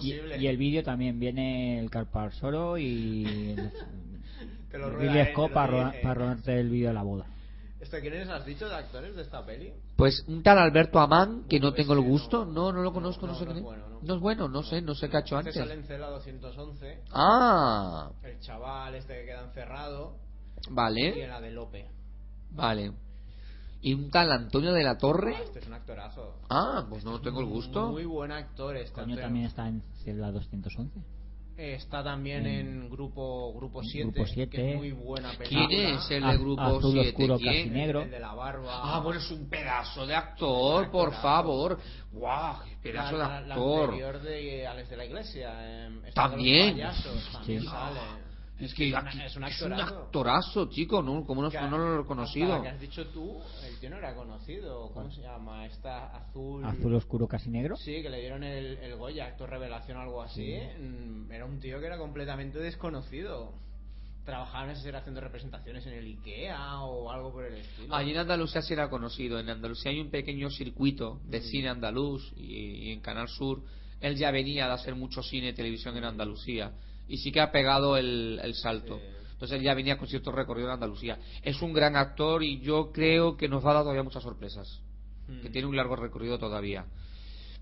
y, 0.00 0.42
y, 0.42 0.46
el 0.46 0.56
vídeo 0.56 0.82
también 0.82 1.18
viene 1.18 1.80
el 1.80 1.90
Carpar 1.90 2.32
Soro 2.32 2.78
y. 2.78 3.56
El, 4.74 4.96
Billy 4.96 5.24
Scott 5.30 5.52
para, 5.52 5.94
para 6.02 6.14
rodarte 6.14 6.58
el 6.58 6.68
vídeo 6.68 6.88
de 6.88 6.94
la 6.94 7.04
boda. 7.04 7.26
¿Esto 7.80 7.96
quiénes 8.00 8.28
has 8.28 8.44
dicho 8.44 8.68
de 8.68 8.74
actores 8.74 9.14
de 9.14 9.22
esta 9.22 9.46
peli? 9.46 9.72
Pues 9.96 10.24
un 10.26 10.42
tal 10.42 10.58
Alberto 10.58 10.98
Amán, 10.98 11.44
que 11.48 11.60
no 11.60 11.72
tengo 11.72 11.92
el 11.92 12.00
gusto, 12.00 12.44
no, 12.44 12.72
no 12.72 12.82
lo 12.82 12.92
conozco, 12.92 13.26
no, 13.26 13.34
sé 13.36 13.46
qué. 13.46 13.54
No 13.54 14.14
es 14.14 14.20
bueno, 14.20 14.48
no 14.48 14.62
sé, 14.62 14.82
no 14.82 14.94
sé 14.94 15.08
qué 15.08 15.18
ha 15.18 15.20
hecho 15.20 15.36
antes. 15.36 15.54
Sale 15.54 15.74
en 15.74 15.84
Cela 15.84 16.10
211. 16.10 17.04
Ah. 17.12 18.10
El 18.22 18.40
chaval 18.40 18.94
este 18.96 19.20
que 19.20 19.26
queda 19.26 19.44
encerrado. 19.44 20.16
Vale. 20.70 21.16
Y 21.16 21.26
la 21.26 21.40
de 21.40 21.50
Lope. 21.52 21.88
Vale. 22.50 22.92
¿Y 23.82 23.94
un 23.94 24.10
tal 24.10 24.32
Antonio 24.32 24.72
de 24.72 24.82
la 24.82 24.96
Torre? 24.96 25.36
Ah, 25.36 25.42
este 25.44 25.58
es 25.60 25.66
un 25.66 25.74
actorazo. 25.74 26.40
Ah, 26.48 26.86
pues 26.88 27.04
no 27.04 27.20
tengo 27.20 27.40
el 27.40 27.46
gusto. 27.46 27.92
Muy 27.92 28.06
buen 28.06 28.32
actor. 28.32 28.76
Este 28.76 28.94
Coño 28.94 29.16
también 29.16 29.46
está 29.46 29.68
en 29.68 29.82
Celda 30.02 30.32
211. 30.32 31.00
Está 31.56 32.02
también 32.02 32.46
en, 32.46 32.90
Grupo 32.90 33.54
Grupo 33.54 33.82
7, 33.82 34.48
que 34.50 34.72
es 34.72 34.76
muy 34.76 34.90
buena 34.90 35.32
película. 35.32 35.68
¿Quién 35.68 35.94
es 35.94 36.10
el 36.10 36.26
de 36.26 36.36
Grupo 36.36 36.80
7? 36.80 37.08
Oscuro, 37.10 37.38
casi 37.38 37.70
negro. 37.70 38.02
El 38.02 38.10
de 38.10 38.18
la 38.18 38.34
barba. 38.34 38.80
Ah, 38.82 39.00
bueno, 39.00 39.20
es 39.20 39.30
un 39.30 39.48
pedazo 39.48 40.04
de 40.04 40.16
actor, 40.16 40.90
por 40.90 41.12
favor. 41.14 41.78
¡Guau! 42.10 42.56
pedazo 42.82 43.16
de 43.16 43.22
actor. 43.24 43.46
La 43.46 43.84
anterior 43.84 44.22
de 44.22 44.66
Alex 44.66 44.90
de 44.90 44.96
la 44.96 45.04
Iglesia. 45.04 45.52
Eh, 45.60 46.10
también. 46.12 46.80
también 47.32 47.64
sale. 47.64 48.00
Es 48.58 48.72
que 48.72 48.88
es, 48.88 49.36
un 49.36 49.44
actorazo, 49.44 50.68
chico, 50.70 51.02
¿no? 51.02 51.24
¿Cómo 51.26 51.42
no, 51.42 51.50
no 51.50 51.78
lo 51.78 51.94
he 51.94 51.96
reconocido? 51.98 52.62
que 52.62 52.68
has 52.68 52.80
dicho 52.80 53.06
tú, 53.08 53.40
el 53.66 53.78
tío 53.80 53.90
no 53.90 53.96
era 53.96 54.14
conocido. 54.14 54.90
¿Cómo 54.92 55.10
se 55.10 55.22
llama? 55.22 55.66
Esta 55.66 56.16
azul. 56.16 56.64
Azul 56.64 56.94
oscuro 56.94 57.26
casi 57.26 57.50
negro. 57.50 57.76
Sí, 57.76 58.00
que 58.00 58.08
le 58.08 58.20
dieron 58.20 58.44
el, 58.44 58.78
el 58.78 58.96
Goya, 58.96 59.26
actor 59.26 59.50
revelación 59.50 59.98
o 59.98 60.00
algo 60.00 60.22
así. 60.22 60.56
Mm, 60.78 61.32
era 61.32 61.44
un 61.44 61.58
tío 61.58 61.80
que 61.80 61.86
era 61.86 61.98
completamente 61.98 62.58
desconocido. 62.58 63.54
Trabajaba, 64.24 64.70
en 64.70 64.76
sé 64.76 64.96
haciendo 64.96 65.20
representaciones 65.20 65.84
en 65.86 65.94
el 65.94 66.06
IKEA 66.06 66.80
o 66.80 67.10
algo 67.10 67.32
por 67.32 67.44
el 67.44 67.56
estilo. 67.56 67.94
Allí 67.94 68.12
en 68.12 68.18
Andalucía 68.18 68.62
sí 68.62 68.72
era 68.72 68.88
conocido. 68.88 69.38
En 69.38 69.50
Andalucía 69.50 69.90
hay 69.90 70.00
un 70.00 70.10
pequeño 70.10 70.48
circuito 70.48 71.20
de 71.24 71.40
cine 71.42 71.68
andaluz 71.68 72.32
y, 72.36 72.92
en 72.92 73.00
Canal 73.00 73.28
Sur 73.28 73.62
él 74.00 74.16
ya 74.16 74.30
venía 74.30 74.66
de 74.66 74.72
hacer 74.72 74.94
mucho 74.94 75.22
cine 75.22 75.48
y 75.48 75.52
televisión 75.54 75.96
en 75.96 76.04
Andalucía 76.04 76.72
y 77.08 77.18
sí 77.18 77.32
que 77.32 77.40
ha 77.40 77.50
pegado 77.52 77.96
el, 77.96 78.40
el 78.42 78.54
salto. 78.54 78.98
Sí. 78.98 79.04
Entonces 79.32 79.58
él 79.58 79.64
ya 79.64 79.74
venía 79.74 79.98
con 79.98 80.08
cierto 80.08 80.32
recorrido 80.32 80.68
en 80.68 80.74
Andalucía. 80.74 81.18
Es 81.42 81.60
un 81.60 81.72
gran 81.72 81.96
actor 81.96 82.42
y 82.42 82.60
yo 82.60 82.92
creo 82.92 83.36
que 83.36 83.48
nos 83.48 83.64
va 83.64 83.72
a 83.72 83.74
dar 83.74 83.82
todavía 83.82 84.02
muchas 84.02 84.22
sorpresas. 84.22 84.80
Mm. 85.28 85.40
Que 85.40 85.50
tiene 85.50 85.66
un 85.66 85.76
largo 85.76 85.96
recorrido 85.96 86.38
todavía. 86.38 86.86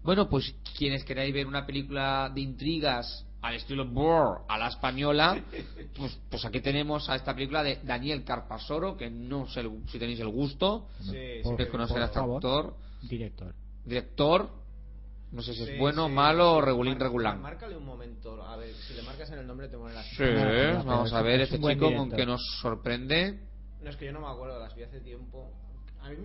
Bueno, 0.02 0.28
pues 0.28 0.54
quienes 0.76 1.04
queráis 1.04 1.32
ver 1.32 1.46
una 1.46 1.64
película 1.64 2.30
de 2.34 2.40
intrigas 2.40 3.24
al 3.40 3.54
estilo 3.54 3.84
Bohr 3.86 4.42
a 4.48 4.58
la 4.58 4.68
española, 4.68 5.42
pues, 5.96 6.18
pues 6.30 6.44
aquí 6.44 6.60
tenemos 6.60 7.08
a 7.08 7.16
esta 7.16 7.34
película 7.34 7.62
de 7.62 7.80
Daniel 7.82 8.22
Carpasoro, 8.24 8.96
que 8.96 9.10
no 9.10 9.48
sé 9.48 9.68
si 9.88 9.98
tenéis 9.98 10.20
el 10.20 10.28
gusto 10.28 10.88
Sí, 11.00 11.40
conocer 11.70 12.02
a 12.02 12.04
este 12.06 12.18
favor. 12.18 12.36
actor. 12.36 12.76
Director. 13.02 13.54
Director, 13.84 14.50
no 15.32 15.42
sé 15.42 15.54
si 15.54 15.64
Sí, 15.64 15.70
es 15.72 15.78
bueno, 15.78 16.06
sí. 16.06 16.12
malo 16.12 16.52
o 16.56 16.60
regulín 16.60 17.00
regulán. 17.00 17.40
Márcale 17.42 17.76
un 17.76 17.84
momento. 17.86 18.42
A 18.46 18.56
ver, 18.56 18.72
si 18.74 18.94
le 18.94 19.02
marcas 19.02 19.30
en 19.30 19.38
el 19.40 19.46
nombre 19.46 19.68
te 19.68 19.76
pone 19.76 19.94
la 19.94 20.02
Sí, 20.02 20.24
vamos 20.86 21.12
a 21.12 21.22
ver 21.22 21.40
es 21.40 21.48
este 21.48 21.56
chico 21.56 21.68
director. 21.68 21.96
con 21.96 22.10
que 22.12 22.26
nos 22.26 22.40
sorprende. 22.60 23.40
No, 23.82 23.90
es 23.90 23.96
que 23.96 24.04
yo 24.06 24.12
no 24.12 24.20
me 24.20 24.28
acuerdo, 24.28 24.58
las 24.60 24.74
vi 24.76 24.82
hace 24.84 25.00
tiempo. 25.00 25.50
A 26.02 26.10
mí 26.10 26.16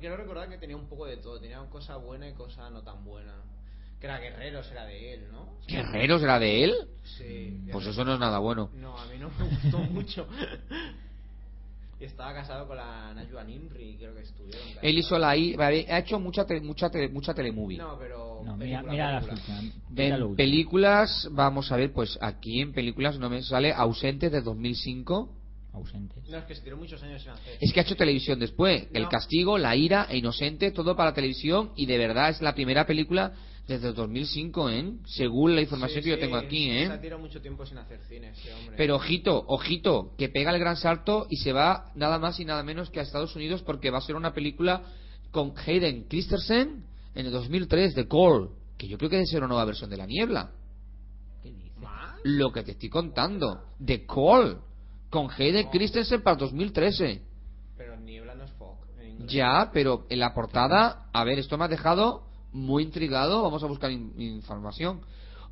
quiero 0.00 0.16
recordar 0.16 0.48
que 0.48 0.58
tenía 0.58 0.76
un 0.76 0.88
poco 0.88 1.06
de 1.06 1.16
todo. 1.18 1.38
Tenía 1.40 1.58
cosa 1.70 1.96
buena 1.96 2.28
y 2.28 2.32
cosa 2.34 2.68
no 2.70 2.82
tan 2.82 3.04
buena. 3.04 3.34
Que 4.00 4.06
era 4.06 4.18
Guerreros, 4.18 4.70
era 4.70 4.86
de 4.86 5.14
él, 5.14 5.28
¿no? 5.30 5.58
¿Guerreros 5.68 6.22
era 6.22 6.38
de 6.38 6.64
él? 6.64 6.74
Sí. 7.18 7.68
Pues 7.70 7.86
eso 7.86 8.02
no 8.04 8.14
es 8.14 8.18
nada 8.20 8.38
bueno. 8.38 8.70
No, 8.74 8.98
a 8.98 9.04
mí 9.06 9.18
no 9.18 9.30
me 9.38 9.44
gustó 9.48 9.78
mucho. 9.92 10.26
Estaba 12.06 12.32
casado 12.34 12.66
con 12.66 12.76
la 12.76 13.12
Najwa 13.14 13.44
Nimri, 13.44 13.96
creo 13.96 14.14
que 14.14 14.22
estuvieron. 14.22 14.60
Él 14.82 14.98
hizo 14.98 15.18
la 15.18 15.36
I, 15.36 15.54
vale, 15.56 15.86
ha 15.90 15.98
hecho 15.98 16.18
mucha 16.20 16.44
te- 16.46 16.60
mucha 16.60 16.90
te- 16.90 17.08
mucha 17.08 17.34
telemovie. 17.34 17.78
No, 17.78 17.98
pero. 17.98 18.42
No, 18.44 18.56
mira, 18.56 18.78
película, 18.82 18.92
mira 18.92 19.12
la 19.12 19.20
película. 19.20 19.60
mira 19.90 20.16
lo 20.18 20.26
En 20.30 20.36
películas, 20.36 21.28
vamos 21.32 21.70
a 21.72 21.76
ver, 21.76 21.92
pues 21.92 22.18
aquí 22.20 22.60
en 22.60 22.72
películas 22.72 23.18
no 23.18 23.28
me 23.30 23.42
sale 23.42 23.72
Ausente 23.72 24.30
de 24.30 24.40
2005. 24.40 25.36
Ausentes. 25.72 26.28
No, 26.28 26.38
es 26.38 26.44
que 26.44 26.54
se 26.56 26.62
tiró 26.62 26.76
muchos 26.76 27.00
años 27.02 27.22
sin 27.22 27.30
hacer. 27.30 27.56
Es 27.60 27.72
que 27.72 27.78
ha 27.80 27.82
hecho 27.84 27.94
televisión 27.96 28.40
después. 28.40 28.88
El 28.92 29.04
No. 29.04 29.08
castigo, 29.08 29.56
La 29.56 29.76
ira 29.76 30.06
e 30.10 30.16
Inocente, 30.18 30.72
todo 30.72 30.96
para 30.96 31.14
televisión 31.14 31.70
y 31.76 31.86
de 31.86 31.96
verdad 31.96 32.30
es 32.30 32.40
la 32.42 32.54
primera 32.54 32.86
película 32.86 33.32
desde 33.66 33.88
el 33.88 33.94
2005, 33.94 34.70
¿eh? 34.70 34.92
Según 35.06 35.54
la 35.54 35.60
información 35.60 36.02
Sí, 36.02 36.10
que 36.10 36.16
yo 36.16 36.18
tengo 36.18 36.36
aquí, 36.36 36.70
¿eh? 36.70 36.86
Se 36.86 36.92
ha 36.92 37.00
tirado 37.00 37.20
mucho 37.20 37.40
tiempo 37.40 37.64
sin 37.64 37.78
hacer 37.78 38.00
cine, 38.08 38.30
ese 38.30 38.52
hombre. 38.52 38.76
Pero 38.76 38.96
ojito, 38.96 39.44
ojito, 39.46 40.12
que 40.18 40.28
pega 40.28 40.50
el 40.50 40.58
gran 40.58 40.76
salto 40.76 41.26
y 41.30 41.36
se 41.36 41.52
va 41.52 41.92
nada 41.94 42.18
más 42.18 42.40
y 42.40 42.44
nada 42.44 42.62
menos 42.62 42.90
que 42.90 43.00
a 43.00 43.02
Estados 43.02 43.36
Unidos 43.36 43.62
porque 43.62 43.90
va 43.90 43.98
a 43.98 44.02
ser 44.02 44.16
una 44.16 44.32
película 44.32 44.82
con 45.30 45.52
Hayden 45.56 46.04
Christensen 46.04 46.84
en 47.14 47.26
el 47.26 47.32
2003 47.32 47.94
de 47.94 48.08
Call, 48.08 48.50
que 48.76 48.88
yo 48.88 48.98
creo 48.98 49.10
que 49.10 49.16
debe 49.16 49.26
ser 49.26 49.38
una 49.38 49.48
nueva 49.48 49.64
versión 49.64 49.88
de 49.90 49.96
La 49.96 50.06
Niebla. 50.06 50.50
¿Qué 51.42 51.52
dice? 51.52 51.70
¿Más? 51.80 52.18
Lo 52.24 52.50
que 52.52 52.62
te 52.62 52.72
estoy 52.72 52.88
contando, 52.88 53.64
de 53.78 54.04
Call, 54.04 54.60
con 55.10 55.28
Hayden 55.30 55.68
Christensen 55.68 56.22
para 56.22 56.34
el 56.34 56.40
2013. 56.40 57.22
Pero 57.76 57.96
Niebla 57.96 58.34
no 58.34 58.44
es 58.44 58.50
Fog. 58.52 58.78
Ya, 59.26 59.70
pero 59.72 60.06
en 60.08 60.18
la 60.18 60.34
portada, 60.34 61.08
a 61.12 61.24
ver, 61.24 61.38
esto 61.38 61.58
me 61.58 61.64
ha 61.64 61.68
dejado 61.68 62.29
muy 62.52 62.82
intrigado, 62.84 63.42
vamos 63.42 63.62
a 63.62 63.66
buscar 63.66 63.90
in- 63.90 64.12
información. 64.18 65.00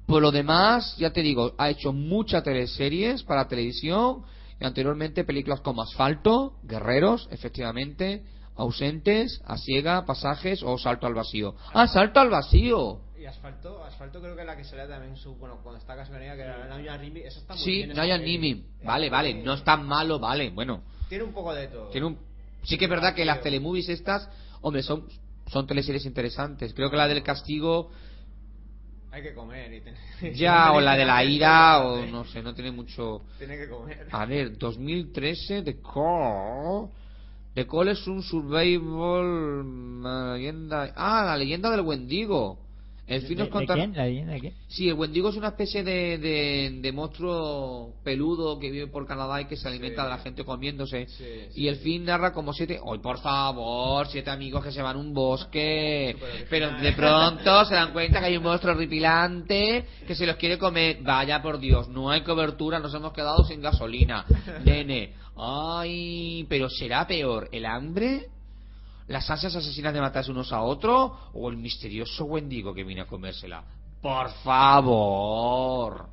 Por 0.07 0.23
lo 0.23 0.31
demás, 0.31 0.97
ya 0.97 1.11
te 1.13 1.21
digo, 1.23 1.53
ha 1.59 1.69
hecho 1.71 1.93
muchas 1.93 2.43
teleseries 2.43 3.23
para 3.25 3.47
televisión 3.49 4.23
y 4.61 4.65
anteriormente 4.65 5.25
películas 5.25 5.61
como 5.61 5.83
Asfalto, 5.83 6.55
Guerreros, 6.63 7.29
efectivamente, 7.31 8.25
Ausentes, 8.57 9.41
A 9.47 9.57
Ciega, 9.57 10.05
Pasajes 10.05 10.63
o 10.63 10.79
Salto 10.79 11.07
al 11.07 11.15
Vacío. 11.15 11.55
¡Ah, 11.73 11.87
Salto 11.87 12.21
al 12.21 12.29
Vacío! 12.31 13.01
Y 13.21 13.25
Asfalto, 13.27 13.85
Asfalto 13.85 14.21
creo 14.21 14.35
que 14.35 14.41
es 14.43 14.47
la 14.47 14.57
que 14.57 14.65
sale 14.65 14.87
también 14.87 15.17
su, 15.17 15.35
bueno, 15.37 15.59
cuando 15.63 15.79
está 15.79 15.95
ella, 15.95 16.35
que 16.37 16.43
era 16.43 16.67
Naya 16.69 16.97
Rimi, 16.97 17.21
está 17.21 17.55
muy 17.55 17.63
Sí, 17.63 17.73
bien. 17.77 17.91
esa 17.93 18.01
Naya. 18.01 18.17
Vale, 18.85 19.11
vale, 19.11 19.35
no 19.35 19.55
es 19.55 19.63
tan 19.65 19.87
malo, 19.87 20.19
vale, 20.19 20.51
bueno. 20.51 20.83
Tiene 21.09 21.25
un 21.25 21.33
poco 21.33 21.53
de 21.55 21.69
todo. 21.69 21.89
Tiene 21.89 22.07
un... 22.09 22.19
Sí 22.63 22.77
que 22.79 22.85
es 22.87 22.91
verdad 22.91 23.15
que 23.15 23.25
las 23.25 23.41
telemovies 23.41 23.89
estas, 23.89 24.29
hombre, 24.61 24.83
son, 24.83 25.05
son 25.51 25.67
teleseries 25.67 26.07
interesantes. 26.07 26.73
Creo 26.75 26.91
que 26.91 26.97
la 26.97 27.09
del 27.09 27.23
castigo 27.23 27.91
Hay 29.11 29.23
que 29.23 29.35
comer 29.35 29.73
y 29.73 29.81
tener... 29.81 29.99
Ya, 30.35 30.73
o 30.73 30.81
la 30.81 30.97
de 30.97 31.05
la 31.05 31.25
ira, 31.25 31.81
o 31.81 32.05
no 32.07 32.25
sé, 32.25 32.43
no 32.43 32.55
tiene 32.55 32.71
mucho. 32.71 33.23
Tiene 33.39 33.57
que 33.57 33.69
comer. 33.69 34.07
A 34.11 34.27
ver, 34.27 34.57
2013, 34.59 35.63
The 35.63 35.81
Call. 35.81 36.91
The 37.55 37.67
Call 37.67 37.89
es 37.89 38.07
un 38.07 38.23
survival. 38.23 40.03
la 40.03 40.35
leyenda. 40.35 40.93
Ah, 40.95 41.25
la 41.25 41.37
leyenda 41.37 41.71
del 41.71 41.81
Wendigo. 41.81 42.68
El 43.09 43.23
fin 43.23 43.31
¿De, 43.39 43.43
nos 43.45 43.47
de 43.47 43.51
conta- 43.53 43.75
quién? 43.75 43.95
¿La 43.97 44.05
leyenda 44.05 44.35
de 44.35 44.41
quién? 44.41 44.55
Sí, 44.69 44.89
el 44.89 44.95
Wendigo 44.95 45.31
es 45.31 45.37
una 45.37 45.49
especie 45.49 45.83
de, 45.83 46.19
de, 46.19 46.79
de 46.83 46.93
monstruo 46.93 47.95
peludo 48.05 48.59
que 48.59 48.71
vive 48.71 48.87
por 48.87 49.07
Canadá 49.07 49.41
y 49.41 49.47
que 49.47 49.57
se 49.57 49.67
alimenta 49.67 50.03
Sí. 50.03 50.09
de 50.09 50.15
la 50.17 50.19
gente 50.23 50.45
comiéndose. 50.45 51.07
Sí, 51.09 51.25
sí. 51.53 51.63
Y 51.63 51.69
el 51.69 51.77
film 51.77 52.05
narra 52.05 52.33
como 52.33 52.53
siete. 52.53 52.79
¡Ay, 52.87 52.99
por 52.99 53.19
favor! 53.21 54.07
Siete 54.09 54.31
amigos 54.31 54.63
que 54.63 54.71
se 54.73 54.83
van 54.83 54.97
a 54.97 54.99
un 54.99 55.15
bosque. 55.15 56.17
Pero 56.51 56.71
de 56.79 56.93
pronto 56.93 57.65
se 57.65 57.75
dan 57.75 57.93
cuenta 57.93 58.21
que 58.21 58.27
hay 58.27 58.37
un 58.37 58.43
monstruo 58.43 58.75
horripilante 58.75 59.87
que 60.07 60.15
se 60.15 60.27
los 60.27 60.37
quiere 60.37 60.59
comer. 60.59 60.99
Vaya 61.03 61.41
por 61.41 61.59
Dios, 61.59 61.89
no 61.89 62.11
hay 62.11 62.21
cobertura, 62.21 62.79
nos 62.79 62.93
hemos 62.95 63.13
quedado 63.15 63.43
sin 63.45 63.63
gasolina. 63.63 64.27
Nene. 64.65 65.15
¡Ay! 65.37 66.45
Pero 66.49 66.69
será 66.69 67.07
peor 67.07 67.49
el 67.53 67.65
hambre 67.65 68.27
las 69.09 69.29
ansias 69.31 69.57
asesinas 69.57 69.95
de 69.95 70.01
matarse 70.01 70.31
unos 70.31 70.53
a 70.53 70.63
otros 70.63 71.13
o 71.33 71.49
el 71.49 71.57
misterioso 71.57 72.25
Wendigo 72.25 72.75
que 72.75 72.85
viene 72.85 73.01
a 73.01 73.07
comérsela. 73.07 73.65
Por 74.03 74.31
favor. 74.45 76.09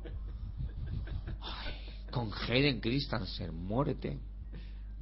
Ay, 1.40 1.74
con 2.10 2.30
Hayden 2.32 2.80
Christensen, 2.80 3.54
muérete. 3.54 4.18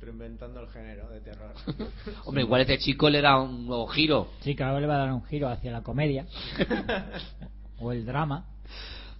Reinventando 0.00 0.60
el 0.60 0.68
género 0.68 1.08
de 1.08 1.20
terror. 1.20 1.54
Hombre, 2.26 2.42
igual 2.42 2.60
este 2.60 2.78
chico 2.78 3.08
le 3.08 3.22
da 3.22 3.40
un 3.40 3.66
nuevo 3.66 3.86
giro. 3.86 4.28
Sí, 4.40 4.54
que 4.54 4.62
ahora 4.62 4.80
le 4.80 4.86
va 4.86 4.96
a 4.96 4.98
dar 4.98 5.12
un 5.12 5.24
giro 5.24 5.48
hacia 5.48 5.70
la 5.70 5.82
comedia. 5.82 6.26
o 7.78 7.92
el 7.92 8.04
drama. 8.04 8.44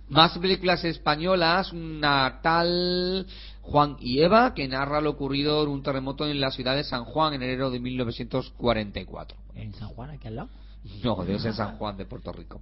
Más 0.08 0.36
películas 0.36 0.84
españolas, 0.84 1.72
una 1.72 2.40
tal 2.42 3.26
Juan 3.64 3.96
y 3.98 4.20
Eva, 4.20 4.52
que 4.52 4.68
narra 4.68 5.00
lo 5.00 5.10
ocurrido 5.10 5.62
en 5.62 5.70
un 5.70 5.82
terremoto 5.82 6.28
en 6.28 6.38
la 6.38 6.50
ciudad 6.50 6.76
de 6.76 6.84
San 6.84 7.04
Juan 7.04 7.32
en 7.32 7.42
enero 7.42 7.70
de 7.70 7.80
1944. 7.80 9.38
En 9.54 9.72
San 9.72 9.88
Juan, 9.88 10.10
aquí 10.10 10.28
al 10.28 10.36
lado. 10.36 10.50
No, 11.02 11.24
debe 11.24 11.38
ser 11.38 11.54
San 11.54 11.78
Juan 11.78 11.96
de 11.96 12.04
Puerto 12.04 12.30
Rico. 12.30 12.60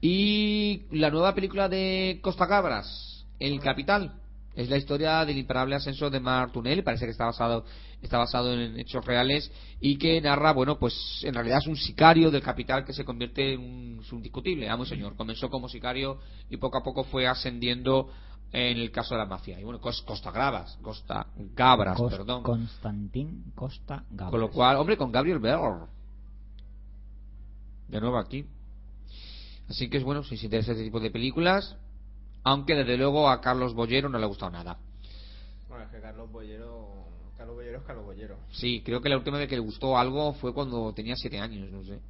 Y 0.00 0.82
la 0.92 1.10
nueva 1.10 1.34
película 1.34 1.68
de 1.68 2.20
Costa 2.22 2.46
Cabras, 2.46 3.26
El 3.40 3.58
Capital. 3.60 4.14
Es 4.54 4.68
la 4.68 4.76
historia 4.76 5.24
del 5.24 5.38
imparable 5.38 5.74
ascenso 5.74 6.08
de 6.08 6.20
Mark 6.20 6.52
Tunel, 6.52 6.84
parece 6.84 7.06
que 7.06 7.10
está 7.10 7.24
basado, 7.24 7.64
está 8.02 8.18
basado 8.18 8.52
en 8.52 8.78
hechos 8.78 9.04
reales 9.04 9.50
y 9.80 9.96
que 9.96 10.20
narra, 10.20 10.52
bueno, 10.52 10.78
pues 10.78 10.94
en 11.24 11.34
realidad 11.34 11.58
es 11.58 11.66
un 11.66 11.76
sicario 11.76 12.30
del 12.30 12.42
capital 12.42 12.84
que 12.84 12.92
se 12.92 13.04
convierte 13.04 13.54
en 13.54 13.60
un, 13.60 14.00
es 14.02 14.12
un 14.12 14.22
discutible, 14.22 14.68
amo 14.68 14.84
señor. 14.84 15.16
Comenzó 15.16 15.48
como 15.48 15.68
sicario 15.68 16.18
y 16.50 16.58
poco 16.58 16.78
a 16.78 16.82
poco 16.82 17.02
fue 17.04 17.26
ascendiendo 17.26 18.10
en 18.52 18.78
el 18.78 18.90
caso 18.90 19.14
de 19.14 19.18
la 19.20 19.26
mafia. 19.26 19.58
Y 19.58 19.64
bueno, 19.64 19.80
Cos- 19.80 20.02
Costa 20.04 20.30
Gabras, 20.30 20.78
Costa 20.82 21.26
Gabras, 21.54 21.96
Cos- 21.98 22.10
perdón. 22.10 22.42
Constantín 22.42 23.52
Costa 23.54 24.04
Gabras. 24.10 24.30
Con 24.30 24.40
lo 24.40 24.50
cual, 24.50 24.76
hombre, 24.76 24.96
con 24.96 25.10
Gabriel 25.10 25.38
Bell. 25.38 25.58
De 27.88 28.00
nuevo 28.00 28.18
aquí. 28.18 28.44
Así 29.68 29.88
que 29.88 29.98
es 29.98 30.04
bueno, 30.04 30.22
si 30.22 30.34
os 30.34 30.42
interesa 30.44 30.72
este 30.72 30.84
tipo 30.84 31.00
de 31.00 31.10
películas. 31.10 31.76
Aunque 32.44 32.74
desde 32.74 32.96
luego 32.96 33.28
a 33.30 33.40
Carlos 33.40 33.72
Bollero 33.74 34.08
no 34.08 34.18
le 34.18 34.24
ha 34.24 34.28
gustado 34.28 34.50
nada. 34.50 34.76
Bueno, 35.68 35.84
es 35.84 35.90
que 35.90 36.00
Carlos 36.00 36.30
Bollero... 36.30 37.06
Carlos 37.38 37.54
Bollero 37.56 37.78
es 37.78 37.84
Carlos 37.84 38.04
Bollero. 38.04 38.36
Sí, 38.52 38.82
creo 38.84 39.00
que 39.00 39.08
la 39.08 39.16
última 39.16 39.38
vez 39.38 39.48
que 39.48 39.54
le 39.54 39.60
gustó 39.62 39.96
algo 39.96 40.32
fue 40.34 40.52
cuando 40.52 40.92
tenía 40.92 41.14
siete 41.16 41.38
años, 41.38 41.70
no 41.70 41.84
sé. 41.84 42.00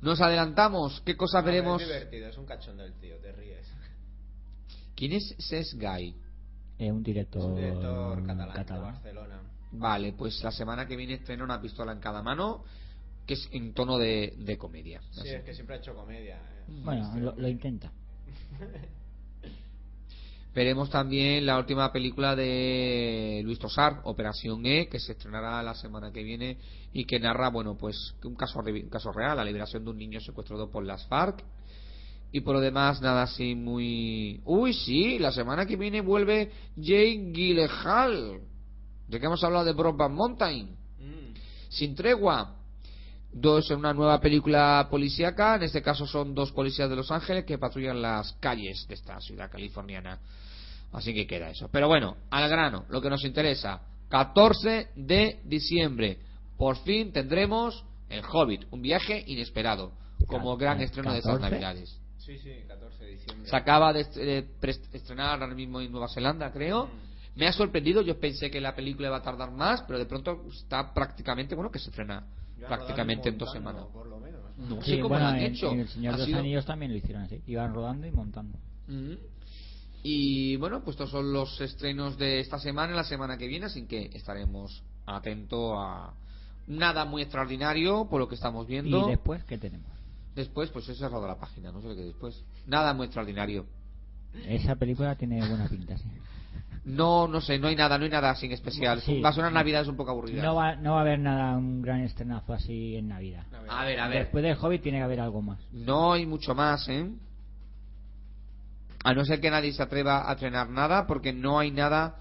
Nos 0.00 0.20
adelantamos. 0.20 1.00
¿Qué 1.04 1.16
cosas 1.16 1.42
No, 1.42 1.46
veremos? 1.46 1.82
Es 1.82 1.88
divertido, 1.88 2.28
es 2.28 2.38
un 2.38 2.46
cachón 2.46 2.76
del 2.76 2.92
tío, 2.94 3.16
te 3.18 3.32
ríes. 3.32 3.66
¿Quién 4.94 5.12
es 5.12 5.34
Ses 5.38 5.74
Guy? 5.78 6.14
Es 6.78 6.90
un 6.90 6.98
Es 6.98 7.04
director, 7.04 7.44
un 7.44 7.54
director 7.56 8.26
catalán, 8.26 8.54
catalán. 8.54 8.80
de 8.84 8.92
Barcelona. 8.92 9.40
Vale, 9.72 10.12
pues 10.12 10.42
la 10.42 10.50
semana 10.50 10.86
que 10.86 10.96
viene 10.96 11.14
estrena 11.14 11.44
una 11.44 11.60
pistola 11.60 11.92
en 11.92 12.00
cada 12.00 12.22
mano, 12.22 12.64
que 13.26 13.34
es 13.34 13.48
en 13.52 13.72
tono 13.72 13.96
de, 13.98 14.34
de 14.38 14.58
comedia. 14.58 15.00
Sí, 15.12 15.20
Así. 15.20 15.28
es 15.30 15.44
que 15.44 15.54
siempre 15.54 15.76
ha 15.76 15.78
hecho 15.78 15.94
comedia. 15.94 16.36
eh. 16.36 16.80
Bueno, 16.84 17.32
lo, 17.36 17.48
intenta. 17.48 17.90
Veremos 20.54 20.90
también 20.90 21.46
la 21.46 21.56
última 21.58 21.90
película 21.90 22.36
de 22.36 23.40
Luis 23.42 23.58
Tosar, 23.58 24.00
Operación 24.04 24.66
E, 24.66 24.86
que 24.86 25.00
se 25.00 25.12
estrenará 25.12 25.62
la 25.62 25.74
semana 25.74 26.12
que 26.12 26.22
viene 26.22 26.58
y 26.92 27.06
que 27.06 27.18
narra, 27.18 27.48
bueno, 27.48 27.78
pues 27.78 27.96
un 28.22 28.34
caso, 28.34 28.58
un 28.60 28.88
caso 28.90 29.12
real, 29.12 29.38
la 29.38 29.44
liberación 29.46 29.82
de 29.84 29.90
un 29.90 29.96
niño 29.96 30.20
secuestrado 30.20 30.70
por 30.70 30.84
las 30.84 31.06
FARC. 31.06 31.42
Y 32.32 32.40
por 32.40 32.54
lo 32.54 32.60
demás, 32.60 33.00
nada 33.02 33.22
así 33.22 33.54
muy... 33.54 34.40
Uy, 34.44 34.72
sí, 34.72 35.18
la 35.18 35.32
semana 35.32 35.66
que 35.66 35.76
viene 35.76 36.00
vuelve 36.00 36.50
Jake 36.76 37.30
Gyllenhaal, 37.32 38.40
de 39.06 39.20
que 39.20 39.26
hemos 39.26 39.44
hablado 39.44 39.66
de 39.66 39.72
Brokeback 39.72 40.10
Mountain, 40.10 40.76
Mm. 40.98 41.34
sin 41.68 41.94
tregua. 41.94 42.56
Dos 43.34 43.70
en 43.70 43.78
una 43.78 43.94
nueva 43.94 44.20
película 44.20 44.86
policíaca, 44.90 45.56
en 45.56 45.62
este 45.62 45.80
caso 45.82 46.06
son 46.06 46.34
dos 46.34 46.52
policías 46.52 46.88
de 46.90 46.96
Los 46.96 47.10
Ángeles 47.10 47.44
que 47.44 47.58
patrullan 47.58 48.02
las 48.02 48.32
calles 48.34 48.86
de 48.88 48.94
esta 48.94 49.18
ciudad 49.20 49.50
californiana. 49.50 50.18
Así 50.92 51.14
que 51.14 51.26
queda 51.26 51.48
eso. 51.48 51.68
Pero 51.72 51.88
bueno, 51.88 52.16
al 52.30 52.48
grano, 52.50 52.84
lo 52.90 53.00
que 53.00 53.08
nos 53.08 53.24
interesa. 53.24 53.80
14 54.10 54.90
de 54.94 55.40
diciembre. 55.44 56.18
Por 56.58 56.76
fin 56.78 57.10
tendremos 57.12 57.84
El 58.10 58.22
Hobbit, 58.30 58.66
un 58.70 58.82
viaje 58.82 59.24
inesperado, 59.26 59.92
como 60.26 60.54
gran 60.58 60.82
estreno 60.82 61.12
de 61.12 61.18
estas 61.20 61.38
14. 61.38 61.50
Navidades. 61.50 61.98
Sí, 62.24 62.38
sí, 62.38 62.52
14 62.68 63.04
de 63.04 63.10
diciembre. 63.12 63.48
Se 63.50 63.56
acaba 63.56 63.92
de 63.92 64.06
eh, 64.16 64.48
estrenar 64.92 65.40
ahora 65.42 65.54
mismo 65.54 65.80
en 65.80 65.90
Nueva 65.90 66.08
Zelanda, 66.08 66.52
creo. 66.52 66.88
Me 67.34 67.46
ha 67.48 67.52
sorprendido, 67.52 68.02
yo 68.02 68.20
pensé 68.20 68.50
que 68.50 68.60
la 68.60 68.74
película 68.74 69.08
iba 69.08 69.16
a 69.16 69.22
tardar 69.22 69.50
más, 69.50 69.82
pero 69.82 69.98
de 69.98 70.06
pronto 70.06 70.44
está 70.52 70.92
prácticamente, 70.94 71.54
bueno, 71.54 71.70
que 71.70 71.78
se 71.78 71.90
frena 71.90 72.24
Ya 72.60 72.68
prácticamente 72.68 73.28
en 73.30 73.38
dos 73.38 73.50
semanas. 73.50 73.86
Por 73.92 74.06
lo 74.06 74.18
menos. 74.20 74.40
No 74.58 74.82
Sí, 74.82 74.92
sé 74.92 74.96
cómo 75.00 75.08
bueno, 75.10 75.24
lo 75.24 75.30
han 75.32 75.36
en, 75.40 75.52
hecho. 75.54 75.70
en 75.72 75.80
El 75.80 75.88
Señor 75.88 76.12
Ha 76.14 76.16
de 76.16 76.22
los 76.22 76.26
sido- 76.26 76.38
Anillos 76.40 76.64
también 76.66 76.92
lo 76.92 76.98
hicieron 76.98 77.22
así. 77.22 77.40
Iban 77.46 77.74
rodando 77.74 78.06
y 78.06 78.10
montando. 78.12 78.58
Ujú. 78.86 79.18
Y 80.04 80.56
bueno, 80.56 80.82
pues 80.84 80.94
estos 80.94 81.10
son 81.10 81.32
los 81.32 81.60
estrenos 81.60 82.18
de 82.18 82.40
esta 82.40 82.58
semana 82.58 82.92
y 82.92 82.96
la 82.96 83.04
semana 83.04 83.36
que 83.38 83.46
viene, 83.46 83.66
así 83.66 83.86
que 83.86 84.10
estaremos 84.12 84.82
atentos 85.06 85.74
a 85.76 86.12
nada 86.66 87.04
muy 87.04 87.22
extraordinario 87.22 88.06
por 88.08 88.20
lo 88.20 88.28
que 88.28 88.34
estamos 88.34 88.66
viendo. 88.66 89.06
¿Y 89.06 89.10
después 89.10 89.42
qué 89.44 89.58
tenemos? 89.58 89.90
Después, 90.34 90.70
pues 90.70 90.88
he 90.88 90.94
cerrado 90.94 91.26
la 91.26 91.38
página, 91.38 91.70
no 91.70 91.82
sé 91.82 91.88
qué 91.88 92.02
después. 92.02 92.44
Nada 92.66 92.94
muy 92.94 93.06
extraordinario. 93.06 93.66
Esa 94.46 94.76
película 94.76 95.14
tiene 95.14 95.46
buena 95.46 95.68
pinta, 95.68 95.96
sí. 95.98 96.08
No, 96.84 97.28
no 97.28 97.40
sé, 97.40 97.58
no 97.58 97.68
hay 97.68 97.76
nada, 97.76 97.96
no 97.96 98.04
hay 98.04 98.10
nada 98.10 98.34
sin 98.34 98.50
especial. 98.50 99.00
Sí. 99.02 99.20
Va 99.20 99.28
a 99.28 99.32
ser 99.32 99.44
una 99.44 99.52
Navidad 99.52 99.86
un 99.86 99.96
poco 99.96 100.10
aburrida. 100.10 100.42
No 100.42 100.56
va, 100.56 100.74
no 100.74 100.92
va 100.92 100.98
a 100.98 101.00
haber 101.02 101.18
nada, 101.18 101.56
un 101.56 101.80
gran 101.80 102.00
estrenazo 102.00 102.52
así 102.52 102.96
en 102.96 103.08
Navidad. 103.08 103.46
A 103.68 103.84
ver, 103.84 104.00
a 104.00 104.08
ver. 104.08 104.24
Después 104.24 104.42
del 104.42 104.56
Hobbit 104.60 104.82
tiene 104.82 104.98
que 104.98 105.04
haber 105.04 105.20
algo 105.20 105.42
más. 105.42 105.60
No 105.70 106.14
hay 106.14 106.26
mucho 106.26 106.54
más, 106.54 106.88
¿eh? 106.88 107.08
A 109.04 109.14
no 109.14 109.24
ser 109.24 109.40
que 109.40 109.50
nadie 109.50 109.72
se 109.72 109.82
atreva 109.82 110.28
a 110.28 110.32
estrenar 110.32 110.70
nada, 110.70 111.06
porque 111.06 111.32
no 111.32 111.58
hay 111.58 111.70
nada, 111.70 112.16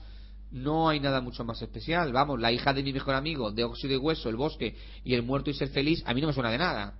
no 0.51 0.89
hay 0.89 0.99
nada 0.99 1.21
mucho 1.21 1.43
más 1.43 1.61
especial. 1.61 2.11
Vamos, 2.11 2.39
la 2.39 2.51
hija 2.51 2.73
de 2.73 2.83
mi 2.83 2.93
mejor 2.93 3.15
amigo, 3.15 3.51
de 3.51 3.63
óxido 3.63 3.93
y 3.93 3.97
hueso, 3.97 4.29
el 4.29 4.35
bosque 4.35 4.75
y 5.03 5.15
el 5.15 5.23
muerto 5.23 5.49
y 5.49 5.53
ser 5.53 5.69
feliz, 5.69 6.03
a 6.05 6.13
mí 6.13 6.21
no 6.21 6.27
me 6.27 6.33
suena 6.33 6.51
de 6.51 6.57
nada. 6.57 6.93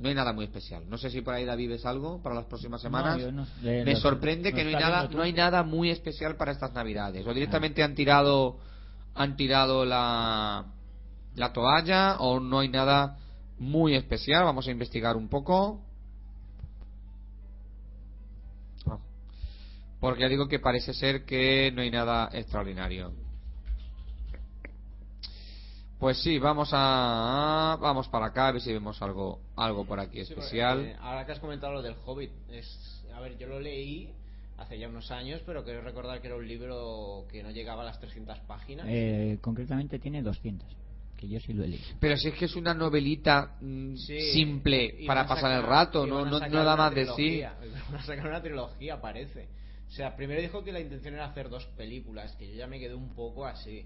No 0.00 0.08
hay 0.08 0.14
nada 0.14 0.32
muy 0.32 0.46
especial. 0.46 0.88
No 0.88 0.96
sé 0.96 1.10
si 1.10 1.20
por 1.20 1.34
ahí 1.34 1.44
David 1.44 1.68
ves 1.68 1.84
algo 1.84 2.22
para 2.22 2.34
las 2.34 2.46
próximas 2.46 2.80
semanas. 2.80 3.18
No, 3.18 3.22
yo 3.22 3.32
no- 3.32 3.46
eh, 3.62 3.82
me 3.84 3.96
sorprende 3.96 4.50
que 4.52 4.64
no 4.64 4.70
hay 4.70 4.74
nada, 4.76 5.08
no 5.08 5.20
hay 5.22 5.32
nada 5.34 5.62
muy 5.62 5.90
especial 5.90 6.36
para 6.36 6.52
estas 6.52 6.72
navidades. 6.72 7.26
O 7.26 7.34
directamente 7.34 7.82
Ah. 7.82 7.84
han 7.84 7.94
tirado, 7.94 8.56
han 9.14 9.36
tirado 9.36 9.84
la, 9.84 10.64
la 11.36 11.52
toalla, 11.52 12.16
o 12.18 12.40
no 12.40 12.60
hay 12.60 12.70
nada 12.70 13.18
muy 13.58 13.94
especial. 13.94 14.44
Vamos 14.44 14.66
a 14.68 14.70
investigar 14.70 15.16
un 15.18 15.28
poco. 15.28 15.84
Ah. 18.86 18.96
Porque 20.00 20.22
ya 20.22 20.28
digo 20.28 20.48
que 20.48 20.58
parece 20.60 20.94
ser 20.94 21.26
que 21.26 21.70
no 21.74 21.82
hay 21.82 21.90
nada 21.90 22.30
extraordinario. 22.32 23.12
Pues 26.00 26.16
sí, 26.22 26.38
vamos 26.38 26.70
a 26.72 27.76
vamos 27.78 28.08
para 28.08 28.26
acá 28.26 28.48
a 28.48 28.52
ver 28.52 28.62
si 28.62 28.72
vemos 28.72 29.00
algo 29.02 29.38
algo 29.54 29.84
por 29.84 30.00
aquí 30.00 30.24
Sí, 30.24 30.32
porque, 30.34 30.46
especial. 30.46 30.80
eh, 30.80 30.96
ahora 30.98 31.26
que 31.26 31.32
has 31.32 31.38
comentado 31.40 31.74
lo 31.74 31.82
del 31.82 31.94
Hobbit, 32.06 32.30
es, 32.50 33.04
a 33.14 33.20
ver, 33.20 33.36
yo 33.36 33.46
lo 33.46 33.60
leí 33.60 34.10
hace 34.56 34.78
ya 34.78 34.88
unos 34.88 35.10
años, 35.10 35.42
pero 35.44 35.62
quiero 35.62 35.82
recordar 35.82 36.22
que 36.22 36.28
era 36.28 36.36
un 36.36 36.48
libro 36.48 37.26
que 37.30 37.42
no 37.42 37.50
llegaba 37.50 37.82
a 37.82 37.84
las 37.84 38.00
300 38.00 38.38
páginas. 38.40 38.86
Eh, 38.88 39.38
concretamente 39.42 39.98
tiene 39.98 40.22
200, 40.22 40.66
que 41.18 41.28
yo 41.28 41.38
sí 41.38 41.52
lo 41.52 41.64
he 41.64 41.68
leído. 41.68 41.84
Pero 42.00 42.16
si 42.16 42.28
es 42.28 42.34
que 42.34 42.46
es 42.46 42.56
una 42.56 42.72
novelita 42.72 43.56
mm, 43.60 43.96
Sí, 43.96 44.20
simple 44.32 45.04
para 45.06 45.26
pasar 45.26 45.52
el 45.52 45.64
rato, 45.64 46.06
no, 46.06 46.24
no, 46.24 46.40
no 46.40 46.64
da 46.64 46.76
más 46.76 46.94
de 46.94 47.06
sí. 47.14 47.42
Iban 47.42 47.54
a 47.94 48.02
sacar 48.04 48.26
una 48.26 48.40
trilogía, 48.40 48.98
parece. 49.02 49.48
O 49.86 49.92
sea, 49.92 50.16
primero 50.16 50.40
dijo 50.40 50.64
que 50.64 50.72
la 50.72 50.80
intención 50.80 51.12
era 51.12 51.26
hacer 51.26 51.50
dos 51.50 51.66
películas, 51.76 52.34
que 52.36 52.48
yo 52.48 52.54
ya 52.54 52.66
me 52.66 52.78
quedé 52.78 52.94
un 52.94 53.10
poco 53.10 53.44
así. 53.44 53.84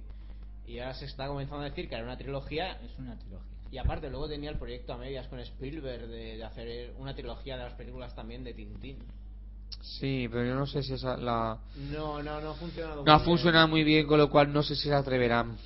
Y 0.66 0.78
ahora 0.78 0.94
se 0.94 1.04
está 1.06 1.26
comenzando 1.28 1.62
a 1.62 1.68
decir 1.68 1.88
que 1.88 1.94
era 1.94 2.04
una 2.04 2.16
trilogía. 2.16 2.72
Es 2.82 2.98
una 2.98 3.16
trilogía. 3.18 3.48
Y 3.70 3.78
aparte, 3.78 4.08
luego 4.08 4.28
tenía 4.28 4.50
el 4.50 4.56
proyecto 4.58 4.92
a 4.92 4.98
medias 4.98 5.26
con 5.28 5.40
Spielberg 5.40 6.06
de, 6.06 6.36
de 6.36 6.44
hacer 6.44 6.94
una 6.98 7.14
trilogía 7.14 7.56
de 7.56 7.64
las 7.64 7.74
películas 7.74 8.14
también 8.14 8.44
de 8.44 8.54
Tintín. 8.54 8.98
Sí, 9.80 10.28
pero 10.30 10.44
yo 10.46 10.54
no 10.54 10.66
sé 10.66 10.82
si 10.82 10.94
esa 10.94 11.16
la 11.16 11.58
No, 11.90 12.22
no, 12.22 12.40
no 12.40 12.50
ha 12.50 12.54
funcionado 12.54 13.04
no 13.04 13.12
ha 13.12 13.16
muy 13.16 13.24
bien. 13.24 13.36
funcionado 13.36 13.68
muy 13.68 13.84
bien, 13.84 14.06
con 14.06 14.18
lo 14.18 14.30
cual 14.30 14.52
no 14.52 14.62
sé 14.62 14.76
si 14.76 14.82
se 14.88 14.94
atreverán. 14.94 15.56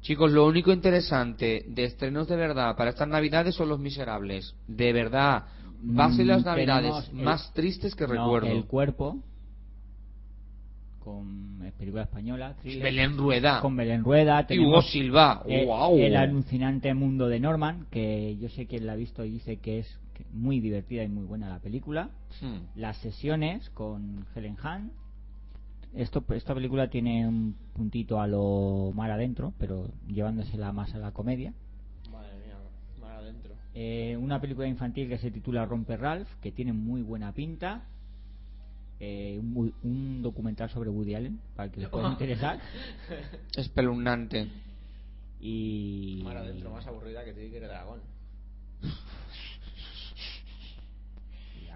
Chicos, 0.00 0.30
lo 0.30 0.46
único 0.46 0.72
interesante 0.72 1.64
de 1.66 1.84
estrenos 1.84 2.28
de 2.28 2.36
verdad 2.36 2.76
para 2.76 2.90
estas 2.90 3.08
navidades 3.08 3.56
son 3.56 3.68
los 3.68 3.80
miserables. 3.80 4.54
De 4.68 4.92
verdad. 4.92 5.44
Va 5.98 6.06
a 6.06 6.12
ser 6.12 6.26
las 6.26 6.42
Mm, 6.42 6.46
navidades 6.46 6.82
tenemos 6.92 7.08
el- 7.08 7.14
más 7.24 7.52
tristes 7.52 7.94
que 7.96 8.06
No, 8.06 8.12
recuerdo. 8.14 8.46
El 8.48 8.64
cuerpo, 8.64 9.18
con 11.00 11.57
película 11.72 12.02
española, 12.02 12.54
thriller, 12.62 12.82
Belén 12.82 13.16
Rueda. 13.16 13.60
con 13.60 13.76
Belén 13.76 14.04
Rueda. 14.04 14.46
Y 14.48 14.58
Hugo 14.58 14.82
Silva. 14.82 15.42
eh, 15.46 15.64
¡Wow! 15.66 15.98
El 15.98 16.16
alucinante 16.16 16.92
mundo 16.94 17.28
de 17.28 17.40
Norman, 17.40 17.86
que 17.90 18.36
yo 18.38 18.48
sé 18.48 18.66
que 18.66 18.80
la 18.80 18.92
ha 18.92 18.96
visto 18.96 19.24
y 19.24 19.30
dice 19.30 19.56
que 19.58 19.80
es 19.80 19.98
muy 20.32 20.60
divertida 20.60 21.02
y 21.04 21.08
muy 21.08 21.24
buena 21.24 21.48
la 21.48 21.58
película. 21.60 22.10
Hmm. 22.40 22.58
Las 22.74 22.96
sesiones 22.98 23.70
con 23.70 24.26
Helen 24.34 24.56
Hunt. 24.62 24.92
Esto, 25.94 26.22
esta 26.34 26.54
película 26.54 26.88
tiene 26.90 27.26
un 27.26 27.56
puntito 27.72 28.20
a 28.20 28.26
lo 28.26 28.92
mar 28.94 29.10
adentro, 29.10 29.54
pero 29.58 29.88
llevándosela 30.06 30.70
más 30.72 30.94
a 30.94 30.98
la 30.98 31.12
comedia. 31.12 31.54
Madre 32.12 32.32
mía, 32.44 32.56
adentro. 33.16 33.54
Eh, 33.74 34.16
una 34.20 34.40
película 34.40 34.66
infantil 34.66 35.08
que 35.08 35.18
se 35.18 35.30
titula 35.30 35.64
Romper 35.64 36.00
Ralph, 36.00 36.28
que 36.42 36.52
tiene 36.52 36.72
muy 36.72 37.00
buena 37.00 37.32
pinta. 37.32 37.84
Eh, 39.00 39.38
un, 39.38 39.72
un 39.84 40.22
documental 40.22 40.68
sobre 40.70 40.90
Woody 40.90 41.14
Allen, 41.14 41.40
para 41.54 41.70
que 41.70 41.80
les 41.80 41.88
pueda 41.88 42.10
interesar. 42.10 42.58
Espeluznante. 43.56 44.48
Y. 45.40 46.24
Adentro, 46.26 46.70
más 46.70 46.86
aburrida 46.86 47.24
que 47.24 47.32
Tigre 47.32 47.66
Dragón. 47.68 48.00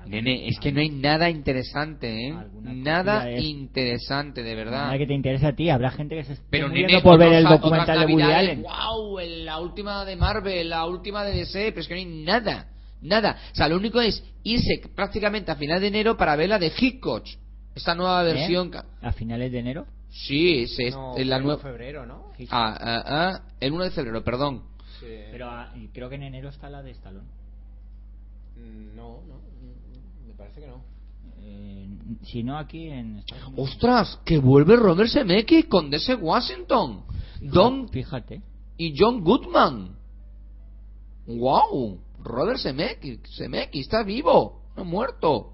Nene, 0.07 0.49
es 0.49 0.59
que 0.59 0.73
no 0.73 0.81
hay 0.81 0.89
nada 0.91 1.31
interesante, 1.31 2.29
¿eh? 2.29 2.35
Nada 2.61 3.31
es- 3.31 3.45
interesante, 3.45 4.43
de 4.43 4.55
verdad. 4.55 4.87
Nada 4.87 4.99
que 4.99 5.07
te 5.07 5.15
interese 5.15 5.47
a 5.47 5.55
ti, 5.55 5.71
habrá 5.71 5.91
gente 5.93 6.17
que 6.17 6.25
se 6.25 6.33
esté 6.33 6.45
Pero 6.51 6.69
muriendo 6.69 6.93
nene, 6.95 7.03
por 7.03 7.19
ver 7.19 7.33
el 7.35 7.45
documental 7.45 8.01
de 8.01 8.13
Woody 8.13 8.33
Allen. 8.33 8.63
¡Wow! 8.63 9.21
La 9.45 9.61
última 9.61 10.05
de 10.05 10.17
Marvel, 10.17 10.71
la 10.71 10.87
última 10.87 11.25
de 11.25 11.33
DC, 11.37 11.71
pero 11.71 11.81
es 11.83 11.89
que 11.89 11.95
no 11.95 12.01
hay 12.01 12.25
nada. 12.25 12.72
Nada. 13.03 13.37
O 13.53 13.55
sea, 13.55 13.69
lo 13.69 13.77
único 13.77 14.01
es 14.01 14.23
irse 14.45 14.83
prácticamente 14.95 15.51
a 15.51 15.57
final 15.57 15.81
de 15.81 15.89
enero 15.89 16.17
para 16.17 16.37
ver 16.37 16.49
la 16.49 16.59
de 16.59 16.73
Hitchcock. 16.77 17.25
Esta 17.75 17.95
nueva 17.95 18.23
¿Eh? 18.23 18.33
versión. 18.33 18.71
A 19.01 19.13
finales 19.13 19.51
de 19.53 19.59
enero. 19.59 19.87
Sí, 20.11 20.63
es, 20.63 20.79
es- 20.79 20.95
No, 20.95 21.17
es 21.17 21.27
la 21.27 21.37
en 21.39 21.43
nueva. 21.45 21.63
febrero, 21.63 22.05
¿no? 22.07 22.33
Ah, 22.51 22.77
ah, 22.81 23.03
ah, 23.07 23.43
el 23.61 23.73
1 23.73 23.85
de 23.85 23.91
febrero, 23.91 24.23
perdón. 24.23 24.63
Sí. 25.01 25.07
Pero 25.31 25.49
ah, 25.51 25.73
creo 25.93 26.09
que 26.09 26.17
en 26.17 26.23
enero 26.25 26.49
está 26.51 26.69
la 26.71 26.83
de 26.83 26.91
Stallone. 26.93 27.27
Mm, 28.57 28.95
No, 28.95 29.23
no, 29.27 29.35
mm, 29.37 30.29
me 30.29 30.35
parece 30.35 30.61
que 30.61 30.67
no. 30.67 30.83
Eh, 31.45 31.89
si 32.25 32.43
no, 32.45 32.59
aquí 32.59 32.89
en. 32.89 33.25
¡Ostras! 33.57 34.21
Que 34.25 34.39
vuelve 34.39 34.77
Robert 34.77 35.11
Zemeckis 35.11 35.65
con 35.67 35.91
DC 35.91 36.15
Washington. 36.17 37.05
Don 37.41 37.89
Fíjate. 37.89 38.43
y 38.77 38.95
John 38.97 39.25
Goodman. 39.25 39.97
¡Wow! 41.27 41.99
Robert 42.23 42.59
Zemeckis, 42.59 43.21
Zemeckis 43.37 43.83
está 43.87 44.03
vivo, 44.03 44.63
no 44.77 44.83
ha 44.83 44.85
muerto. 44.85 45.53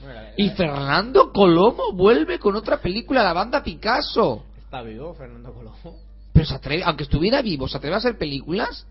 Bueno, 0.00 0.14
la- 0.14 0.32
Y 0.36 0.48
la- 0.48 0.54
Fernando 0.54 1.32
Colomo 1.32 1.92
vuelve 1.92 2.38
con 2.38 2.54
otra 2.56 2.80
película, 2.80 3.22
la 3.22 3.32
banda 3.32 3.62
Picasso. 3.62 4.44
¿Está 4.58 4.82
vivo 4.82 5.14
Fernando 5.14 5.52
Colombo? 5.52 5.96
Pero 6.32 6.46
se 6.46 6.54
atreve, 6.54 6.82
aunque 6.84 7.04
estuviera 7.04 7.42
vivo, 7.42 7.66
¿se 7.68 7.76
atreve 7.78 7.94
a 7.94 7.98
hacer 7.98 8.16
películas? 8.18 8.86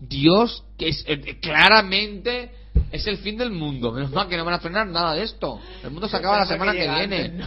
Dios, 0.00 0.64
que 0.76 0.88
es 0.88 1.04
eh, 1.08 1.38
claramente 1.40 2.50
es 2.92 3.06
el 3.06 3.18
fin 3.18 3.36
del 3.36 3.50
mundo. 3.50 3.90
Menos 3.90 4.12
mal 4.12 4.28
que 4.28 4.36
no 4.36 4.44
van 4.44 4.54
a 4.54 4.56
estrenar 4.58 4.86
nada 4.86 5.14
de 5.14 5.22
esto. 5.24 5.58
El 5.82 5.90
mundo 5.90 6.08
se 6.08 6.16
acaba 6.16 6.38
la 6.38 6.46
semana 6.46 6.72
que, 6.72 6.88
viene. 6.88 7.40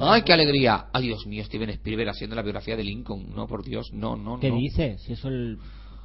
Ay, 0.00 0.22
qué 0.22 0.32
alegría. 0.32 0.86
Ay, 0.92 1.06
Dios 1.06 1.26
mío, 1.26 1.42
Steven 1.44 1.70
Spielberg 1.70 2.10
haciendo 2.10 2.36
la 2.36 2.42
biografía 2.42 2.76
de 2.76 2.84
Lincoln. 2.84 3.34
No, 3.34 3.46
por 3.46 3.64
Dios, 3.64 3.92
no, 3.92 4.16
no, 4.16 4.38
¿Qué 4.38 4.50
no. 4.50 4.56
dices? 4.56 5.00
Si 5.02 5.14
eso 5.14 5.28
el... 5.28 5.58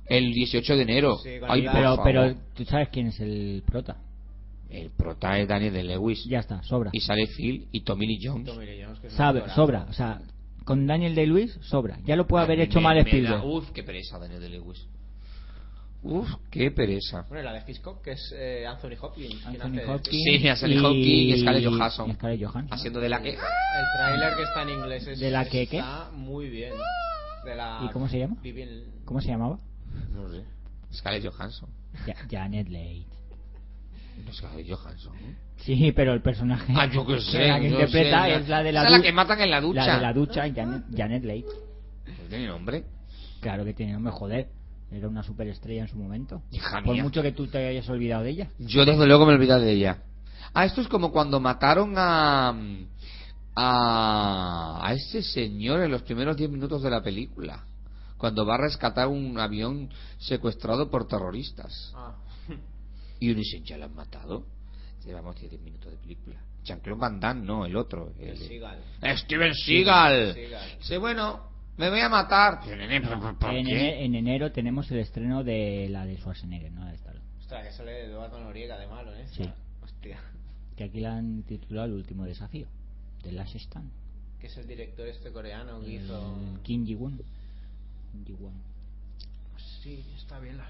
El 0.05 0.33
18 0.33 0.75
de 0.75 0.81
enero. 0.81 1.17
Sí, 1.23 1.29
Ay, 1.47 1.65
pero, 1.71 2.01
pero 2.03 2.35
tú 2.53 2.65
sabes 2.65 2.89
quién 2.89 3.07
es 3.07 3.19
el 3.19 3.63
prota. 3.65 3.97
El 4.69 4.89
prota 4.89 5.37
es 5.39 5.47
Daniel 5.47 5.73
de 5.73 5.83
Lewis. 5.83 6.23
Ya 6.25 6.39
está, 6.39 6.63
sobra. 6.63 6.89
Y 6.93 6.99
sale 7.01 7.27
Phil 7.27 7.67
y 7.71 7.81
Tommy 7.81 8.07
Lee 8.07 8.19
Jones. 8.23 8.45
Tommy 8.45 8.65
Lee 8.65 8.81
Jones, 8.83 8.99
que 8.99 9.09
Sabe, 9.09 9.43
sobra. 9.49 9.85
O 9.89 9.93
sea, 9.93 10.21
con 10.63 10.85
Daniel 10.87 11.13
Day-Lewis 11.15 11.57
sobra. 11.61 11.97
Ya 12.05 12.15
lo 12.15 12.25
puede 12.27 12.45
haber 12.45 12.59
hecho 12.61 12.79
me- 12.79 12.83
mal 12.83 12.95
me 12.95 13.03
da- 13.03 13.07
Spielberg. 13.09 13.45
Uf, 13.45 13.71
qué 13.71 13.83
pereza 13.83 14.17
Daniel 14.19 14.39
de 14.41 14.49
Lewis. 14.49 14.85
Uf, 16.03 16.27
qué 16.49 16.71
pereza. 16.71 17.25
Bueno, 17.29 17.43
la 17.43 17.53
de 17.53 17.71
Hitchcock, 17.71 18.01
que 18.01 18.11
es 18.13 18.33
eh, 18.35 18.65
Anthony 18.65 18.95
Hopkins. 18.99 19.35
¿quién 19.35 19.61
Anthony 19.61 19.71
de- 19.77 19.85
Hopkins. 19.85 20.23
Sí, 20.23 20.47
Anthony 20.47 20.67
y- 20.69 20.77
Hopkins 20.85 21.37
y 21.37 21.41
Scarlett 21.41 21.65
Johansson. 21.67 22.09
y 22.09 22.13
Scarlett 22.13 22.39
Johansson. 22.43 22.73
Haciendo 22.79 22.99
de 23.01 23.09
la 23.09 23.21
que. 23.21 23.29
El 23.29 23.37
tráiler 23.97 24.35
que 24.35 24.43
está 24.43 24.61
en 24.63 24.69
inglés 24.69 25.07
es, 25.07 25.19
¿De 25.19 25.29
la 25.31 25.45
que 25.45 25.67
qué? 25.67 25.77
está 25.77 26.09
muy 26.15 26.49
bien. 26.49 26.73
de 27.45 27.55
la... 27.55 27.81
¿Y 27.83 27.91
cómo 27.91 28.07
se 28.07 28.19
llama? 28.19 28.37
Vivian- 28.43 28.83
¿Cómo 29.05 29.19
se 29.19 29.27
llamaba? 29.29 29.57
No 30.13 30.29
sé. 30.29 30.43
Scarlett 30.93 31.25
Johansson. 31.31 31.69
Ja- 32.05 32.15
Janet 32.29 32.67
Leigh. 32.69 33.05
No 34.25 34.33
Scarlett 34.33 34.67
Johansson. 34.69 35.13
Sí, 35.57 35.91
pero 35.95 36.13
el 36.13 36.21
personaje 36.21 36.73
Ah, 36.75 36.87
yo 36.87 37.05
qué 37.05 37.19
sé. 37.21 37.47
la 37.47 37.59
que 37.59 37.69
yo 37.69 37.79
interpreta 37.79 38.25
sé, 38.25 38.33
es 38.35 38.49
la 38.49 38.63
de 38.63 38.71
la, 38.71 38.79
Esa 38.81 38.87
es 38.89 38.97
la 38.97 39.01
que 39.03 39.11
matan 39.13 39.41
en 39.41 39.49
la 39.51 39.61
ducha. 39.61 39.85
La 39.87 39.95
de 39.95 40.01
la 40.01 40.13
ducha, 40.13 40.41
Janet, 40.53 40.83
Janet 40.95 41.23
Leigh. 41.23 41.45
Pues 42.05 42.29
tiene 42.29 42.47
nombre. 42.47 42.83
Claro 43.39 43.63
que 43.65 43.73
tiene 43.73 43.93
nombre, 43.93 44.11
joder. 44.13 44.47
Era 44.91 45.07
una 45.07 45.23
superestrella 45.23 45.83
en 45.83 45.87
su 45.87 45.97
momento. 45.97 46.41
Hija 46.51 46.81
Por 46.83 46.93
mía. 46.93 47.03
mucho 47.03 47.21
que 47.21 47.31
tú 47.31 47.47
te 47.47 47.65
hayas 47.65 47.87
olvidado 47.89 48.23
de 48.23 48.31
ella. 48.31 48.47
Yo 48.59 48.83
desde 48.85 49.05
luego 49.07 49.25
me 49.25 49.33
olvidé 49.33 49.57
de 49.59 49.71
ella. 49.71 49.97
Ah, 50.53 50.65
esto 50.65 50.81
es 50.81 50.87
como 50.89 51.11
cuando 51.11 51.39
mataron 51.39 51.93
a 51.97 52.53
a, 53.55 54.79
a 54.81 54.93
ese 54.93 55.21
señor 55.21 55.81
en 55.81 55.91
los 55.91 56.01
primeros 56.03 56.35
10 56.37 56.49
minutos 56.49 56.81
de 56.83 56.89
la 56.89 57.01
película. 57.01 57.63
Cuando 58.21 58.45
va 58.45 58.53
a 58.53 58.57
rescatar 58.59 59.07
un 59.07 59.39
avión 59.39 59.89
secuestrado 60.19 60.91
por 60.91 61.07
terroristas. 61.07 61.91
Ah. 61.95 62.15
Y 63.19 63.31
uno 63.31 63.39
dice, 63.39 63.61
¿ya 63.63 63.77
lo 63.77 63.85
han 63.85 63.95
matado? 63.95 64.45
Llevamos 65.03 65.35
10 65.39 65.59
minutos 65.61 65.91
de 65.91 65.97
película. 65.97 66.35
Jean-Claude 66.63 66.99
Van 67.01 67.19
Damme, 67.19 67.43
no, 67.43 67.65
el 67.65 67.75
otro. 67.75 68.13
El 68.19 68.29
el- 68.29 68.37
Seagal. 68.37 68.79
Steven 69.17 69.53
Seagal. 69.55 70.33
Seagal. 70.35 70.77
Dice, 70.77 70.97
bueno, 70.99 71.41
me 71.77 71.89
voy 71.89 71.99
a 72.01 72.09
matar. 72.09 72.59
Pero, 72.63 72.77
nene, 72.77 73.01
¿por- 73.01 73.19
por- 73.19 73.37
por 73.39 73.49
En, 73.55 73.67
en 73.67 74.13
enero 74.13 74.51
tenemos 74.51 74.89
el 74.91 74.99
estreno 74.99 75.43
de 75.43 75.87
la 75.89 76.05
de 76.05 76.17
Schwarzenegger, 76.17 76.71
¿no? 76.71 76.85
De. 76.85 76.93
Ostras, 77.39 77.65
que 77.67 77.73
sale 77.73 78.05
Eduardo 78.05 78.39
Noriega 78.39 78.77
de 78.77 78.85
malo, 78.87 79.13
¿eh? 79.15 79.25
Sí. 79.31 79.49
Hostia. 79.83 80.19
Que 80.77 80.83
aquí 80.83 80.99
la 80.99 81.15
han 81.17 81.41
titulado 81.43 81.87
El 81.87 81.93
último 81.93 82.25
desafío. 82.25 82.67
De 83.23 83.31
Last 83.31 83.55
Stand. 83.55 83.89
Que 84.39 84.47
es 84.47 84.57
el 84.57 84.67
director 84.67 85.07
este 85.07 85.31
coreano 85.31 85.81
que 85.81 85.93
hizo... 85.93 86.35
Kim 86.63 86.85
Ji-won. 86.85 87.19
Sí, 89.81 90.03
está 90.15 90.39
bien 90.39 90.57
la... 90.57 90.65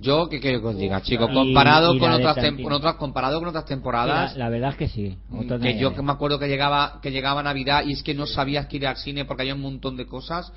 Yo, 0.00 0.28
¿qué 0.28 0.38
quiero 0.40 0.60
que 0.60 0.66
os 0.68 0.76
diga, 0.78 1.02
chicos? 1.02 1.28
Comparado 1.32 1.92
y 1.94 1.98
con 1.98 2.12
otras, 2.12 2.36
con 2.36 2.96
comparado 2.98 3.40
con 3.40 3.48
otras 3.48 3.64
temporadas, 3.64 4.32
La, 4.36 4.44
la 4.44 4.50
verdad 4.50 4.70
es 4.70 4.76
que 4.76 4.88
sí. 4.88 5.18
Mm, 5.28 5.38
Otra 5.40 5.58
que 5.58 5.76
yo 5.76 5.92
que 5.94 6.02
me 6.02 6.12
acuerdo 6.12 6.38
que 6.38 6.46
llegaba 6.46 7.00
que 7.02 7.10
llegaba 7.10 7.42
Navidad 7.42 7.82
y 7.84 7.92
es 7.92 8.02
que 8.04 8.14
no 8.14 8.26
sabías 8.26 8.66
que 8.68 8.76
ir 8.76 8.86
al 8.86 8.96
cine 8.96 9.24
porque 9.24 9.42
había 9.42 9.54
un 9.56 9.60
montón 9.60 9.96
de 9.96 10.06
cosas 10.06 10.52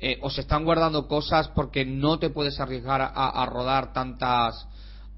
eh, 0.00 0.18
o 0.22 0.30
se 0.30 0.40
están 0.40 0.64
guardando 0.64 1.06
cosas 1.06 1.48
porque 1.48 1.84
no 1.84 2.18
te 2.18 2.30
puedes 2.30 2.58
arriesgar 2.58 3.00
a, 3.00 3.06
a 3.42 3.46
rodar 3.46 3.92
tantas 3.92 4.66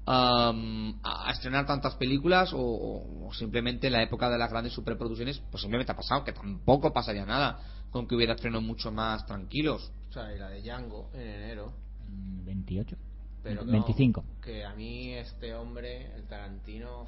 am, 0.05 0.99
a 1.03 1.31
estrenar 1.31 1.65
tantas 1.65 1.95
películas 1.95 2.53
o, 2.53 2.59
o- 2.59 3.27
o 3.29 3.33
simplemente 3.33 3.87
en 3.87 3.93
la 3.93 4.03
época 4.03 4.29
de 4.29 4.37
las 4.37 4.51
grandes 4.51 4.73
superproducciones 4.73 5.39
pues 5.49 5.61
simplemente 5.61 5.91
ha 5.91 5.95
pasado 5.95 6.23
que 6.23 6.31
tampoco 6.33 6.93
pasaría 6.93 7.25
nada 7.25 7.57
con 7.93 8.07
que 8.07 8.15
hubiera 8.15 8.33
estrenos 8.33 8.61
mucho 8.63 8.91
más 8.91 9.25
tranquilos 9.25 9.91
O 10.09 10.13
sea, 10.13 10.33
y 10.35 10.37
la 10.39 10.49
de 10.49 10.61
Django 10.61 11.09
en 11.13 11.21
enero. 11.21 11.71
Mm, 12.09 12.43
28. 12.45 12.97
Pero 13.43 13.65
que 13.65 13.71
25. 13.71 14.21
no, 14.21 14.41
que 14.41 14.65
a 14.65 14.73
mí 14.73 15.13
este 15.13 15.53
hombre, 15.55 16.13
el 16.15 16.23
Tarantino... 16.23 17.05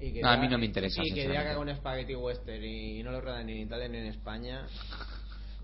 Y 0.00 0.12
que 0.12 0.24
A 0.24 0.32
diga- 0.34 0.40
mí 0.40 0.48
no 0.48 0.58
me 0.58 0.66
interesa, 0.66 1.02
Y 1.04 1.12
que 1.14 1.22
diga 1.28 1.42
que 1.44 1.48
haga 1.50 1.58
un 1.60 1.74
Spaghetti 1.74 2.14
Western 2.16 2.64
y, 2.64 3.02
no 3.04 3.12
lo 3.12 3.20
rodan 3.20 3.46
ni 3.46 3.52
en 3.52 3.58
Italia 3.60 3.88
ni 3.88 3.98
en 3.98 4.06
España. 4.06 4.66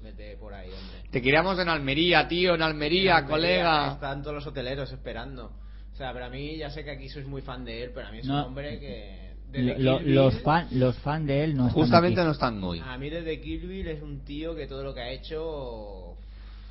Vete 0.03 0.37
por 0.37 0.55
ahí, 0.55 0.69
hombre. 0.69 1.11
te 1.11 1.21
queríamos 1.21 1.59
en 1.59 1.69
Almería 1.69 2.29
tío 2.29 2.55
en 2.55 2.63
Almería, 2.63 3.19
En 3.19 3.25
Almería 3.25 3.29
colega 3.37 3.93
Están 3.95 4.23
todos 4.23 4.35
los 4.37 4.47
hoteleros 4.47 4.93
esperando. 4.93 5.53
O 5.93 5.97
sea, 5.97 6.13
pero 6.13 6.27
a 6.27 6.31
mí 6.31 6.57
ya 6.57 6.71
sé 6.71 6.85
que 6.85 6.93
aquí 6.93 7.09
sois 7.09 7.27
muy 7.27 7.43
fan 7.43 7.65
de 7.65 7.83
él, 7.83 7.91
pero 7.93 8.07
a 8.07 8.13
mí 8.13 8.19
es 8.19 8.27
No. 8.27 8.35
un 8.35 8.41
hombre 8.45 8.79
que... 8.79 9.28
Lo- 9.53 10.01
los, 10.01 10.41
fan, 10.43 10.69
los 10.73 10.97
fan 10.99 11.27
de 11.27 11.45
él 11.45 11.57
no 11.57 11.69
están 11.69 11.83
justamente 11.83 12.23
no 12.23 12.33
están 12.33 12.63
hoy 12.63 12.81
A 12.85 12.99
mí 12.99 13.09
desde 13.09 13.37
Bill 13.39 13.89
es 13.89 14.03
un 14.03 14.21
tío 14.21 14.55
que 14.55 14.67
todo 14.67 14.83
lo 14.85 14.93
que 14.95 15.01
ha 15.01 15.11
hecho 15.11 16.17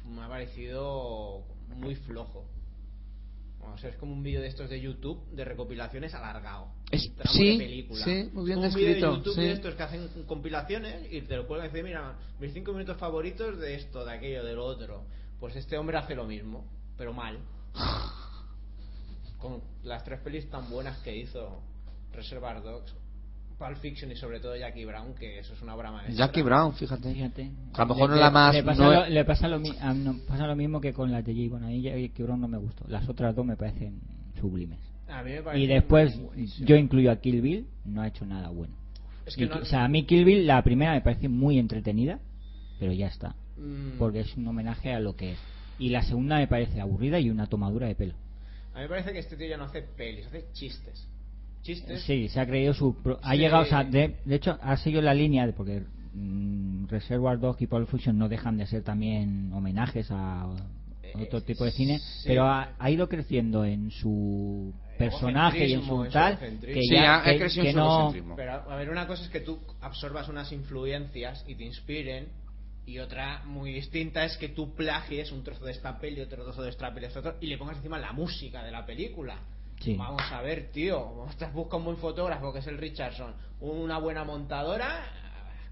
me 0.08 0.22
ha 0.22 0.28
parecido 0.30 1.44
muy 1.76 1.96
flojo. 1.96 2.46
O 3.74 3.78
sea, 3.78 3.90
es 3.90 3.98
como 3.98 4.14
un 4.14 4.24
vídeo 4.24 4.42
de 4.42 4.48
estos 4.48 4.70
de 4.70 4.80
YouTube 4.80 5.20
de 5.32 5.44
recopilaciones 5.44 6.14
alargado. 6.14 6.68
Es- 6.90 7.12
sí, 7.34 7.58
de 7.58 7.66
película. 7.66 8.06
sí, 8.06 8.30
muy 8.32 8.46
bien 8.46 8.64
Es 8.64 8.74
como 8.74 8.86
un 8.86 8.94
de 8.94 9.00
YouTube 9.02 9.36
sí. 9.36 9.42
de 9.42 9.52
estos 9.52 9.76
que 9.76 9.84
hacen 9.84 10.10
compilaciones 10.26 11.12
y 11.12 11.22
te 11.22 11.36
lo 11.36 11.48
cuelgan 11.48 11.68
y 11.68 11.70
dicen, 11.72 11.86
mira, 11.86 12.16
mis 12.40 12.54
cinco 12.54 12.72
minutos 12.72 12.98
favoritos 12.98 13.60
de 13.60 13.76
esto, 13.76 14.06
de 14.06 14.14
aquello, 14.14 14.44
de 14.46 14.54
lo 14.54 14.66
otro. 14.66 15.04
Pues 15.40 15.56
este 15.56 15.78
hombre 15.78 15.98
hace 15.98 16.16
lo 16.16 16.26
mismo, 16.26 16.66
pero 16.98 17.12
mal. 17.14 17.38
Con 19.38 19.62
las 19.84 20.04
tres 20.04 20.20
pelis 20.22 20.50
tan 20.50 20.70
buenas 20.70 20.98
que 21.00 21.16
hizo 21.16 21.62
Reservoir 22.18 22.62
Dogs, 22.62 22.94
Pulp 23.58 23.78
Fiction 23.78 24.12
y 24.12 24.16
sobre 24.16 24.40
todo 24.40 24.56
Jackie 24.56 24.86
Brown, 24.86 25.14
que 25.16 25.40
eso 25.40 25.54
es 25.54 25.62
una 25.62 25.76
obra 25.76 25.92
maestra. 25.92 26.14
Jackie 26.16 26.42
Brown 26.44 26.74
fíjate 26.76 27.14
Fíjate. 27.14 27.52
A 27.74 27.80
lo 27.86 27.88
mejor 27.96 28.10
no 28.10 28.16
la 28.18 28.30
más- 28.32 28.54
Le 28.54 28.64
pasa, 28.64 28.84
no 28.84 28.92
lo, 28.94 29.04
es- 29.06 29.12
le 29.12 29.26
pasa, 29.26 29.48
lo, 29.48 29.58
a- 29.80 29.94
no, 29.94 30.18
pasa 30.28 30.46
lo 30.48 30.56
mismo 30.56 30.82
que 30.82 30.94
con 30.94 31.12
las 31.12 31.24
de 31.26 31.34
J. 31.34 31.50
Bueno, 31.50 31.68
a 31.68 31.70
mí 31.70 31.82
Jackie 31.82 32.24
Brown 32.24 32.42
no 32.42 32.48
me 32.48 32.58
gustó. 32.58 32.86
Las 32.88 33.08
otras 33.08 33.36
dos 33.36 33.46
me 33.46 33.56
parecen 33.56 34.00
sublimes. 34.40 34.80
A 35.08 35.24
mí 35.24 35.32
me 35.32 35.42
parece 35.42 35.64
Y 35.64 35.68
después 35.68 36.20
yo 36.60 36.76
incluyo 36.76 37.12
a 37.12 37.16
Kill 37.16 37.42
Bill, 37.42 37.68
no 37.86 38.02
ha 38.02 38.08
hecho 38.08 38.26
nada 38.26 38.50
bueno. 38.50 38.76
Es 39.26 39.36
que 39.36 39.46
Y- 39.46 39.48
no- 39.48 39.56
O 39.58 39.66
sea, 39.66 39.86
a 39.86 39.88
mí 39.88 40.04
Kill 40.06 40.26
Bill, 40.26 40.46
la 40.46 40.62
primera 40.64 40.92
me 40.94 41.02
parece 41.02 41.28
muy 41.30 41.58
entretenida, 41.60 42.20
pero 42.80 42.92
ya 42.94 43.08
está. 43.08 43.36
Mm, 43.58 43.98
Porque 43.98 44.20
es 44.20 44.36
un 44.38 44.48
homenaje 44.48 44.94
a 44.94 45.00
lo 45.00 45.16
que 45.16 45.32
es. 45.34 45.40
Y 45.80 45.90
la 45.90 46.04
segunda 46.04 46.38
me 46.38 46.48
parece 46.48 46.80
aburrida 46.82 47.20
y 47.20 47.30
una 47.30 47.48
tomadura 47.48 47.88
de 47.88 47.96
pelo. 47.96 48.14
A 48.74 48.78
mí 48.78 48.84
me 48.84 48.90
parece 48.90 49.14
que 49.14 49.20
este 49.20 49.36
tío 49.36 49.48
ya 49.48 49.58
no 49.58 49.64
hace 49.64 49.82
pelis, 49.82 50.28
hace 50.28 50.46
chistes. 50.54 51.08
Chistes. 51.64 52.02
Sí, 52.04 52.30
se 52.30 52.40
ha 52.40 52.46
creído 52.46 52.74
su... 52.74 52.96
pro- 53.02 53.20
Ha 53.22 53.32
Sí. 53.34 53.38
llegado, 53.40 53.64
o 53.64 53.66
sea, 53.66 53.84
de, 53.84 54.16
de 54.24 54.36
hecho, 54.36 54.58
ha 54.62 54.78
seguido 54.78 55.02
la 55.02 55.14
línea, 55.14 55.46
de, 55.46 55.54
porque 55.54 55.84
mm, 56.14 56.88
Reservoir 56.88 57.40
Dogs 57.40 57.62
y 57.62 57.68
Pulp 57.68 57.90
Fiction 57.90 58.18
no 58.18 58.30
dejan 58.30 58.58
de 58.58 58.66
ser 58.68 58.84
también 58.84 59.52
homenajes 59.54 60.10
a 60.12 60.48
otro 61.16 61.40
Eh, 61.40 61.42
tipo 61.42 61.66
de 61.66 61.72
cine, 61.72 62.00
sí. 62.00 62.24
pero 62.28 62.46
ha, 62.46 62.74
ha 62.78 62.92
ido 62.92 63.08
creciendo 63.10 63.66
en 63.66 63.92
su 63.92 64.74
personaje 64.98 65.68
y 65.68 65.74
en 65.74 65.84
su 65.84 66.06
tal, 66.12 66.38
que 66.40 66.82
Sí, 66.82 66.90
ya 66.92 67.16
ha- 67.16 67.20
ha 67.22 67.24
que- 67.34 67.38
crecido 67.40 67.64
que 67.64 67.70
en 67.70 67.76
su 67.76 67.80
no... 67.80 68.36
Pero 68.36 68.52
a 68.70 68.76
ver, 68.76 68.90
una 68.90 69.06
cosa 69.08 69.24
es 69.24 69.30
que 69.30 69.40
tú 69.42 69.60
absorbas 69.82 70.28
unas 70.30 70.52
influencias 70.52 71.44
y 71.48 71.56
te 71.56 71.64
inspiren, 71.66 72.28
y 72.86 73.00
otra 73.00 73.44
muy 73.46 73.74
distinta 73.74 74.24
es 74.24 74.38
que 74.38 74.50
tú 74.50 74.74
plagies 74.74 75.32
un 75.34 75.44
trozo 75.44 75.66
de 75.66 75.72
esta 75.74 76.00
peli, 76.00 76.22
otro 76.22 76.44
trozo 76.44 76.62
de 76.64 76.70
esta 76.70 76.94
peli, 76.94 77.08
otro, 77.08 77.36
y 77.42 77.48
le 77.48 77.58
pongas 77.58 77.78
encima 77.78 78.00
la 78.00 78.14
música 78.14 78.64
de 78.64 78.72
la 78.72 78.86
película. 78.86 79.40
Sí. 79.80 79.96
Vamos 79.96 80.22
a 80.32 80.42
ver, 80.42 80.72
tío. 80.72 81.26
Te 81.38 81.46
busca 81.48 81.78
un 81.78 81.86
buen 81.86 81.98
fotógrafo, 81.98 82.52
que 82.52 82.60
es 82.60 82.68
el 82.68 82.78
Richardson. 82.78 83.34
Una 83.60 84.00
buena 84.00 84.24
montadora. 84.24 85.06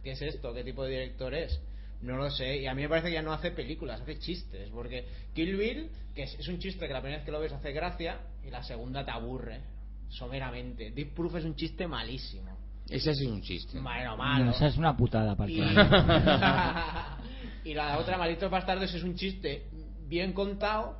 ¿Qué 0.03 0.12
es 0.12 0.22
esto? 0.22 0.53
¿Qué 0.53 0.64
tipo 0.64 0.84
de 0.84 0.91
director 0.91 1.34
es? 1.34 1.60
No 2.01 2.18
lo 2.18 2.30
sé. 2.30 2.58
Y 2.58 2.68
a 2.68 2.76
mí 2.76 2.84
me 2.84 2.89
parece 2.89 3.08
que 3.08 3.14
ya 3.14 3.24
no 3.24 3.34
hace 3.34 3.51
películas, 3.51 4.01
hace 4.01 4.20
chistes. 4.20 4.70
Porque 4.70 5.06
Kill 5.34 5.58
Bill, 5.58 5.89
que 6.14 6.24
es, 6.24 6.36
es 6.39 6.47
un 6.47 6.60
chiste 6.60 6.88
que 6.88 6.93
la 6.93 7.01
primera 7.01 7.18
vez 7.18 7.26
que 7.26 7.32
lo 7.32 7.39
ves 7.39 7.51
hace 7.53 7.72
gracia, 7.72 8.20
y 8.45 8.51
la 8.51 8.64
segunda 8.64 9.03
te 9.03 9.12
aburre. 9.12 9.62
Someramente. 10.10 10.91
Deep 10.91 11.16
Proof 11.16 11.36
es 11.38 11.45
un 11.45 11.56
chiste 11.56 11.88
malísimo. 11.88 12.56
ese 12.88 13.16
sí 13.16 13.26
es 13.26 13.32
un 13.32 13.41
chiste 13.41 13.80
Bueno, 13.80 14.16
malo. 14.16 14.45
No, 14.45 14.51
esa 14.51 14.68
es 14.68 14.78
una 14.78 14.95
putada 14.95 15.36
para 15.36 15.49
Y, 15.51 15.60
y 17.72 17.74
la 17.74 17.97
otra, 17.97 18.18
Malditos 18.18 18.51
Bastardos, 18.51 18.93
es 18.93 19.03
un 19.03 19.16
chiste 19.16 19.66
bien 20.08 20.34
contado, 20.34 20.95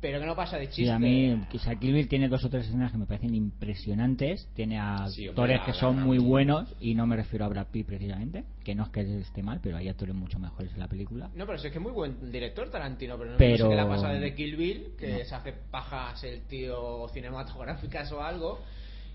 pero 0.00 0.18
que 0.18 0.26
no 0.26 0.34
pasa 0.34 0.56
de 0.56 0.66
chiste. 0.68 0.84
Sí, 0.84 0.88
a 0.88 0.98
mí, 0.98 1.38
sea, 1.58 1.74
Kill 1.76 1.92
Bill 1.92 2.08
tiene 2.08 2.28
dos 2.28 2.42
o 2.44 2.48
tres 2.48 2.66
escenas 2.66 2.90
que 2.90 2.98
me 2.98 3.06
parecen 3.06 3.34
impresionantes. 3.34 4.48
Tiene 4.54 4.78
a 4.78 5.06
Sí, 5.08 5.28
actores 5.28 5.60
que 5.66 5.72
son 5.74 6.02
muy 6.02 6.18
buenos, 6.18 6.74
y 6.80 6.94
no 6.94 7.06
me 7.06 7.16
refiero 7.16 7.44
a 7.44 7.48
Brad 7.48 7.66
Pitt 7.66 7.86
precisamente, 7.86 8.44
que 8.64 8.74
no 8.74 8.84
es 8.84 8.88
que 8.90 9.00
esté 9.20 9.42
mal, 9.42 9.60
pero 9.62 9.76
hay 9.76 9.88
actores 9.88 10.14
mucho 10.14 10.38
mejores 10.38 10.72
en 10.72 10.80
la 10.80 10.88
película. 10.88 11.28
No, 11.34 11.44
pero 11.44 11.56
es 11.56 11.62
que 11.62 11.68
es 11.68 11.80
muy 11.80 11.92
buen 11.92 12.32
director 12.32 12.70
Tarantino, 12.70 13.18
pero 13.18 13.32
no 13.32 13.36
Pero- 13.38 13.64
sé 13.64 13.70
qué 13.70 13.76
le 13.76 13.86
pasa 13.86 14.08
desde 14.12 14.34
Kill 14.34 14.56
Bill, 14.56 14.86
que 14.98 15.08
No. 15.18 15.24
se 15.24 15.34
hace 15.34 15.52
pajas 15.70 16.24
el 16.24 16.42
tío 16.46 17.06
cinematográficas 17.12 18.10
o 18.12 18.22
algo, 18.22 18.60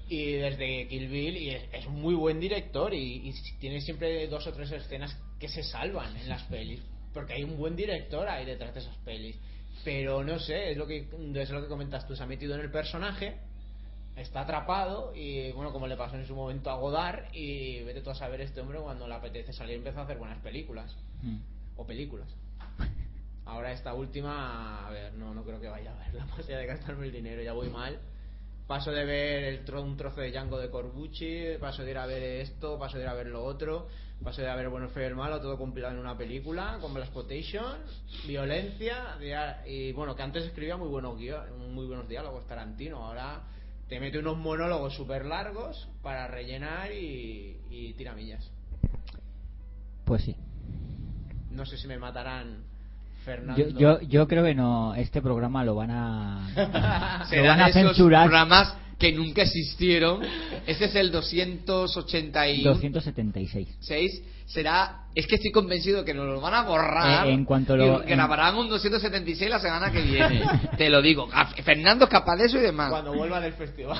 y 0.08 0.34
desde 0.34 0.88
Kill 0.88 1.08
Bill, 1.08 1.38
y 1.38 1.50
es, 1.50 1.90
muy 1.90 2.14
buen 2.14 2.40
director, 2.40 2.94
y, 2.94 3.28
y 3.30 3.34
tiene 3.60 3.82
siempre 3.82 4.28
dos 4.28 4.46
o 4.46 4.54
tres 4.54 4.72
escenas 4.72 5.18
que 5.40 5.48
se 5.48 5.64
salvan 5.64 6.16
en 6.16 6.30
las 6.30 6.44
pelis, 6.44 6.80
porque 7.14 7.34
hay 7.34 7.44
un 7.44 7.58
buen 7.58 7.76
director 7.76 8.28
ahí 8.28 8.46
detrás 8.46 8.74
de 8.74 8.82
esas 8.82 8.96
pelis. 8.98 9.36
Pero 9.84 10.24
no 10.24 10.40
sé, 10.40 10.72
es 10.72 10.78
lo 10.78 10.88
que, 10.88 11.08
es 11.36 11.50
lo 11.50 11.62
que 11.62 11.68
comentas 11.68 12.08
tú, 12.08 12.16
se 12.16 12.24
ha 12.24 12.26
metido 12.26 12.56
en 12.56 12.62
el 12.62 12.72
personaje, 12.72 13.36
está 14.16 14.42
atrapado 14.42 15.14
y 15.16 15.52
bueno, 15.52 15.72
como 15.72 15.86
le 15.88 15.96
pasó 15.98 16.16
en 16.16 16.26
su 16.26 16.36
momento 16.36 16.70
a 16.72 16.76
Godard 16.76 17.26
y 17.34 17.82
vete 17.84 18.02
tú 18.02 18.10
a 18.10 18.16
saber 18.16 18.42
este 18.42 18.62
hombre 18.62 18.80
cuando 18.80 19.08
le 19.08 19.14
apetece 19.14 19.54
salir 19.54 19.76
empezó 19.76 20.00
a 20.00 20.04
hacer 20.04 20.18
buenas 20.18 20.40
películas 20.40 20.96
Mm. 21.22 21.38
o 21.78 21.86
películas. 21.86 22.28
Ahora 23.46 23.72
esta 23.72 23.94
última, 23.94 24.88
a 24.88 24.90
ver, 24.92 25.14
no, 25.14 25.34
no 25.34 25.44
creo 25.44 25.60
que 25.62 25.68
vaya 25.70 25.92
a 25.94 25.98
verla 26.06 26.26
más 26.38 26.40
allá 26.48 26.58
de 26.58 26.66
gastarme 26.66 27.06
el 27.06 27.12
dinero, 27.12 27.42
ya 27.44 27.54
voy 27.54 27.70
mal. 27.70 28.00
Paso 28.68 28.92
de 28.92 29.06
ver 29.06 29.44
el 29.44 29.66
tro- 29.66 29.84
un 29.84 29.96
trozo 29.96 30.22
de 30.22 30.32
Django 30.32 30.58
de 30.58 30.72
Corbucci, 30.72 31.58
paso 31.60 31.84
de 31.84 31.92
ir 31.92 31.98
a 32.00 32.06
ver 32.08 32.24
esto, 32.24 32.80
paso 32.80 32.98
de 32.98 33.04
ir 33.04 33.10
a 33.10 33.14
ver 33.14 33.28
lo 33.28 33.44
otro, 33.44 33.88
paso 34.24 34.42
de 34.42 34.54
ver 34.56 34.70
Bueno, 34.70 34.90
feo 34.90 35.04
y 35.04 35.06
el 35.08 35.16
malo, 35.16 35.40
todo 35.40 35.58
compilado 35.58 35.94
en 35.94 36.00
una 36.00 36.18
película, 36.18 36.78
con 36.82 36.94
Blaxploitation, 36.94 37.78
violencia, 38.28 39.18
dia- 39.20 39.62
y 39.68 39.92
bueno, 39.94 40.16
que 40.16 40.24
antes 40.24 40.46
escribía 40.46 40.78
muy 40.78 40.88
buenos, 40.88 41.16
muy 41.70 41.86
buenos 41.86 42.08
diálogos 42.10 42.48
Tarantino, 42.48 43.06
ahora 43.06 43.42
te 43.88 44.00
mete 44.00 44.18
unos 44.18 44.38
monólogos 44.38 44.96
súper 44.96 45.26
largos 45.26 45.88
para 46.02 46.28
rellenar 46.28 46.92
y, 46.92 47.58
y 47.70 47.94
tiramillas. 47.94 48.50
Pues 50.06 50.24
sí. 50.24 50.36
No 51.52 51.66
sé 51.66 51.78
si 51.78 51.88
me 51.88 51.98
matarán 51.98 52.64
Fernando. 53.24 53.62
Yo, 53.62 53.70
yo, 53.78 54.02
yo 54.02 54.28
creo 54.28 54.44
que 54.44 54.56
no, 54.56 54.94
este 54.96 55.22
programa 55.22 55.64
lo 55.64 55.76
van 55.76 55.92
a, 55.92 57.26
lo 57.32 57.44
van 57.44 57.62
a 57.62 57.72
censurar. 57.72 58.24
programas 58.28 58.76
que 59.00 59.12
nunca 59.12 59.42
existieron. 59.44 60.22
Este 60.66 60.86
es 60.86 60.96
el 60.96 61.12
281. 61.12 62.64
276. 62.64 64.24
será 64.48 65.02
es 65.16 65.26
que 65.28 65.36
estoy 65.36 65.52
convencido 65.52 66.06
que 66.06 66.14
nos 66.14 66.28
lo 66.28 66.40
van 66.40 66.54
a 66.54 66.62
borrar 66.64 67.26
Eh, 67.28 67.32
en 67.34 67.46
cuanto 67.46 67.74
y 67.76 67.80
lo- 67.80 68.04
en- 68.04 68.10
grabarán 68.10 68.56
un 68.56 68.70
276 68.70 69.50
la 69.50 69.60
semana 69.60 69.92
que 69.92 70.02
viene 70.02 70.44
te 70.78 70.88
lo 70.90 71.02
digo 71.02 71.28
A- 71.34 71.48
Fernando 71.48 72.06
es 72.06 72.12
capaz 72.12 72.36
de 72.36 72.46
eso 72.46 72.58
y 72.60 72.62
demás 72.62 72.92
Cuando 72.92 73.14
vuelva 73.16 73.40
del 73.42 73.54
festival. 73.54 73.98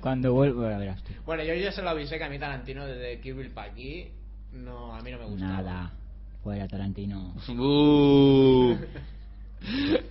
Cuando 0.00 0.32
vuelva, 0.32 0.74
a 0.74 0.78
verás 0.78 1.02
tú. 1.04 1.12
bueno, 1.26 1.44
yo 1.44 1.52
ya 1.54 1.72
se 1.72 1.82
lo 1.82 1.90
avisé 1.90 2.16
que 2.16 2.24
a 2.24 2.28
mí 2.30 2.38
Tarantino 2.38 2.86
desde 2.86 3.20
Kill 3.20 3.34
Bill 3.34 3.50
pa' 3.50 3.64
aquí, 3.64 4.08
no, 4.52 4.94
a 4.94 5.02
mí 5.02 5.10
no 5.10 5.18
me 5.18 5.24
gusta. 5.26 5.44
Nada. 5.46 5.92
Fuera 6.42 6.66
Tarantino. 6.68 7.34
Uh. 7.48 8.74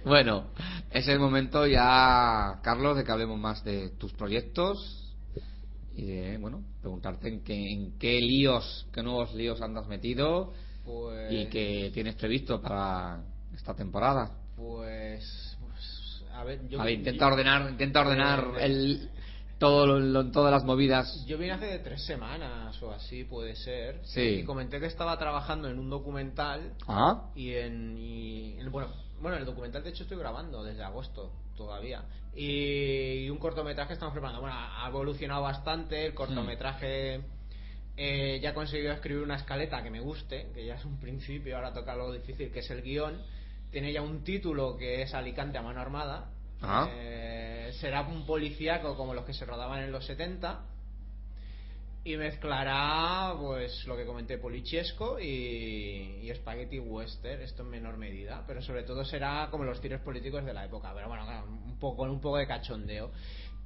bueno 0.05 0.45
es 0.91 1.07
el 1.07 1.19
momento 1.19 1.65
ya 1.67 2.59
Carlos 2.63 2.97
de 2.97 3.03
que 3.03 3.11
hablemos 3.11 3.39
más 3.39 3.63
de 3.63 3.89
tus 3.91 4.13
proyectos 4.13 5.13
y 5.95 6.05
de 6.05 6.37
bueno 6.37 6.63
preguntarte 6.81 7.27
en 7.27 7.41
qué, 7.43 7.71
en 7.71 7.97
qué 7.99 8.19
líos 8.19 8.87
qué 8.93 9.01
nuevos 9.03 9.33
líos 9.33 9.61
andas 9.61 9.87
metido 9.87 10.53
Pues, 10.85 11.31
y 11.31 11.45
qué 11.47 11.91
tienes 11.93 12.15
previsto 12.15 12.61
para 12.61 13.21
esta 13.53 13.73
temporada 13.75 14.31
Pues, 14.55 15.57
pues, 15.59 16.23
a 16.33 16.43
ver, 16.43 16.67
yo... 16.69 16.77
Vale, 16.77 16.93
intenta 16.93 17.27
ordenar, 17.27 17.69
intenta 17.71 18.01
ordenar 18.01 18.53
Eh, 18.59 18.65
el, 18.65 19.09
todo 19.59 19.85
lo- 19.85 19.99
lo- 19.99 20.31
todas 20.31 20.51
las 20.51 20.63
movidas. 20.63 21.23
Yo 21.27 21.37
vine 21.37 21.51
hace 21.51 21.77
tres 21.79 22.03
semanas 22.05 22.81
o 22.81 22.89
así, 22.91 23.25
puede 23.25 23.55
ser. 23.55 23.99
Sí. 24.05 24.21
Y 24.39 24.43
comenté 24.43 24.79
que 24.79 24.87
estaba 24.87 25.15
trabajando 25.19 25.67
en 25.69 25.77
un 25.77 25.87
documental 25.89 26.73
Ah, 26.87 27.29
y 27.35 27.51
en... 27.53 27.95
y- 27.97 28.55
en- 28.59 28.71
bueno, 28.71 28.89
bueno, 29.21 29.37
el 29.37 29.45
documental 29.45 29.83
de 29.83 29.91
hecho 29.91 30.03
estoy 30.03 30.17
grabando 30.17 30.63
desde 30.63 30.83
agosto 30.83 31.31
todavía. 31.55 32.03
Y, 32.35 33.29
un 33.29 33.37
cortometraje 33.37 33.93
estamos 33.93 34.13
preparando. 34.13 34.41
Bueno, 34.41 34.55
ha 34.57 34.87
evolucionado 34.87 35.43
bastante. 35.43 36.05
El 36.05 36.13
cortometraje 36.13 37.21
eh, 37.97 38.39
ya 38.41 38.49
he 38.49 38.53
conseguido 38.53 38.93
escribir 38.93 39.23
una 39.23 39.35
escaleta 39.35 39.83
que 39.83 39.89
me 39.89 39.99
guste, 39.99 40.49
que 40.53 40.65
ya 40.65 40.75
es 40.75 40.85
un 40.85 40.99
principio. 40.99 41.55
Ahora 41.55 41.73
toca 41.73 41.95
lo 41.95 42.11
difícil 42.11 42.51
que 42.51 42.59
es 42.59 42.71
el 42.71 42.81
guion. 42.81 43.21
Tiene 43.69 43.93
ya 43.93 44.01
un 44.01 44.23
título 44.23 44.77
que 44.77 45.01
es 45.01 45.13
Alicante 45.13 45.57
a 45.57 45.61
mano 45.61 45.81
armada. 45.81 46.31
Ah. 46.61 46.89
Eh, 46.91 47.71
será 47.79 48.01
un 48.01 48.25
policíaco 48.25 48.95
como 48.95 49.13
los 49.13 49.25
que 49.25 49.33
se 49.33 49.45
rodaban 49.45 49.83
en 49.83 49.91
los 49.91 50.05
70 50.05 50.70
y 52.03 52.17
mezclará 52.17 53.35
pues 53.39 53.85
lo 53.85 53.95
que 53.95 54.05
comenté 54.05 54.39
polichesco 54.39 55.19
y, 55.19 56.19
y 56.23 56.31
spaghetti 56.33 56.79
western 56.79 57.41
esto 57.41 57.61
en 57.61 57.69
menor 57.69 57.97
medida 57.97 58.43
pero 58.47 58.61
sobre 58.61 58.83
todo 58.83 59.05
será 59.05 59.49
como 59.51 59.63
los 59.63 59.79
tiros 59.81 60.01
políticos 60.01 60.43
de 60.43 60.53
la 60.53 60.65
época. 60.65 60.91
Pero 60.95 61.07
bueno 61.07 61.25
un 61.45 61.77
poco 61.77 61.97
con 61.97 62.09
un 62.09 62.19
poco 62.19 62.37
de 62.37 62.47
cachondeo. 62.47 63.11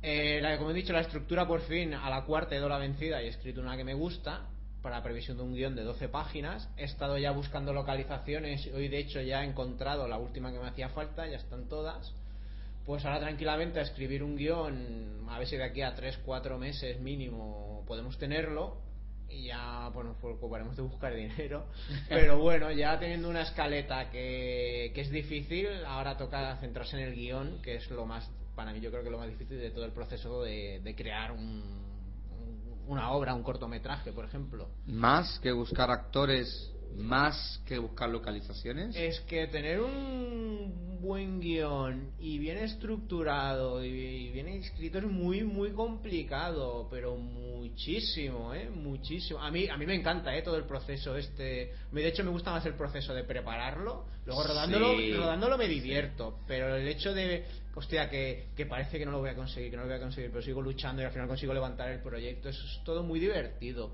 Eh, 0.02 0.40
la, 0.42 0.58
como 0.58 0.72
he 0.72 0.74
dicho 0.74 0.94
la 0.94 1.00
estructura 1.00 1.48
por 1.48 1.62
fin 1.62 1.94
a 1.94 2.10
la 2.10 2.26
cuarta 2.26 2.56
he 2.56 2.58
dado 2.58 2.70
la 2.70 2.78
vencida 2.78 3.22
y 3.22 3.28
he 3.28 3.30
escrito 3.30 3.62
una 3.62 3.78
que 3.78 3.84
me 3.84 3.94
gusta 3.94 4.50
para 4.82 5.02
previsión 5.02 5.38
de 5.38 5.44
un 5.44 5.56
guion 5.56 5.76
de 5.76 5.84
12 5.84 6.10
páginas. 6.10 6.70
He 6.78 6.84
estado 6.84 7.18
ya 7.18 7.32
buscando 7.32 7.72
localizaciones 7.74 8.68
hoy 8.68 8.90
de 8.90 9.00
hecho 9.00 9.22
ya 9.22 9.44
he 9.44 9.48
encontrado 9.48 10.08
la 10.10 10.18
última 10.18 10.52
que 10.52 10.60
me 10.60 10.68
hacía 10.68 10.90
falta 10.90 11.26
ya 11.26 11.38
están 11.38 11.70
todas 11.70 12.14
pues 12.86 13.04
ahora 13.06 13.20
tranquilamente 13.20 13.80
a 13.80 13.84
escribir 13.84 14.24
un 14.24 14.36
guion, 14.36 15.26
a 15.30 15.40
ver 15.40 15.48
si 15.48 15.58
de 15.58 15.64
aquí 15.64 15.82
a 15.82 15.94
3, 15.96 16.20
4 16.26 16.58
meses 16.58 17.00
mínimo 17.00 17.84
podemos 17.88 18.18
tenerlo. 18.18 18.84
Y 19.28 19.46
ya, 19.48 19.90
bueno, 19.90 20.16
pues 20.22 20.36
ocuparemos 20.38 20.76
de 20.76 20.84
buscar 20.84 21.14
dinero. 21.16 21.66
Pero 22.10 22.38
bueno, 22.38 22.72
ya 22.72 23.00
teniendo 23.00 23.28
una 23.28 23.42
escaleta 23.42 24.10
que, 24.12 24.92
que 24.94 25.02
es 25.02 25.10
difícil, 25.10 25.68
ahora 25.86 26.16
toca 26.16 26.56
centrarse 26.58 26.96
en 27.02 27.08
el 27.08 27.16
guion, 27.16 27.60
que 27.64 27.76
es 27.76 27.90
lo 27.90 28.06
más, 28.06 28.30
para 28.56 28.72
mí 28.72 28.80
yo 28.80 28.92
creo 28.92 29.04
que 29.04 29.10
lo 29.10 29.18
más 29.18 29.28
difícil 29.28 29.58
de 29.58 29.72
todo 29.72 29.84
el 29.86 29.92
proceso 29.94 30.44
de, 30.44 30.80
de 30.84 30.96
crear 30.96 31.32
un, 31.32 31.40
un- 31.42 32.84
una 32.88 33.12
obra, 33.12 33.34
un 33.34 33.42
cortometraje, 33.42 34.14
por 34.14 34.26
ejemplo. 34.26 34.70
más 34.86 35.40
que 35.40 35.52
buscar 35.52 35.90
actores, 35.90 36.72
más 36.98 37.62
que 37.66 37.78
buscar 37.78 38.10
localizaciones. 38.10 38.96
Es 38.96 39.20
que 39.22 39.48
tener 39.48 39.82
un 39.82 41.00
buen 41.02 41.40
guion 41.40 42.12
y 42.20 42.40
bien 42.40 42.58
estructurado 42.58 43.84
y 43.84 44.32
bien 44.32 44.48
escrito 44.48 44.98
es 44.98 45.04
muy 45.06 45.44
muy 45.44 45.72
complicado, 45.72 46.88
pero 46.90 47.16
muchísimo, 47.16 48.54
eh, 48.54 48.70
muchísimo. 48.70 49.40
A 49.40 49.52
mí 49.52 49.68
a 49.68 49.78
mí 49.78 49.86
me 49.86 49.96
encanta, 49.96 50.36
eh, 50.36 50.42
todo 50.42 50.58
el 50.58 50.64
proceso 50.66 51.16
este. 51.16 51.74
De 51.92 52.08
hecho 52.08 52.24
me 52.24 52.32
gusta 52.32 52.52
más 52.52 52.66
el 52.66 52.74
proceso 52.76 53.14
de 53.14 53.24
prepararlo, 53.24 54.06
luego 54.26 54.44
rodándolo, 54.44 54.98
Sí. 54.98 55.14
rodándolo 55.14 55.58
me 55.58 55.68
divierto, 55.68 56.40
pero 56.48 56.76
el 56.76 56.88
hecho 56.88 57.14
de 57.14 57.46
hostia 57.76 58.10
que, 58.10 58.48
que 58.56 58.66
parece 58.66 58.98
que 58.98 59.06
no 59.06 59.12
lo 59.12 59.20
voy 59.20 59.30
a 59.30 59.36
conseguir, 59.36 59.70
que 59.72 59.78
no 59.78 59.84
lo 59.84 59.90
voy 59.90 59.98
a 59.98 60.02
conseguir, 60.02 60.32
pero 60.32 60.42
sigo 60.42 60.62
luchando 60.62 61.02
y 61.02 61.06
al 61.06 61.12
final 61.12 61.28
consigo 61.28 61.54
levantar 61.54 61.90
el 61.90 62.02
proyecto, 62.02 62.50
eso 62.50 62.66
es 62.66 62.84
todo 62.84 63.04
muy 63.04 63.20
divertido. 63.20 63.92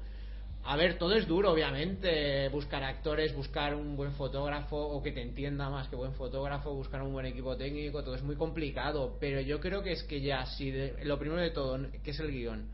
A 0.64 0.76
ver, 0.76 0.98
todo 1.00 1.14
es 1.16 1.28
duro, 1.28 1.52
obviamente. 1.52 2.48
Buscar 2.50 2.84
actores, 2.84 3.36
buscar 3.36 3.74
un 3.76 3.96
buen 3.98 4.12
fotógrafo 4.14 4.78
o 4.78 5.02
que 5.02 5.12
te 5.12 5.22
entienda 5.22 5.70
más 5.70 5.88
que 5.90 5.96
buen 5.96 6.14
fotógrafo, 6.14 6.74
buscar 6.74 7.02
un 7.02 7.14
buen 7.14 7.26
equipo 7.26 7.58
técnico, 7.58 8.04
todo 8.04 8.16
es 8.16 8.24
muy 8.24 8.36
complicado. 8.36 9.18
Pero 9.20 9.42
yo 9.42 9.60
creo 9.60 9.82
que 9.82 9.94
es 9.94 10.04
que 10.04 10.22
ya, 10.22 10.46
si 10.46 10.72
de- 10.72 11.04
lo 11.06 11.18
primero 11.20 11.42
de 11.42 11.50
todo, 11.52 11.80
que 12.04 12.12
es 12.12 12.20
el 12.20 12.32
guion, 12.32 12.68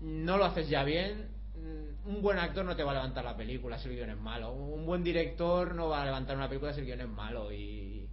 no 0.00 0.36
lo 0.36 0.44
haces 0.44 0.68
ya 0.68 0.84
bien, 0.84 1.28
mm, 1.56 2.08
un 2.10 2.22
buen 2.22 2.38
actor 2.38 2.64
no 2.64 2.76
te 2.76 2.82
va 2.84 2.90
a 2.92 2.94
levantar 2.94 3.24
la 3.24 3.36
película 3.36 3.78
si 3.78 3.88
el 3.88 3.96
guion 3.96 4.10
es 4.10 4.18
malo. 4.18 4.52
Un 4.52 4.84
buen 4.86 5.02
director 5.02 5.74
no 5.74 5.88
va 5.88 6.02
a 6.02 6.04
levantar 6.04 6.36
una 6.36 6.48
película 6.48 6.72
si 6.74 6.80
el 6.80 6.86
guion 6.86 7.00
es 7.00 7.08
malo. 7.08 7.50
Y, 7.52 8.06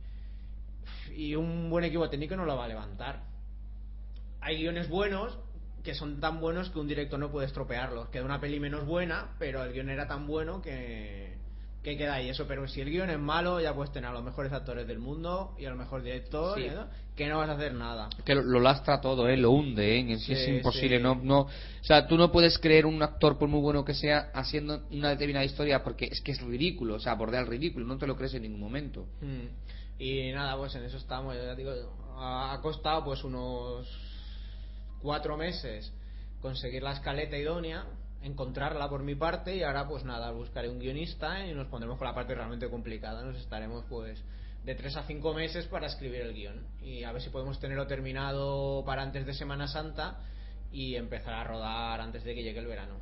y 1.16 1.36
un 1.36 1.70
buen 1.70 1.84
equipo 1.86 2.10
técnico 2.10 2.36
no 2.36 2.46
lo 2.46 2.56
va 2.58 2.66
a 2.66 2.68
levantar 2.68 3.36
hay 4.42 4.58
guiones 4.60 4.90
buenos 4.90 5.40
que 5.86 5.94
son 5.96 6.20
tan 6.20 6.42
buenos 6.42 6.70
que 6.72 6.80
un 6.80 6.88
director 6.88 7.18
no 7.20 7.32
puede 7.32 7.48
estropearlos. 7.48 8.10
Queda 8.10 8.26
una 8.26 8.42
peli 8.42 8.60
menos 8.60 8.86
buena, 8.86 9.36
pero 9.40 9.64
el 9.64 9.72
guion 9.72 9.90
era 9.90 10.08
tan 10.08 10.28
bueno 10.28 10.62
que, 10.62 11.36
que 11.84 11.96
queda 11.96 12.16
ahí 12.16 12.28
eso. 12.30 12.46
Pero 12.48 12.68
si 12.68 12.82
el 12.82 12.90
guion 12.90 13.10
es 13.12 13.20
malo, 13.20 13.62
ya 13.62 13.74
puedes 13.74 13.94
tener 13.94 14.10
a 14.10 14.14
los 14.14 14.24
mejores 14.24 14.52
actores 14.52 14.88
del 14.88 15.00
mundo 15.00 15.56
y 15.58 15.66
a 15.66 15.70
lo 15.70 15.76
mejor 15.78 16.02
director, 16.04 16.60
Sí. 16.60 16.68
¿no? 16.74 16.88
que 17.16 17.30
no 17.30 17.38
vas 17.38 17.48
a 17.48 17.54
hacer 17.54 17.74
nada. 17.74 18.10
que 18.26 18.36
lo, 18.36 18.42
lo 18.42 18.60
lastra 18.60 19.00
todo, 19.00 19.30
¿eh? 19.30 19.38
lo 19.38 19.52
hunde, 19.52 20.00
¿eh? 20.00 20.18
sí, 20.18 20.34
es 20.34 20.48
imposible. 20.50 20.98
sí. 20.98 21.04
No, 21.04 21.16
no, 21.24 21.42
o 21.44 21.50
sea, 21.82 22.08
tú 22.08 22.18
no 22.18 22.30
puedes 22.30 22.60
creer 22.60 22.86
un 22.86 23.02
actor, 23.02 23.38
por 23.38 23.48
muy 23.48 23.62
bueno 23.62 23.86
que 23.86 23.94
sea, 23.94 24.32
haciendo 24.34 24.82
una 24.92 25.12
determinada 25.12 25.46
historia 25.46 25.82
porque 25.82 26.10
es 26.12 26.20
que 26.20 26.34
es 26.34 26.42
ridículo, 26.42 26.96
o 26.96 27.00
sea, 27.00 27.14
bordea 27.14 27.40
el 27.40 27.48
ridículo, 27.48 27.86
no 27.86 27.98
te 27.98 28.06
lo 28.06 28.18
crees 28.18 28.34
en 28.34 28.42
ningún 28.42 28.60
momento. 28.60 29.06
Mm. 29.22 29.48
Y 29.98 30.32
nada, 30.34 30.58
pues 30.58 30.76
en 30.76 30.84
eso 30.84 30.98
estamos. 30.98 31.36
Ya 31.38 31.56
digo, 31.56 31.72
ha 32.18 32.52
ha 32.54 32.60
costado 32.62 33.06
pues 33.06 33.24
unos 33.24 33.88
cuatro 35.06 35.38
meses 35.38 35.94
conseguir 36.42 36.82
la 36.82 36.94
escaleta 36.94 37.38
idónea, 37.38 37.86
encontrarla 38.24 38.90
por 38.90 39.04
mi 39.04 39.14
parte 39.14 39.56
y 39.56 39.62
ahora 39.62 39.88
pues 39.88 40.04
nada, 40.04 40.32
buscaré 40.32 40.68
un 40.68 40.80
guionista 40.80 41.46
y 41.46 41.54
nos 41.54 41.68
pondremos 41.68 42.00
con 42.00 42.08
la 42.08 42.16
parte 42.16 42.34
realmente 42.34 42.68
complicada. 42.70 43.24
Nos 43.24 43.38
estaremos 43.38 43.86
pues 43.88 44.24
de 44.64 44.74
tres 44.74 44.98
a 44.98 45.04
cinco 45.04 45.34
meses 45.36 45.68
para 45.68 45.86
escribir 45.86 46.22
el 46.22 46.34
guion 46.34 46.66
y 46.82 47.04
a 47.04 47.12
ver 47.12 47.22
si 47.22 47.30
podemos 47.30 47.60
tenerlo 47.60 47.86
terminado 47.86 48.84
para 48.84 49.04
antes 49.04 49.28
de 49.28 49.34
Semana 49.36 49.68
Santa 49.68 50.20
y 50.72 50.96
empezar 50.96 51.36
a 51.36 51.44
rodar 51.44 52.02
antes 52.02 52.24
de 52.24 52.34
que 52.34 52.42
llegue 52.42 52.60
el 52.60 52.68
verano. 52.68 52.96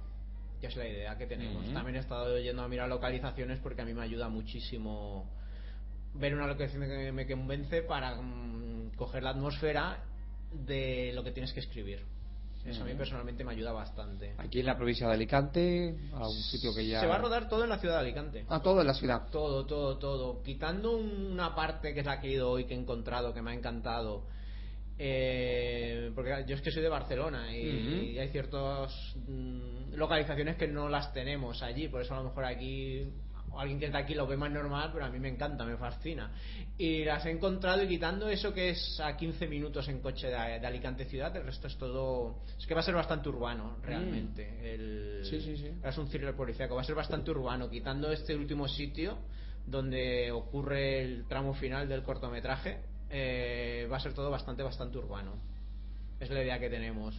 Ya 0.61 0.67
es 0.67 0.75
la 0.75 0.87
idea 0.87 1.17
que 1.17 1.25
tenemos. 1.25 1.63
Ujú. 1.63 1.73
También 1.73 1.95
he 1.95 1.99
estado 1.99 2.37
yendo 2.37 2.63
a 2.63 2.67
mirar 2.67 2.89
localizaciones 2.89 3.59
porque 3.59 3.81
a 3.81 3.85
mí 3.85 3.93
me 3.93 4.03
ayuda 4.03 4.27
muchísimo 4.27 5.29
ver 6.15 6.35
una 6.35 6.47
locación 6.47 6.83
que 6.83 7.11
me 7.13 7.25
convence 7.25 7.81
para 7.81 8.15
mm, 8.15 8.91
coger 8.97 9.23
la 9.23 9.31
atmósfera 9.31 10.03
de 10.53 11.11
lo 11.13 11.23
que 11.23 11.31
tienes 11.31 11.53
que 11.53 11.59
escribir. 11.59 12.05
Eso 12.65 12.81
a 12.81 12.85
mí 12.85 12.91
Ujú. 12.91 12.99
personalmente 12.99 13.43
me 13.43 13.51
ayuda 13.51 13.73
bastante. 13.73 14.35
Aquí 14.37 14.61
en 14.61 14.67
la 14.67 14.77
provincia 14.77 15.07
de 15.07 15.13
Alicante, 15.13 15.97
a 16.13 16.29
un 16.29 16.41
sitio 16.43 16.73
que 16.73 16.87
ya. 16.87 17.01
Se 17.01 17.07
va 17.07 17.15
a 17.15 17.17
rodar 17.17 17.49
todo 17.49 17.63
en 17.65 17.69
la 17.69 17.77
ciudad 17.77 17.95
de 17.95 18.01
Alicante. 18.01 18.45
Ah, 18.47 18.61
todo 18.61 18.79
en 18.79 18.87
la 18.87 18.93
ciudad. 18.93 19.27
Todo, 19.31 19.65
todo, 19.65 19.97
todo. 19.97 20.41
Quitando 20.43 20.95
una 20.95 21.53
parte 21.53 21.93
que 21.93 21.99
es 21.99 22.05
la 22.05 22.21
que 22.21 22.29
he 22.29 22.31
ido 22.33 22.49
hoy, 22.49 22.63
que 22.63 22.73
he 22.73 22.77
encontrado, 22.77 23.33
que 23.33 23.41
me 23.41 23.51
ha 23.51 23.53
encantado. 23.53 24.27
Eh, 24.97 26.11
porque 26.15 26.45
yo 26.47 26.55
es 26.55 26.61
que 26.61 26.71
soy 26.71 26.83
de 26.83 26.89
Barcelona 26.89 27.53
y 27.53 28.17
hay 28.17 28.29
ciertas 28.29 28.93
mm, 29.27 29.95
localizaciones 29.95 30.55
que 30.55 30.67
no 30.67 30.87
las 30.87 31.11
tenemos 31.11 31.61
allí. 31.63 31.89
Por 31.89 32.01
eso 32.01 32.13
a 32.13 32.19
lo 32.19 32.25
mejor 32.25 32.45
aquí 32.45 33.09
o 33.53 33.59
alguien 33.59 33.79
que 33.79 33.85
está 33.85 33.99
aquí 33.99 34.15
lo 34.15 34.25
ve 34.27 34.35
más 34.35 34.51
normal, 34.51 34.89
pero 34.91 35.05
a 35.05 35.09
mí 35.09 35.19
me 35.19 35.29
encanta, 35.29 35.63
me 35.65 35.77
fascina. 35.77 36.31
Y 36.77 37.03
las 37.05 37.25
he 37.25 37.31
encontrado 37.31 37.83
y 37.83 37.87
quitando 37.87 38.27
eso 38.27 38.53
que 38.53 38.71
es 38.71 38.99
a 38.99 39.15
15 39.15 39.47
minutos 39.47 39.87
en 39.89 39.99
coche 39.99 40.27
de, 40.27 40.59
de 40.59 40.67
Alicante 40.67 41.05
ciudad, 41.05 41.35
el 41.37 41.45
resto 41.45 41.67
es 41.67 41.77
todo... 41.77 42.37
Es 42.57 42.65
que 42.65 42.73
va 42.73 42.79
a 42.81 42.83
ser 42.83 42.95
bastante 42.95 43.29
urbano, 43.29 43.77
realmente. 43.83 44.73
El- 44.73 45.25
Sí, 45.25 45.39
sí, 45.39 45.55
sí. 45.55 45.69
es 45.83 45.97
un 45.97 46.07
thriller 46.09 46.35
policíaco, 46.35 46.75
va 46.75 46.81
a 46.81 46.85
ser 46.85 46.95
bastante 46.95 47.31
urbano, 47.31 47.69
quitando 47.69 48.11
este 48.11 48.35
último 48.35 48.67
sitio 48.67 49.17
donde 49.65 50.31
ocurre 50.31 51.01
el 51.01 51.25
tramo 51.27 51.53
final 51.53 51.87
del 51.87 52.03
cortometraje, 52.03 52.79
eh, 53.09 53.87
va 53.91 53.97
a 53.97 53.99
ser 53.99 54.13
todo 54.13 54.29
bastante, 54.29 54.63
bastante 54.63 54.97
urbano. 54.97 55.33
Es 56.19 56.29
la 56.29 56.43
idea 56.43 56.59
que 56.59 56.69
tenemos. 56.69 57.15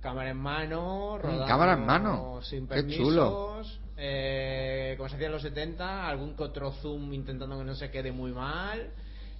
Cámara 0.00 0.30
en 0.30 0.38
mano, 0.38 1.18
rodando 1.18 1.46
cámara 1.46 1.74
en 1.74 1.84
mano. 1.86 2.40
sin 2.42 2.60
Qué 2.66 2.74
permisos, 2.76 2.98
chulo. 3.06 3.62
Eh, 4.02 4.94
como 4.96 5.08
se 5.10 5.16
hacía 5.16 5.26
en 5.26 5.32
los 5.32 5.42
70, 5.42 6.08
algún 6.08 6.34
que 6.34 6.42
otro 6.42 6.72
zoom 6.72 7.12
intentando 7.12 7.58
que 7.58 7.64
no 7.64 7.74
se 7.74 7.90
quede 7.90 8.12
muy 8.12 8.32
mal. 8.32 8.88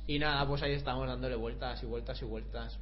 Y 0.07 0.19
nada, 0.19 0.47
pues 0.47 0.63
ahí 0.63 0.73
estamos 0.73 1.07
dándole 1.09 1.35
vueltas 1.37 1.83
y 1.83 1.87
vueltas 1.87 2.21
y 2.21 2.25
vueltas. 2.27 2.79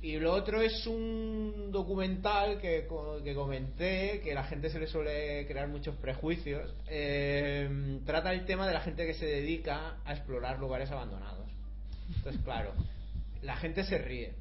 Y 0.00 0.16
lo 0.18 0.32
otro 0.32 0.60
es 0.60 0.86
un 0.86 1.70
documental 1.72 2.60
que, 2.60 2.86
co- 2.86 3.20
que 3.22 3.34
comenté, 3.34 4.20
que 4.22 4.32
la 4.32 4.44
gente 4.44 4.70
se 4.70 4.78
le 4.78 4.86
suele 4.86 5.44
crear 5.46 5.66
muchos 5.68 5.96
prejuicios. 5.96 6.72
Eh, 6.88 7.98
trata 8.06 8.32
el 8.32 8.44
tema 8.44 8.66
de 8.66 8.74
la 8.74 8.80
gente 8.80 9.06
que 9.06 9.14
se 9.14 9.26
dedica 9.26 9.96
a 10.04 10.12
explorar 10.12 10.58
lugares 10.60 10.90
abandonados. 10.90 11.46
Entonces, 12.16 12.40
claro, 12.44 12.72
la 13.42 13.56
gente 13.56 13.82
se 13.84 13.98
ríe. 13.98 14.32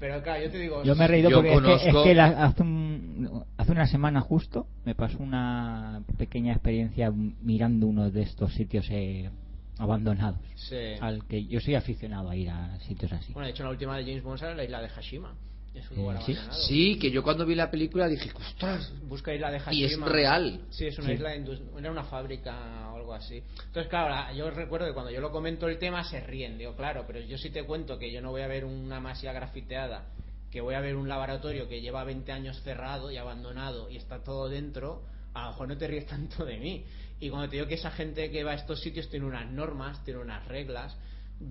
Pero 0.00 0.22
claro, 0.22 0.44
yo 0.44 0.50
te 0.50 0.58
digo... 0.58 0.82
Yo 0.84 0.94
me 0.96 1.04
he 1.04 1.08
reído 1.08 1.30
porque 1.30 1.74
es 1.74 1.82
que- 1.82 1.88
es 1.90 1.96
que, 2.04 2.14
la- 2.14 2.44
hace, 2.44 2.62
un- 2.62 3.44
hace 3.68 3.72
una 3.74 3.86
semana 3.86 4.20
justo 4.22 4.66
me 4.86 4.94
pasó 4.94 5.18
una 5.18 6.02
pequeña 6.16 6.52
experiencia 6.54 7.12
mirando 7.42 7.86
uno 7.86 8.10
de 8.10 8.22
estos 8.22 8.54
sitios 8.54 8.86
eh, 8.90 9.28
abandonados. 9.76 10.40
Sí. 10.54 10.76
Al 11.00 11.26
que 11.26 11.44
yo 11.44 11.60
soy 11.60 11.74
aficionado 11.74 12.30
a 12.30 12.36
ir 12.36 12.48
a 12.48 12.78
sitios 12.80 13.12
así. 13.12 13.34
Bueno, 13.34 13.44
de 13.46 13.52
hecho, 13.52 13.64
la 13.64 13.70
última 13.70 13.98
de 13.98 14.04
James 14.04 14.22
Bond 14.22 14.38
sale 14.40 14.54
la 14.56 14.64
isla 14.64 14.80
de 14.80 14.88
Hashima. 14.88 15.34
Es 15.74 15.88
un 15.90 15.98
lugar 15.98 16.22
sí. 16.22 16.32
abandonado. 16.32 16.62
Sí, 16.62 16.98
que 16.98 17.10
yo 17.10 17.22
cuando 17.22 17.44
vi 17.44 17.54
la 17.54 17.70
película 17.70 18.08
dije, 18.08 18.30
ostras, 18.34 18.90
Busca 19.06 19.34
isla 19.34 19.50
de 19.50 19.60
Hashima. 19.60 19.74
y 19.74 19.84
es 19.84 20.00
real. 20.00 20.62
Sí, 20.70 20.86
es 20.86 20.98
una 20.98 21.08
Sí. 21.08 21.12
isla, 21.12 21.34
era 21.34 21.90
una 21.90 22.04
fábrica 22.04 22.88
o 22.90 22.96
algo 22.96 23.12
así. 23.12 23.42
Entonces, 23.66 23.86
claro, 23.90 24.08
la- 24.08 24.32
yo 24.32 24.50
recuerdo 24.50 24.86
que 24.86 24.94
cuando 24.94 25.12
yo 25.12 25.20
lo 25.20 25.30
comento 25.30 25.68
el 25.68 25.78
tema 25.78 26.02
se 26.04 26.20
ríen. 26.20 26.56
Digo, 26.56 26.74
claro, 26.74 27.04
pero 27.06 27.20
yo 27.20 27.36
sí 27.36 27.50
te 27.50 27.64
cuento 27.64 27.98
que 27.98 28.10
yo 28.10 28.22
no 28.22 28.30
voy 28.30 28.40
a 28.40 28.46
ver 28.46 28.64
una 28.64 28.98
masía 28.98 29.34
grafiteada, 29.34 30.06
que 30.50 30.60
voy 30.60 30.74
a 30.74 30.80
ver 30.80 30.96
un 30.96 31.08
laboratorio 31.08 31.68
que 31.68 31.80
lleva 31.80 32.04
20 32.04 32.32
años 32.32 32.60
cerrado 32.62 33.10
y 33.10 33.16
abandonado 33.16 33.90
y 33.90 33.96
está 33.96 34.22
todo 34.22 34.48
dentro, 34.48 35.02
a 35.34 35.44
lo 35.44 35.50
mejor 35.50 35.68
no 35.68 35.78
te 35.78 35.86
ríes 35.86 36.06
tanto 36.06 36.44
de 36.44 36.58
mí. 36.58 36.84
Y 37.20 37.30
cuando 37.30 37.48
te 37.48 37.56
digo 37.56 37.68
que 37.68 37.74
esa 37.74 37.90
gente 37.90 38.30
que 38.30 38.44
va 38.44 38.52
a 38.52 38.54
estos 38.54 38.80
sitios 38.80 39.08
tiene 39.08 39.26
unas 39.26 39.50
normas, 39.50 40.02
tiene 40.04 40.20
unas 40.20 40.46
reglas, 40.46 40.96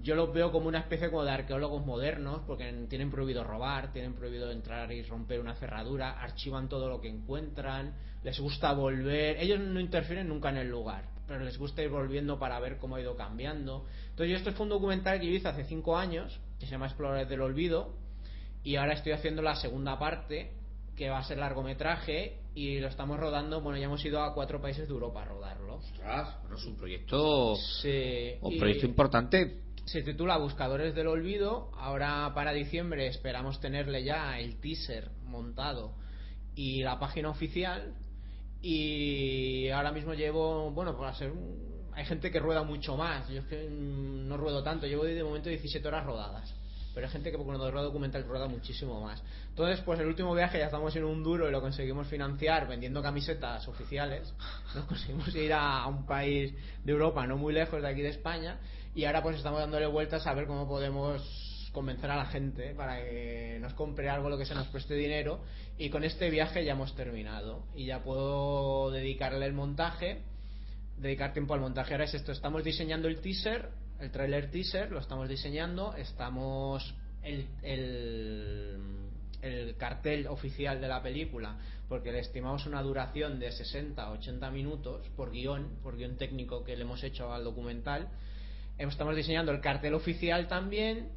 yo 0.01 0.15
los 0.15 0.33
veo 0.33 0.51
como 0.51 0.67
una 0.67 0.79
especie 0.79 1.07
de 1.07 1.29
arqueólogos 1.29 1.85
modernos, 1.85 2.41
porque 2.45 2.85
tienen 2.89 3.09
prohibido 3.09 3.43
robar, 3.43 3.93
tienen 3.93 4.13
prohibido 4.13 4.51
entrar 4.51 4.91
y 4.91 5.01
romper 5.03 5.39
una 5.39 5.55
cerradura, 5.55 6.19
archivan 6.21 6.67
todo 6.67 6.89
lo 6.89 6.99
que 6.99 7.07
encuentran, 7.07 7.95
les 8.23 8.37
gusta 8.39 8.73
volver, 8.73 9.37
ellos 9.37 9.59
no 9.59 9.79
interfieren 9.79 10.27
nunca 10.27 10.49
en 10.49 10.57
el 10.57 10.69
lugar, 10.69 11.05
pero 11.25 11.39
les 11.39 11.57
gusta 11.57 11.81
ir 11.83 11.89
volviendo 11.89 12.37
para 12.37 12.59
ver 12.59 12.77
cómo 12.77 12.97
ha 12.97 13.01
ido 13.01 13.15
cambiando. 13.15 13.85
Entonces 14.09 14.37
esto 14.37 14.51
fue 14.51 14.65
un 14.65 14.71
documental 14.71 15.21
que 15.21 15.27
yo 15.27 15.33
hice 15.33 15.47
hace 15.47 15.63
cinco 15.63 15.97
años, 15.97 16.37
que 16.59 16.65
se 16.65 16.71
llama 16.73 16.87
Exploradores 16.87 17.29
del 17.29 17.41
Olvido, 17.41 17.93
y 18.67 18.75
ahora 18.75 18.95
estoy 18.95 19.13
haciendo 19.13 19.41
la 19.41 19.55
segunda 19.55 19.97
parte, 19.97 20.51
que 20.97 21.09
va 21.09 21.19
a 21.19 21.23
ser 21.23 21.37
largometraje, 21.37 22.39
y 22.53 22.79
lo 22.81 22.87
estamos 22.89 23.17
rodando, 23.17 23.61
bueno, 23.61 23.77
ya 23.77 23.85
hemos 23.85 24.03
ido 24.03 24.21
a 24.21 24.33
cuatro 24.33 24.59
países 24.59 24.89
de 24.89 24.93
Europa 24.93 25.21
a 25.21 25.25
rodarlo. 25.25 25.75
Ostras, 25.75 26.35
bueno, 26.41 26.57
es 26.57 26.65
un 26.65 26.75
proyecto, 26.75 27.55
Sí, 27.81 28.33
un 28.41 28.51
y- 28.53 28.59
proyecto 28.59 28.85
importante. 28.85 29.61
se 29.85 30.01
titula 30.03 30.35
Buscadores 30.35 30.93
del 30.95 31.07
Olvido. 31.07 31.71
Ahora 31.77 32.29
para 32.35 32.51
diciembre 32.51 33.07
esperamos 33.07 33.61
tenerle 33.61 34.03
ya 34.03 34.37
el 34.37 34.59
teaser 34.59 35.11
montado 35.23 35.93
y 36.53 36.83
la 36.83 36.99
página 36.99 37.29
oficial. 37.29 37.93
Y 38.61 39.69
ahora 39.69 39.93
mismo 39.93 40.13
llevo, 40.13 40.71
bueno, 40.71 40.97
para 40.97 41.13
ser 41.13 41.31
hay 41.93 42.05
gente 42.05 42.29
que 42.31 42.39
rueda 42.41 42.63
mucho 42.63 42.97
más. 42.97 43.29
Yo 43.29 43.39
es 43.39 43.45
que 43.45 43.69
mm, 43.69 44.27
no 44.27 44.35
ruedo 44.35 44.61
tanto. 44.61 44.85
Llevo 44.87 45.05
de 45.05 45.23
momento 45.23 45.47
17 45.47 45.87
horas 45.87 46.05
rodadas. 46.05 46.53
Pero 46.97 47.05
hay 47.05 47.13
gente 47.13 47.29
que 47.29 47.37
cuando 47.37 47.69
rueda 47.69 47.85
documental 47.85 48.23
rueda 48.23 48.47
muchísimo 48.47 48.99
más. 48.99 49.21
Entonces, 49.49 49.81
pues 49.85 49.99
el 49.99 50.07
último 50.07 50.33
viaje 50.33 50.57
ya 50.57 50.65
estamos 50.65 50.95
en 50.95 51.03
un 51.03 51.21
duro 51.21 51.47
y 51.47 51.51
lo 51.51 51.61
conseguimos 51.61 52.07
financiar 52.07 52.67
vendiendo 52.67 53.03
camisetas 53.03 53.67
oficiales. 53.67 54.33
Nos 54.73 54.85
conseguimos 54.85 55.35
ir 55.35 55.53
a, 55.53 55.83
a 55.83 55.87
un 55.89 56.07
país 56.07 56.55
de 56.83 56.91
Europa 56.91 57.27
no 57.27 57.37
muy 57.37 57.53
lejos 57.53 57.83
de 57.83 57.87
aquí 57.87 58.01
de 58.01 58.09
España. 58.09 58.57
Y 58.95 59.05
ahora 59.05 59.21
pues 59.21 59.37
estamos 59.37 59.59
dándole 59.59 59.85
vueltas 59.85 60.25
a 60.25 60.33
ver 60.33 60.47
cómo 60.47 60.67
podemos 60.67 61.69
convencer 61.71 62.09
a 62.09 62.15
la 62.15 62.25
gente 62.25 62.73
para 62.73 62.97
que 62.97 63.59
nos 63.61 63.75
compre 63.75 64.09
algo 64.09 64.27
lo 64.31 64.39
que 64.39 64.47
se 64.47 64.55
nos 64.55 64.65
preste 64.69 64.95
dinero. 64.95 65.41
Y 65.77 65.91
con 65.91 66.03
este 66.03 66.31
viaje 66.31 66.65
ya 66.65 66.71
hemos 66.71 66.95
terminado. 66.95 67.67
Y 67.75 67.85
ya 67.85 68.01
puedo 68.01 68.89
dedicarle 68.89 69.45
el 69.45 69.53
montaje 69.53 70.23
dedicar 70.97 71.31
tiempo 71.31 71.53
al 71.53 71.59
montaje. 71.59 71.93
Ahora 71.93 72.05
es 72.05 72.13
esto, 72.15 72.31
estamos 72.31 72.63
diseñando 72.63 73.07
el 73.07 73.21
teaser, 73.21 73.69
el 73.99 74.11
trailer 74.11 74.51
teaser, 74.51 74.91
lo 74.91 74.99
estamos 74.99 75.27
diseñando, 75.27 75.95
estamos 75.95 76.95
el, 77.23 77.47
el, 77.63 78.77
el 79.41 79.75
cartel 79.77 80.27
oficial 80.27 80.79
de 80.79 80.87
la 80.87 81.01
película, 81.01 81.57
porque 81.89 82.11
le 82.11 82.19
estimamos 82.19 82.65
una 82.65 82.81
duración 82.81 83.39
de 83.39 83.51
60 83.51 84.11
80 84.11 84.51
minutos 84.51 85.07
por 85.15 85.31
guion, 85.31 85.79
por 85.81 85.97
guion 85.97 86.17
técnico 86.17 86.63
que 86.63 86.75
le 86.75 86.83
hemos 86.83 87.03
hecho 87.03 87.33
al 87.33 87.43
documental. 87.43 88.09
Estamos 88.77 89.15
diseñando 89.15 89.51
el 89.51 89.61
cartel 89.61 89.95
oficial 89.95 90.47
también 90.47 91.09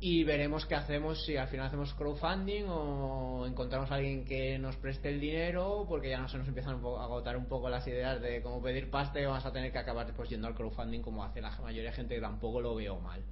y 0.00 0.22
veremos 0.22 0.64
qué 0.66 0.76
hacemos 0.76 1.24
si 1.24 1.36
al 1.36 1.48
final 1.48 1.66
hacemos 1.66 1.92
crowdfunding 1.94 2.66
o 2.68 3.46
encontramos 3.46 3.90
a 3.90 3.96
alguien 3.96 4.24
que 4.24 4.56
nos 4.58 4.76
preste 4.76 5.08
el 5.08 5.18
dinero 5.20 5.86
porque 5.88 6.10
ya 6.10 6.20
no 6.20 6.28
se 6.28 6.38
nos 6.38 6.46
empiezan 6.46 6.76
un 6.76 6.82
poco 6.82 7.00
a 7.00 7.04
agotar 7.04 7.36
un 7.36 7.46
poco 7.46 7.68
las 7.68 7.84
ideas 7.88 8.20
de 8.22 8.40
cómo 8.40 8.62
pedir 8.62 8.90
pasta 8.90 9.20
y 9.20 9.24
vamos 9.24 9.44
a 9.44 9.52
tener 9.52 9.72
que 9.72 9.78
acabar 9.78 10.06
después 10.06 10.28
yendo 10.28 10.46
al 10.46 10.54
crowdfunding 10.54 11.00
como 11.00 11.24
hace 11.24 11.40
la 11.40 11.50
mayoría 11.60 11.90
de 11.90 11.96
gente 11.96 12.14
que 12.14 12.20
tampoco 12.20 12.60
lo 12.60 12.76
veo 12.76 13.00
mal 13.00 13.22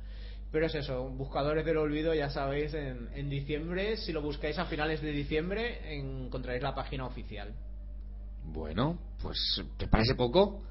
pero 0.50 0.66
es 0.66 0.74
eso, 0.74 1.08
buscadores 1.10 1.64
del 1.64 1.76
olvido 1.76 2.14
ya 2.14 2.30
sabéis 2.30 2.74
en, 2.74 3.10
en 3.14 3.30
diciembre 3.30 3.96
si 3.96 4.12
lo 4.12 4.20
buscáis 4.20 4.58
a 4.58 4.64
finales 4.64 5.00
de 5.02 5.12
diciembre 5.12 5.96
encontraréis 5.96 6.64
la 6.64 6.74
página 6.74 7.06
oficial 7.06 7.52
Bueno, 8.44 8.98
pues, 9.22 9.38
¿te 9.76 9.86
parece 9.86 10.16
poco? 10.16 10.62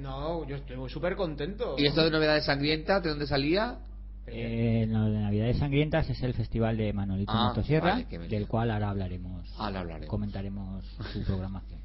no, 0.00 0.46
yo 0.46 0.56
estoy 0.56 0.76
súper 0.88 1.14
contento 1.14 1.74
¿Y 1.78 1.84
esto 1.86 2.02
de 2.04 2.10
novedades 2.10 2.46
sangrientas, 2.46 3.02
de 3.02 3.10
dónde 3.10 3.26
salía? 3.26 3.78
Eh, 4.26 4.86
lo 4.88 5.04
de 5.06 5.18
Navidades 5.20 5.58
Sangrientas 5.58 6.08
es 6.08 6.22
el 6.22 6.32
festival 6.34 6.76
de 6.76 6.92
Manolito 6.92 7.32
Ah, 7.34 7.48
Motosierra, 7.48 7.94
vale, 8.08 8.28
del 8.28 8.46
cual 8.46 8.70
ahora 8.70 8.90
hablaremos. 8.90 9.52
Ahora 9.58 9.80
hablaremos. 9.80 10.08
Comentaremos 10.08 10.84
su 11.12 11.22
programación. 11.26 11.80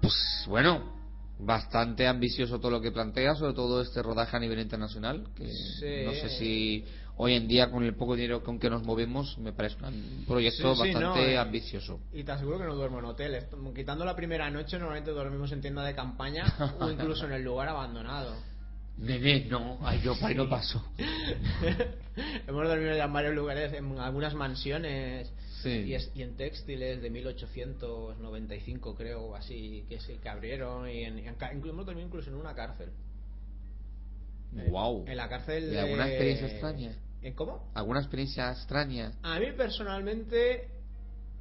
Pues 0.00 0.14
bueno, 0.48 0.92
bastante 1.38 2.06
ambicioso 2.06 2.58
todo 2.60 2.70
lo 2.70 2.80
que 2.80 2.92
plantea, 2.92 3.34
sobre 3.34 3.54
todo 3.54 3.80
este 3.82 4.02
rodaje 4.02 4.36
a 4.36 4.40
nivel 4.40 4.60
internacional, 4.60 5.26
que 5.34 5.48
Sí. 5.48 6.04
no 6.04 6.12
sé 6.12 6.28
si 6.38 6.84
hoy 7.16 7.34
en 7.34 7.46
día 7.46 7.70
con 7.70 7.84
el 7.84 7.94
poco 7.94 8.14
dinero 8.16 8.42
con 8.42 8.58
que 8.58 8.70
nos 8.70 8.82
movemos 8.84 9.36
me 9.38 9.52
parece 9.52 9.76
un 9.84 10.24
proyecto 10.26 10.74
Sí, 10.74 10.82
sí, 10.82 10.92
bastante 10.94 11.00
no, 11.00 11.16
eh. 11.16 11.38
ambicioso. 11.38 12.00
Y 12.12 12.24
te 12.24 12.32
aseguro 12.32 12.58
que 12.58 12.64
no 12.64 12.74
duermo 12.74 12.98
en 13.00 13.04
hoteles. 13.06 13.46
Quitando 13.74 14.04
la 14.04 14.16
primera 14.16 14.50
noche, 14.50 14.78
normalmente 14.78 15.10
dormimos 15.10 15.50
en 15.52 15.60
tienda 15.60 15.84
de 15.84 15.94
campaña 15.94 16.44
o 16.80 16.90
incluso 16.90 17.26
en 17.26 17.32
el 17.32 17.42
lugar 17.42 17.68
abandonado. 17.68 18.34
Nene, 18.98 19.46
no, 19.46 19.78
ay, 19.82 20.00
yo 20.02 20.14
para 20.14 20.28
ahí 20.28 20.34
no 20.34 20.48
paso. 20.48 20.84
Hemos 22.46 22.68
dormido 22.68 22.94
ya 22.96 23.04
en 23.04 23.12
varios 23.12 23.34
lugares, 23.34 23.72
en 23.72 23.98
algunas 23.98 24.34
mansiones 24.34 25.32
Sí. 25.62 25.70
y, 25.86 25.94
es- 25.94 26.10
y 26.14 26.22
en 26.22 26.36
textiles 26.36 27.00
de 27.00 27.08
1895, 27.10 28.94
creo, 28.96 29.34
así, 29.36 29.84
que 29.88 29.98
que 30.18 30.28
abrieron. 30.28 30.88
Y, 30.88 31.04
en, 31.04 31.18
y 31.20 31.26
en 31.28 31.36
hemos 31.70 31.86
dormido 31.86 32.06
incluso 32.06 32.30
en 32.30 32.36
una 32.36 32.54
cárcel. 32.54 32.90
Wow. 34.70 35.04
En 35.06 35.16
la 35.16 35.28
cárcel 35.28 35.64
¿Y 35.64 35.68
de... 35.68 35.80
alguna 35.80 36.08
experiencia 36.08 36.46
extraña? 36.48 36.92
¿En 37.22 37.32
cómo? 37.34 37.70
¿Alguna 37.74 38.00
experiencia 38.00 38.50
extraña? 38.50 39.12
A 39.22 39.38
mí 39.38 39.46
personalmente, 39.56 40.68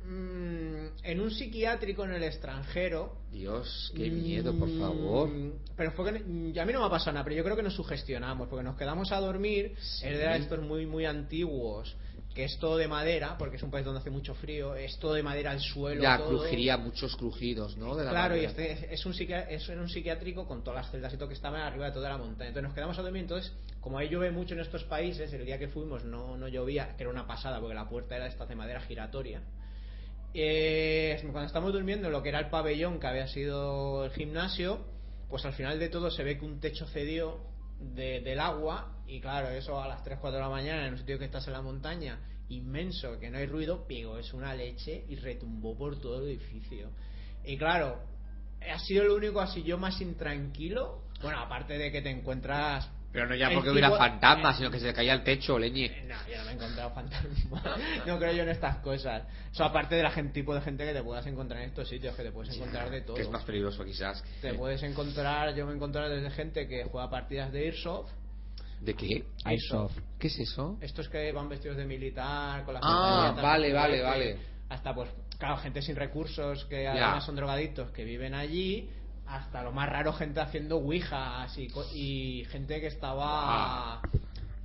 mm, 0.04 1.04
en 1.04 1.20
un 1.20 1.32
psiquiátrico 1.32 2.04
en 2.06 2.12
el 2.14 2.24
extranjero, 2.24 3.18
Dios, 3.32 3.91
qué 3.95 4.10
miedo, 4.10 4.54
por 4.54 4.70
favor. 4.78 5.30
Mm, 5.30 5.54
Pero 5.76 5.91
fue 5.91 6.12
que 6.12 6.20
a 6.20 6.66
mí 6.66 6.74
no 6.74 6.80
me 6.80 6.86
ha 6.86 6.89
pasado 6.89 7.14
nada, 7.14 7.24
pero 7.24 7.36
yo 7.36 7.43
creo 7.43 7.56
que 7.56 7.64
nos 7.64 7.76
sugestionamos, 7.76 8.47
porque 8.47 8.64
nos 8.64 8.78
quedamos 8.78 9.12
a 9.12 9.20
dormir, 9.20 9.76
Sí. 9.80 10.08
es 10.08 10.18
de 10.18 10.38
estos 10.38 10.60
muy 10.62 10.86
muy 10.86 11.06
antiguos, 11.06 11.95
que 12.34 12.45
es 12.45 12.58
todo 12.60 12.78
de 12.78 12.88
madera, 12.88 13.36
porque 13.38 13.58
es 13.58 13.64
un 13.64 13.72
país 13.72 13.84
donde 13.86 13.99
hace 13.99 14.10
mucho 14.10 14.34
frío, 14.36 14.74
es 14.76 14.97
todo 14.99 15.14
de 15.14 15.24
madera 15.24 15.52
al 15.52 15.60
suelo. 15.60 16.02
Ya 16.02 16.18
todo. 16.18 16.30
crujiría 16.30 16.78
muchos 16.78 17.16
crujidos, 17.18 17.76
¿no? 17.78 17.95
De 17.95 18.06
la 18.06 18.12
Claro, 18.12 18.38
y 18.38 18.45
este 18.45 18.93
es 18.93 19.06
un, 19.06 19.14
es 19.14 19.70
un 19.70 19.89
psiquiátrico 19.89 20.47
con 20.47 20.64
todas 20.64 20.84
las 20.84 20.91
celdas 20.91 21.14
y 21.14 21.18
todo 21.18 21.28
que 21.28 21.34
estaban 21.34 21.62
arriba 21.62 21.88
de 21.88 21.91
toda 21.91 22.10
la 22.10 22.18
montaña. 22.18 22.49
Entonces 22.49 22.64
nos 22.64 22.74
quedamos 22.74 22.97
a 22.97 23.02
dormir. 23.02 23.24
Entonces, 23.24 23.52
como 23.82 23.97
ahí 23.97 24.08
llueve 24.08 24.32
mucho 24.32 24.54
en 24.54 24.62
estos 24.62 24.84
países, 24.86 25.34
el 25.34 25.45
día 25.45 25.60
que 25.60 25.68
fuimos 25.68 26.06
no, 26.06 26.38
no 26.38 26.47
llovía, 26.47 26.95
que 26.95 27.04
era 27.04 27.10
una 27.10 27.28
pasada 27.28 27.60
porque 27.60 27.76
la 27.76 27.89
puerta 27.89 28.16
era 28.16 28.28
esta 28.28 28.45
de 28.45 28.56
madera 28.56 28.80
giratoria. 28.82 29.41
Eh, 30.34 31.20
cuando 31.32 31.48
estamos 31.48 31.74
durmiendo 31.74 32.08
en 32.08 32.14
lo 32.14 32.24
que 32.24 32.30
era 32.30 32.40
el 32.40 32.50
pabellón 32.50 33.00
que 33.00 33.08
había 33.08 33.28
sido 33.28 34.06
el 34.06 34.12
gimnasio, 34.12 34.86
pues 35.30 35.46
al 35.46 35.54
final 35.54 35.80
de 35.80 35.90
todo 35.90 36.10
se 36.10 36.24
ve 36.24 36.38
que 36.38 36.46
un 36.46 36.60
techo 36.60 36.86
cedió 36.88 37.40
de- 37.80 38.22
del 38.22 38.40
agua 38.40 39.04
y 39.08 39.20
claro, 39.20 39.50
eso 39.50 39.82
a 39.82 39.88
las 39.88 40.04
3, 40.04 40.20
4 40.20 40.38
de 40.38 40.44
la 40.44 40.50
mañana 40.50 40.86
en 40.88 40.94
un 40.94 41.00
sitio 41.00 41.20
que 41.20 41.26
estás 41.26 41.48
en 41.48 41.54
la 41.54 41.62
montaña, 41.62 42.20
inmenso, 42.50 43.20
que 43.20 43.30
no 43.30 43.38
hay 43.38 43.46
ruido, 43.46 43.86
pegó, 43.88 44.18
es 44.18 44.34
una 44.34 44.54
leche 44.54 45.04
y 45.10 45.16
retumbó 45.16 45.78
por 45.78 46.00
todo 46.00 46.20
el 46.22 46.30
edificio. 46.30 46.92
Y 47.44 47.58
claro, 47.58 48.00
ha 48.62 48.80
sido 48.80 49.06
lo 49.06 49.16
único 49.16 49.42
así 49.42 49.64
yo 49.64 49.78
más 49.78 50.00
intranquilo. 50.02 51.02
Bueno, 51.22 51.40
aparte 51.40 51.78
de 51.78 51.92
que 51.92 52.02
te 52.02 52.10
encuentras 52.10 52.90
Pero 53.12 53.28
no 53.28 53.36
ya 53.36 53.49
porque 53.53 53.70
hubiera 53.70 53.91
fantasmas, 53.91 54.57
sino 54.57 54.72
que 54.72 54.80
se 54.80 54.93
caía 54.93 55.14
el 55.14 55.24
techo, 55.24 55.59
leñe. 55.59 56.05
No, 56.07 56.16
yo 56.30 56.38
no 56.38 56.45
me 56.45 56.51
he 56.51 56.53
encontrado 56.53 56.91
fantasmas. 56.91 57.64
No 58.07 58.18
creo 58.18 58.34
yo 58.34 58.43
en 58.43 58.49
estas 58.49 58.78
cosas. 58.78 59.24
O 59.51 59.55
sea, 59.55 59.66
aparte 59.68 59.95
de 59.95 60.03
la 60.03 60.12
gente, 60.12 60.32
tipo 60.34 60.55
de 60.55 60.62
gente 60.62 60.86
que 60.86 60.93
te 60.93 61.03
puedas 61.03 61.26
encontrar 61.28 61.62
en 61.62 61.70
estos 61.70 61.89
sitios, 61.89 62.16
que 62.16 62.24
te 62.24 62.32
puedes 62.32 62.55
encontrar 62.55 62.89
de 62.89 63.01
todo. 63.01 63.16
Que 63.16 63.24
es 63.24 63.30
más 63.30 63.43
peligroso 63.43 63.84
quizás. 63.84 64.24
Te 64.41 64.53
puedes 64.53 64.82
encontrar, 64.84 65.53
yo 65.55 65.66
me 65.66 65.74
he 65.74 65.76
encontrado 65.76 66.09
desde 66.09 66.30
gente 66.32 66.68
que 66.68 66.86
juega 66.86 67.09
partidas 67.09 67.51
de 67.51 67.66
Airsoft. 67.66 68.12
¿De 68.80 68.95
qué? 68.95 69.26
Airsoft. 69.43 69.97
¿Qué 70.18 70.28
es 70.28 70.39
eso? 70.39 70.78
Estos 70.82 71.09
que 71.09 71.32
van 71.32 71.49
vestidos 71.49 71.78
de 71.78 71.86
militar, 71.86 72.64
con 72.64 72.76
las 72.76 72.84
Ah, 72.86 73.36
vale, 73.41 73.74
vale, 73.74 74.01
vale. 74.01 74.38
Hasta, 74.70 74.95
pues, 74.95 75.09
claro, 75.38 75.57
gente 75.57 75.82
sin 75.82 75.97
recursos 75.97 76.66
que 76.66 76.88
además 76.88 77.26
son 77.26 77.36
drogadictos 77.36 77.91
que 77.91 78.05
viven 78.05 78.34
allí. 78.34 78.89
Hasta 79.32 79.64
lo 79.64 79.72
más 79.72 79.88
raro, 79.88 80.12
gente 80.12 80.42
haciendo 80.42 80.76
ouijas 80.78 81.58
y, 81.58 81.70
y 81.94 82.46
gente 82.46 82.82
que 82.82 82.88
estaba. 82.88 84.02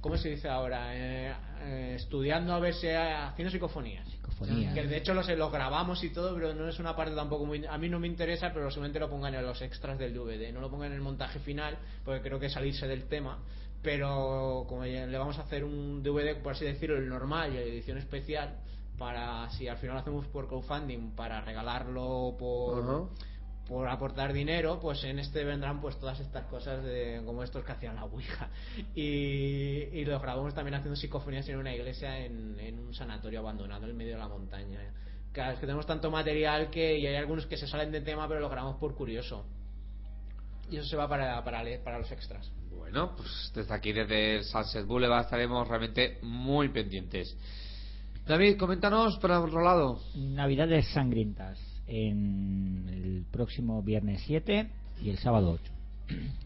¿Cómo 0.01 0.17
se 0.17 0.31
dice 0.31 0.49
ahora? 0.49 0.89
Eh, 0.93 1.35
eh, 1.61 1.93
estudiando 1.97 2.53
a 2.53 2.59
ver 2.59 2.75
si. 2.75 2.89
haciendo 2.89 3.53
psicofonías. 3.53 4.09
Psicofonía. 4.09 4.75
Que 4.75 4.89
de 4.89 4.97
hecho 4.97 5.15
los, 5.15 5.29
los 5.29 5.53
grabamos 5.53 6.03
y 6.03 6.11
todo, 6.11 6.35
pero 6.35 6.53
no 6.53 6.69
es 6.69 6.81
una 6.81 6.97
parte 6.97 7.15
tampoco 7.15 7.47
muy. 7.47 7.65
A 7.65 7.79
mí 7.79 7.89
no 7.89 8.01
me 8.01 8.09
interesa, 8.09 8.53
pero 8.53 8.69
seguramente 8.71 8.99
lo 8.99 9.09
pongan 9.09 9.37
en 9.37 9.47
los 9.47 9.63
extras 9.63 10.01
del 10.01 10.13
DVD. 10.13 10.53
No 10.53 10.61
lo 10.61 10.69
pongan 10.69 10.89
en 10.89 10.95
el 10.95 11.01
montaje 11.01 11.39
final, 11.39 11.79
porque 12.05 12.23
creo 12.23 12.41
que 12.41 12.51
salirse 12.51 12.89
del 12.89 13.05
tema. 13.05 13.39
Pero 13.83 14.65
como 14.69 14.85
le 14.85 15.17
vamos 15.17 15.39
a 15.39 15.43
hacer 15.43 15.63
un 15.63 16.03
DVD, 16.03 16.43
por 16.43 16.55
así 16.55 16.65
decirlo, 16.65 16.97
el 16.97 17.09
normal 17.09 17.53
y 17.53 17.55
la 17.55 17.63
edición 17.63 17.99
especial, 17.99 18.57
para 18.99 19.49
si 19.51 19.69
al 19.69 19.77
final 19.77 19.95
lo 19.95 20.01
hacemos 20.01 20.27
por 20.27 20.49
crowdfunding, 20.49 21.13
para 21.15 21.41
regalarlo 21.41 22.35
por. 22.37 23.11
Por 23.69 23.89
aportar 23.89 24.33
dinero, 24.33 24.79
pues 24.81 25.03
en 25.03 25.19
este 25.19 25.43
vendrán 25.45 25.81
pues 25.81 25.99
todas 25.99 26.21
estas 26.21 26.45
cosas 26.47 26.85
de 26.85 27.21
como 27.27 27.43
estos 27.43 27.65
que 27.65 27.73
hacían 27.73 27.97
la 27.97 28.05
Ouija. 28.05 28.49
Y, 28.95 29.89
y 29.93 30.05
los 30.05 30.23
grabamos 30.23 30.55
también 30.55 30.77
haciendo 30.77 30.95
psicofonías 30.95 31.49
en 31.49 31.57
una 31.57 31.75
iglesia 31.75 32.25
en, 32.25 32.61
en 32.61 32.79
un 32.79 32.95
sanatorio 32.95 33.41
abandonado 33.41 33.89
en 33.89 33.97
medio 33.97 34.13
de 34.13 34.19
la 34.19 34.29
montaña. 34.29 34.79
Claro, 35.33 35.55
es 35.55 35.59
que 35.59 35.67
tenemos 35.67 35.85
tanto 35.85 36.11
material 36.13 36.71
que 36.71 36.97
y 36.97 37.07
hay 37.07 37.17
algunos 37.17 37.47
que 37.47 37.57
se 37.57 37.67
salen 37.67 37.91
de 37.91 38.03
tema, 38.03 38.29
pero 38.29 38.41
lo 38.41 38.49
grabamos 38.49 38.77
por 38.79 38.95
curioso. 38.95 39.45
Y 40.71 40.77
eso 40.77 40.87
se 40.87 40.97
va 40.97 41.09
para, 41.09 41.43
para, 41.43 41.63
para 41.83 41.99
los 41.99 42.11
extras. 42.13 42.51
Bueno, 42.71 43.17
pues 43.17 43.51
desde 43.53 43.75
aquí, 43.75 43.93
desde 43.93 44.37
el 44.37 44.45
Sunset 44.45 44.87
Boulevard, 44.87 45.25
estaremos 45.25 45.67
realmente 45.67 46.19
muy 46.23 46.69
pendientes. 46.69 47.37
David, 48.27 48.59
coméntanos 48.59 49.19
para 49.19 49.41
otro 49.41 49.61
lado. 49.61 50.01
Navidades 50.15 50.87
sangrientas 50.93 51.66
en 51.87 52.89
el 52.89 53.25
próximo 53.31 53.83
viernes 53.83 54.23
7 54.27 54.69
y 55.03 55.11
el 55.11 55.19
sábado 55.19 55.53
8. 55.53 55.73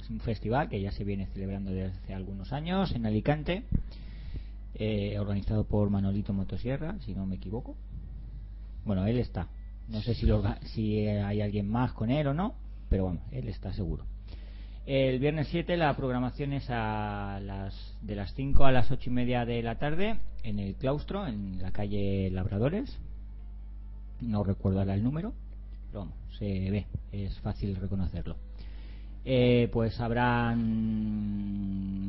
Es 0.01 0.11
un 0.11 0.21
festival 0.21 0.69
que 0.69 0.81
ya 0.81 0.93
se 0.93 1.05
viene 1.05 1.27
celebrando 1.27 1.71
desde 1.71 1.97
hace 1.97 2.15
algunos 2.15 2.53
años 2.53 2.93
en 2.93 3.07
Alicante, 3.07 3.65
eh, 4.75 5.19
organizado 5.19 5.65
por 5.65 5.91
Manolito 5.91 6.33
Motosierra, 6.33 6.99
si 7.01 7.15
no 7.15 7.27
me 7.27 7.37
equivoco. 7.37 7.77
Bueno, 8.85 9.07
él 9.07 9.19
está. 9.19 9.49
No 9.89 10.01
sé 10.01 10.15
si, 10.15 10.27
lo 10.27 10.43
si 10.63 11.07
hay 11.07 11.41
alguien 11.41 11.69
más 11.69 11.93
con 11.93 12.11
él 12.11 12.27
o 12.29 12.35
no, 12.35 12.55
pero 12.89 13.05
bueno, 13.05 13.21
él 13.33 13.49
está 13.49 13.73
seguro. 13.73 14.05
El 14.87 15.19
viernes 15.19 15.49
7 15.51 15.77
la 15.77 15.95
programación 15.95 16.53
es 16.53 16.69
a 16.71 17.39
las, 17.43 17.97
de 18.01 18.17
las 18.17 18.35
5 18.35 18.65
a 18.65 18.73
las 18.73 18.91
8 18.91 19.11
y 19.11 19.13
media 19.13 19.45
de 19.45 19.63
la 19.63 19.79
tarde 19.79 20.19
en 20.43 20.59
el 20.59 20.75
claustro, 20.75 21.27
en 21.27 21.61
la 21.61 21.71
calle 21.71 22.31
Labradores. 22.31 22.99
No 24.21 24.45
recuerdo 24.45 24.81
ahora 24.81 24.95
el 24.95 25.03
número, 25.03 25.33
pero 25.87 26.09
se 26.39 26.71
ve, 26.71 26.87
es 27.13 27.39
fácil 27.41 27.77
reconocerlo. 27.77 28.37
Eh, 29.25 29.69
pues 29.73 30.01
habrá 30.01 30.55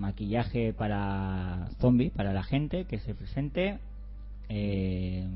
maquillaje 0.01 0.73
para 0.73 1.69
zombie, 1.79 2.09
para 2.09 2.33
la 2.33 2.43
gente 2.43 2.85
que 2.85 2.99
se 2.99 3.13
presente. 3.13 3.79
Eh, 4.49 5.27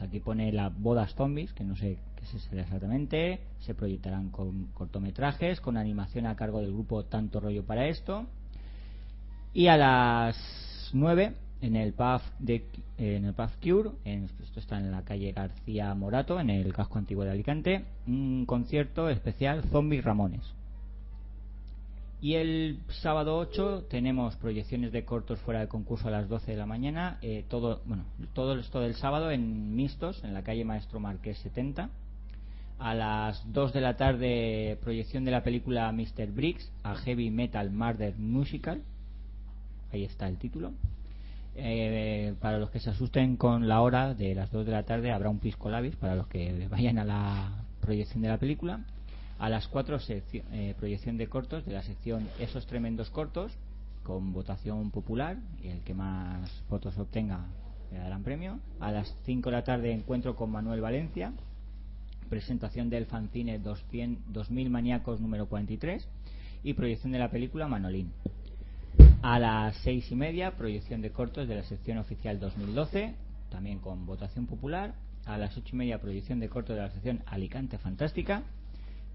aquí 0.00 0.20
pone 0.20 0.52
las 0.52 0.76
bodas 0.78 1.14
zombies, 1.14 1.52
que 1.52 1.64
no 1.64 1.76
sé 1.76 1.98
qué 2.16 2.24
será 2.38 2.62
exactamente. 2.62 3.40
Se 3.60 3.74
proyectarán 3.74 4.30
con 4.30 4.66
cortometrajes, 4.72 5.60
con 5.60 5.76
animación 5.76 6.26
a 6.26 6.36
cargo 6.36 6.60
del 6.60 6.72
grupo 6.72 7.04
Tanto 7.04 7.40
Rollo 7.40 7.64
para 7.64 7.86
esto. 7.88 8.26
Y 9.52 9.66
a 9.68 9.76
las 9.76 10.90
9 10.92 11.34
en 11.60 11.76
el 11.76 11.92
pub 11.92 12.20
de 12.38 12.64
en 12.98 13.24
el 13.24 13.34
pub 13.34 13.50
Cure, 13.62 13.90
en- 14.04 14.28
esto 14.42 14.60
está 14.60 14.78
en 14.78 14.90
la 14.90 15.02
calle 15.02 15.32
García 15.32 15.94
Morato, 15.94 16.38
en 16.40 16.50
el 16.50 16.72
casco 16.72 16.98
antiguo 16.98 17.24
de 17.24 17.30
Alicante, 17.30 17.84
un 18.06 18.44
concierto 18.46 19.08
especial 19.08 19.62
Zombie 19.70 20.00
Ramones. 20.00 20.42
Y 22.20 22.34
el 22.34 22.80
sábado 23.00 23.38
8 23.38 23.84
tenemos 23.88 24.34
proyecciones 24.36 24.90
de 24.90 25.04
cortos 25.04 25.38
fuera 25.40 25.60
de 25.60 25.68
concurso 25.68 26.08
a 26.08 26.10
las 26.10 26.28
12 26.28 26.50
de 26.50 26.56
la 26.56 26.66
mañana, 26.66 27.18
eh, 27.22 27.44
todo, 27.48 27.80
bueno, 27.86 28.04
todo 28.32 28.58
esto 28.58 28.80
del 28.80 28.94
sábado 28.96 29.30
en 29.30 29.76
mixtos, 29.76 30.24
en 30.24 30.34
la 30.34 30.42
calle 30.42 30.64
Maestro 30.64 30.98
Marqués 30.98 31.38
70. 31.38 31.90
A 32.80 32.94
las 32.94 33.40
2 33.52 33.72
de 33.72 33.80
la 33.80 33.96
tarde, 33.96 34.78
proyección 34.82 35.24
de 35.24 35.30
la 35.32 35.42
película 35.44 35.90
Mr. 35.92 36.26
Briggs, 36.32 36.70
a 36.82 36.94
Heavy 36.96 37.30
Metal 37.30 37.70
Murder 37.70 38.16
Musical. 38.18 38.82
Ahí 39.92 40.04
está 40.04 40.28
el 40.28 40.38
título. 40.38 40.72
Eh, 41.60 42.34
para 42.40 42.58
los 42.58 42.70
que 42.70 42.78
se 42.78 42.90
asusten 42.90 43.36
con 43.36 43.66
la 43.66 43.80
hora 43.80 44.14
de 44.14 44.34
las 44.34 44.50
2 44.52 44.64
de 44.64 44.72
la 44.72 44.84
tarde, 44.84 45.10
habrá 45.10 45.28
un 45.28 45.40
pisco 45.40 45.68
labis 45.70 45.96
para 45.96 46.14
los 46.14 46.28
que 46.28 46.68
vayan 46.70 46.98
a 46.98 47.04
la 47.04 47.64
proyección 47.80 48.22
de 48.22 48.28
la 48.28 48.38
película. 48.38 48.80
A 49.40 49.48
las 49.48 49.66
4, 49.68 49.98
seccio- 49.98 50.44
eh, 50.52 50.74
proyección 50.78 51.16
de 51.16 51.26
cortos 51.28 51.64
de 51.66 51.72
la 51.72 51.82
sección 51.82 52.28
Esos 52.38 52.66
Tremendos 52.66 53.10
Cortos, 53.10 53.52
con 54.04 54.32
votación 54.32 54.90
popular, 54.90 55.36
y 55.62 55.68
el 55.68 55.80
que 55.80 55.94
más 55.94 56.50
votos 56.70 56.96
obtenga 56.98 57.46
le 57.92 57.98
darán 57.98 58.22
premio. 58.22 58.58
A 58.80 58.92
las 58.92 59.14
5 59.24 59.50
de 59.50 59.56
la 59.56 59.64
tarde, 59.64 59.92
encuentro 59.92 60.36
con 60.36 60.50
Manuel 60.50 60.80
Valencia, 60.80 61.32
presentación 62.28 62.88
del 62.90 63.06
fanzine 63.06 63.58
200 63.58 64.32
2000 64.32 64.70
maníacos 64.70 65.20
número 65.20 65.46
43 65.46 66.06
y 66.62 66.74
proyección 66.74 67.12
de 67.12 67.18
la 67.18 67.30
película 67.30 67.66
Manolín. 67.68 68.12
A 69.22 69.38
las 69.38 69.76
seis 69.78 70.10
y 70.12 70.14
media, 70.14 70.52
proyección 70.56 71.00
de 71.02 71.10
cortos 71.10 71.48
de 71.48 71.56
la 71.56 71.62
sección 71.64 71.98
oficial 71.98 72.38
2012, 72.38 73.14
también 73.50 73.78
con 73.80 74.06
votación 74.06 74.46
popular. 74.46 74.94
A 75.26 75.36
las 75.36 75.56
ocho 75.56 75.70
y 75.74 75.76
media, 75.76 76.00
proyección 76.00 76.40
de 76.40 76.48
cortos 76.48 76.76
de 76.76 76.82
la 76.82 76.90
sección 76.90 77.22
Alicante 77.26 77.78
Fantástica. 77.78 78.42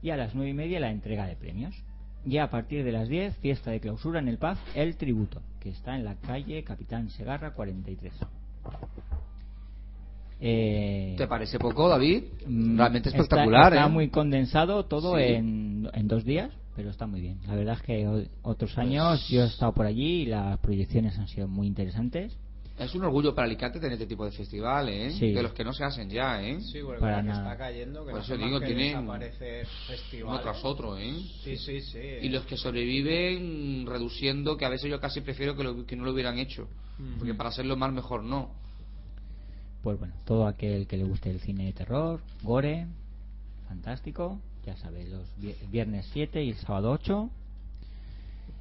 Y 0.02 0.10
a 0.10 0.18
las 0.18 0.36
nueve 0.36 0.52
y 0.52 0.54
media, 0.54 0.80
la 0.80 0.92
entrega 0.92 1.26
de 1.26 1.36
premios. 1.36 1.74
Y 2.26 2.38
a 2.38 2.50
partir 2.50 2.84
de 2.84 2.92
las 2.92 3.08
10, 3.10 3.38
fiesta 3.38 3.72
de 3.72 3.80
clausura 3.80 4.20
en 4.20 4.28
el 4.28 4.38
pub 4.38 4.56
El 4.76 4.96
Tributo, 4.98 5.42
que 5.60 5.70
está 5.70 5.96
en 5.96 6.06
la 6.06 6.16
calle 6.16 6.64
Capitán 6.64 7.10
Segarra 7.10 7.54
43. 7.54 8.14
Eh, 10.40 11.16
¿Te 11.18 11.28
parece 11.28 11.58
poco, 11.60 11.88
David? 11.90 12.24
Mm, 12.46 12.78
Realmente 12.78 13.10
está- 13.10 13.22
espectacular, 13.22 13.74
Está, 13.74 13.86
¿eh? 13.86 13.90
muy 13.90 14.10
condensado 14.10 14.86
todo 14.86 15.18
Sí. 15.18 15.24
en, 15.24 15.90
en 15.94 16.08
dos 16.08 16.24
días, 16.26 16.52
pero 16.76 16.90
está 16.90 17.06
muy 17.08 17.22
bien. 17.22 17.40
La 17.48 17.56
verdad 17.56 17.76
es 17.76 17.82
que 17.84 18.28
otros 18.42 18.78
años 18.78 19.28
yo 19.30 19.44
he 19.44 19.48
estado 19.48 19.74
por 19.74 19.86
allí 19.86 20.22
y 20.22 20.26
las 20.26 20.58
proyecciones 20.60 21.18
han 21.18 21.28
sido 21.28 21.48
muy 21.48 21.68
interesantes. 21.68 22.38
Es 22.80 22.96
un 22.96 23.04
orgullo 23.04 23.36
para 23.36 23.46
Alicante 23.46 23.80
tener 23.80 23.94
este 23.94 24.08
tipo 24.08 24.26
de 24.26 24.32
festival, 24.32 24.90
¿eh? 24.90 25.12
Sí. 25.12 25.32
De 25.32 25.44
los 25.44 25.54
que 25.54 25.64
no 25.64 25.74
se 25.74 25.84
hacen 25.84 26.10
ya, 26.10 26.42
¿eh? 26.44 26.60
Sí, 26.60 26.80
porque 26.84 27.00
Para 27.02 27.18
que 27.22 27.28
nada. 27.28 27.44
está 27.52 27.58
cayendo, 27.58 28.00
que 28.04 28.12
Por 28.12 28.20
no 28.20 28.26
eso 28.26 28.36
más 28.36 28.46
digo, 28.48 28.60
que 28.60 28.66
tienen 28.66 28.88
desaparecer 28.88 29.68
festivales. 29.88 30.24
Uno 30.34 30.40
tras 30.42 30.66
otro, 30.66 30.98
¿eh? 30.98 31.14
Sí, 31.44 31.56
sí, 31.58 31.82
sí. 31.82 32.00
Y 32.24 32.30
los 32.30 32.46
que 32.48 32.58
sobreviven 32.58 33.86
reduciendo, 33.86 34.58
que 34.58 34.66
a 34.66 34.70
veces 34.70 34.90
yo 34.90 35.00
casi 35.00 35.22
prefiero 35.22 35.56
que, 35.56 35.64
lo- 35.64 35.86
que 35.86 35.96
no 35.96 36.04
lo 36.04 36.14
hubieran 36.14 36.40
hecho. 36.40 36.68
Porque 37.20 37.36
para 37.36 37.50
hacerlo 37.50 37.76
mal, 37.78 37.92
mejor 37.92 38.24
no. 38.24 38.50
Pues 39.84 40.00
bueno, 40.00 40.16
todo 40.26 40.48
aquel 40.48 40.88
que 40.88 40.98
le 40.98 41.04
guste 41.04 41.30
el 41.30 41.40
cine 41.42 41.66
de 41.66 41.74
terror, 41.74 42.22
gore, 42.42 42.88
fantástico, 43.68 44.40
ya 44.66 44.76
sabe, 44.78 45.06
los 45.08 45.28
vi- 45.38 45.56
viernes 45.70 46.08
7 46.14 46.42
y 46.44 46.50
el 46.52 46.58
sábado 46.58 46.92
8. 46.92 47.30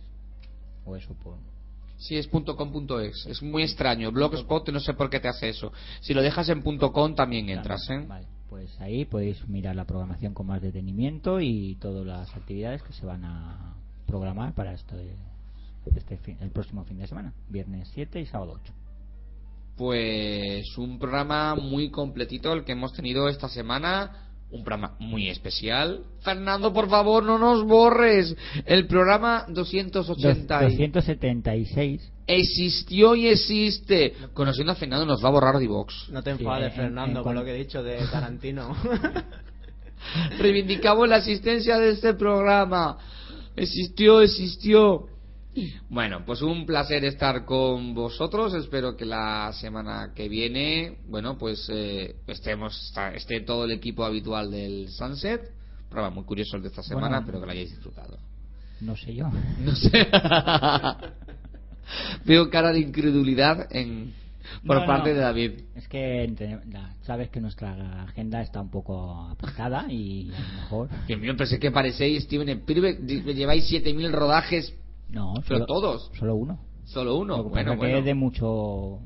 o 0.86 0.96
eso 0.96 1.14
por 1.16 1.36
Sí, 1.98 2.16
es 2.18 2.28
.com.es. 2.28 3.26
Es 3.28 3.44
muy 3.44 3.62
extraño. 3.62 4.12
Blogspot, 4.12 4.68
no 4.70 4.80
sé 4.80 4.96
por 4.96 5.12
qué 5.12 5.20
te 5.20 5.28
hace 5.28 5.50
eso. 5.50 5.72
Si 6.00 6.16
lo 6.16 6.24
dejas 6.24 6.50
en 6.50 6.64
.com 6.64 7.14
también 7.14 7.48
entras, 7.50 7.88
¿eh? 7.92 8.04
Vale, 8.08 8.26
pues 8.50 8.82
ahí 8.82 9.06
podéis 9.06 9.48
mirar 9.48 9.76
la 9.76 9.86
programación 9.86 10.34
con 10.34 10.48
más 10.48 10.64
detenimiento 10.64 11.40
y 11.40 11.76
todas 11.80 12.04
las 12.04 12.36
actividades 12.36 12.82
que 12.82 12.94
se 12.94 13.06
van 13.06 13.24
a 13.24 13.76
programar 14.08 14.56
para 14.56 14.74
esto 14.74 14.96
este 15.96 16.18
fin- 16.18 16.38
el 16.42 16.50
próximo 16.50 16.84
fin 16.86 16.98
de 16.98 17.06
semana, 17.06 17.34
viernes 17.50 17.88
7 17.94 18.20
y 18.20 18.26
sábado 18.26 18.54
8. 18.64 18.74
Pues 19.78 20.78
un 20.78 21.00
programa 21.00 21.56
muy 21.56 21.90
completito 21.90 22.54
el 22.54 22.64
que 22.64 22.74
hemos 22.74 22.94
tenido 22.94 23.28
esta 23.30 23.50
semana. 23.50 24.28
Un 24.52 24.64
programa 24.66 24.98
muy 25.00 25.30
especial. 25.30 26.04
Fernando, 26.22 26.74
por 26.74 26.90
favor, 26.90 27.24
no 27.24 27.38
nos 27.40 27.64
borres. 27.64 28.36
El 28.66 28.86
programa 28.86 29.46
280 29.48 30.64
y- 30.70 30.76
276 30.78 32.12
existió 32.28 33.16
y 33.16 33.28
existe. 33.28 34.14
Conociendo 34.34 34.74
a 34.74 34.76
Fernando 34.76 35.06
nos 35.06 35.24
va 35.24 35.30
a 35.30 35.32
borrar 35.32 35.58
Divox. 35.58 36.10
No 36.10 36.22
te 36.22 36.36
Sí, 36.36 36.42
enfades, 36.44 36.72
en- 36.74 36.76
Fernando, 36.82 37.20
en 37.20 37.24
con 37.24 37.36
lo 37.36 37.46
que 37.46 37.52
he 37.52 37.58
dicho 37.58 37.82
de 37.82 37.98
Tarantino. 38.12 38.76
Reivindicamos 40.40 41.08
la 41.08 41.18
existencia 41.18 41.78
de 41.78 41.92
este 41.92 42.14
programa. 42.14 42.98
Existió, 43.56 44.22
existió. 44.22 45.08
Bueno, 45.90 46.24
pues 46.26 46.42
un 46.42 46.66
placer 46.66 47.04
estar 47.04 47.44
con 47.46 47.94
vosotros. 47.94 48.54
Espero 48.54 48.96
que 48.96 49.06
la 49.06 49.52
semana 49.54 50.12
que 50.16 50.30
viene, 50.30 50.98
bueno, 51.10 51.38
pues 51.38 51.68
eh, 51.72 52.16
estemos, 52.28 52.94
esté 53.16 53.42
todo 53.42 53.66
el 53.66 53.72
equipo 53.72 54.06
habitual 54.06 54.50
del 54.52 54.88
Sunset. 54.90 55.52
Programa 55.90 56.16
muy 56.16 56.24
curioso 56.24 56.56
el 56.56 56.62
de 56.64 56.70
esta 56.70 56.84
semana, 56.84 57.18
Bueno. 57.18 57.26
pero 57.26 57.40
que 57.42 57.46
lo 57.48 57.52
hayáis 57.52 57.72
disfrutado. 57.72 58.18
No 58.80 58.96
sé 58.96 59.14
yo. 59.14 59.30
No 59.60 59.76
sé. 59.76 60.08
Veo 62.26 62.50
cara 62.50 62.72
de 62.72 62.80
incredulidad 62.80 63.68
en, 63.76 64.14
por 64.66 64.78
No, 64.80 64.86
parte 64.86 65.10
no. 65.10 65.16
de 65.16 65.22
David. 65.22 65.52
Es 65.76 65.88
que 65.90 66.34
sabes 67.04 67.30
que 67.30 67.42
nuestra 67.42 68.04
agenda 68.04 68.42
está 68.42 68.62
un 68.62 68.72
poco 68.72 69.28
apretada 69.30 69.86
y 69.92 70.32
a 70.34 70.40
lo 70.40 70.62
mejor. 70.62 70.90
Dios 71.08 71.20
mío, 71.20 71.36
pensé 71.36 71.60
que 71.60 71.72
parecéis 71.72 72.24
Steven 72.24 72.48
Spielberg. 72.50 73.06
Lleváis 73.06 73.70
7.000 73.70 74.12
rodajes, 74.12 74.74
No, 75.12 75.34
pero 75.48 75.56
solo, 75.60 75.66
todos. 75.66 76.12
solo 76.18 76.36
uno. 76.36 76.60
Solo 76.86 77.18
uno. 77.18 77.38
Lo 77.38 77.44
que 77.44 77.50
Bueno, 77.50 77.72
pasa 77.72 77.76
que 77.76 77.78
bueno. 77.88 77.98
es 78.00 78.06
de 78.06 78.14
mucho. 78.16 79.00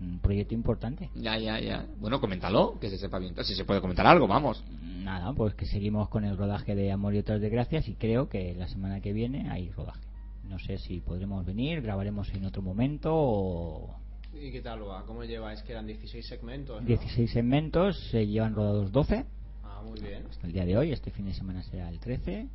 Un 0.00 0.18
proyecto 0.20 0.54
importante. 0.54 1.08
Ya, 1.14 1.38
ya, 1.38 1.58
ya. 1.60 1.86
Bueno, 1.98 2.20
coméntalo, 2.20 2.78
que 2.80 2.90
se 2.90 2.98
sepa 2.98 3.18
bien. 3.18 3.34
Si 3.42 3.54
se 3.54 3.64
puede 3.64 3.80
comentar 3.80 4.06
algo, 4.06 4.26
vamos. 4.26 4.62
Nada, 4.82 5.32
pues 5.32 5.54
que 5.54 5.64
seguimos 5.66 6.08
con 6.08 6.24
el 6.24 6.36
rodaje 6.36 6.74
de 6.74 6.90
Amor 6.92 7.14
y 7.14 7.18
otras 7.18 7.40
desgracias 7.40 7.88
y 7.88 7.94
creo 7.94 8.28
que 8.28 8.54
la 8.54 8.66
semana 8.68 9.00
que 9.00 9.12
viene 9.12 9.48
hay 9.50 9.70
rodaje. 9.70 10.00
No 10.42 10.58
sé 10.58 10.78
si 10.78 11.00
podremos 11.00 11.46
venir, 11.46 11.80
grabaremos 11.80 12.28
en 12.34 12.44
otro 12.44 12.60
momento 12.60 13.10
o 13.14 13.94
¿Y 14.34 14.50
qué 14.50 14.60
tal 14.60 14.86
va? 14.86 15.04
¿Cómo 15.06 15.22
lleváis? 15.24 15.62
Que 15.62 15.72
eran 15.72 15.86
16 15.86 16.26
segmentos, 16.26 16.80
¿no? 16.82 16.86
16 16.86 17.30
segmentos, 17.30 17.96
se 18.10 18.26
llevan 18.26 18.54
rodados 18.54 18.90
12 18.92 19.24
Ah, 19.62 19.80
muy 19.86 20.00
bien. 20.00 20.24
hasta 20.28 20.46
el 20.48 20.52
día 20.52 20.64
de 20.66 20.76
hoy, 20.76 20.92
este 20.92 21.10
fin 21.12 21.24
de 21.26 21.34
semana 21.34 21.62
será 21.62 21.88
el 21.88 21.98
13. 22.00 22.48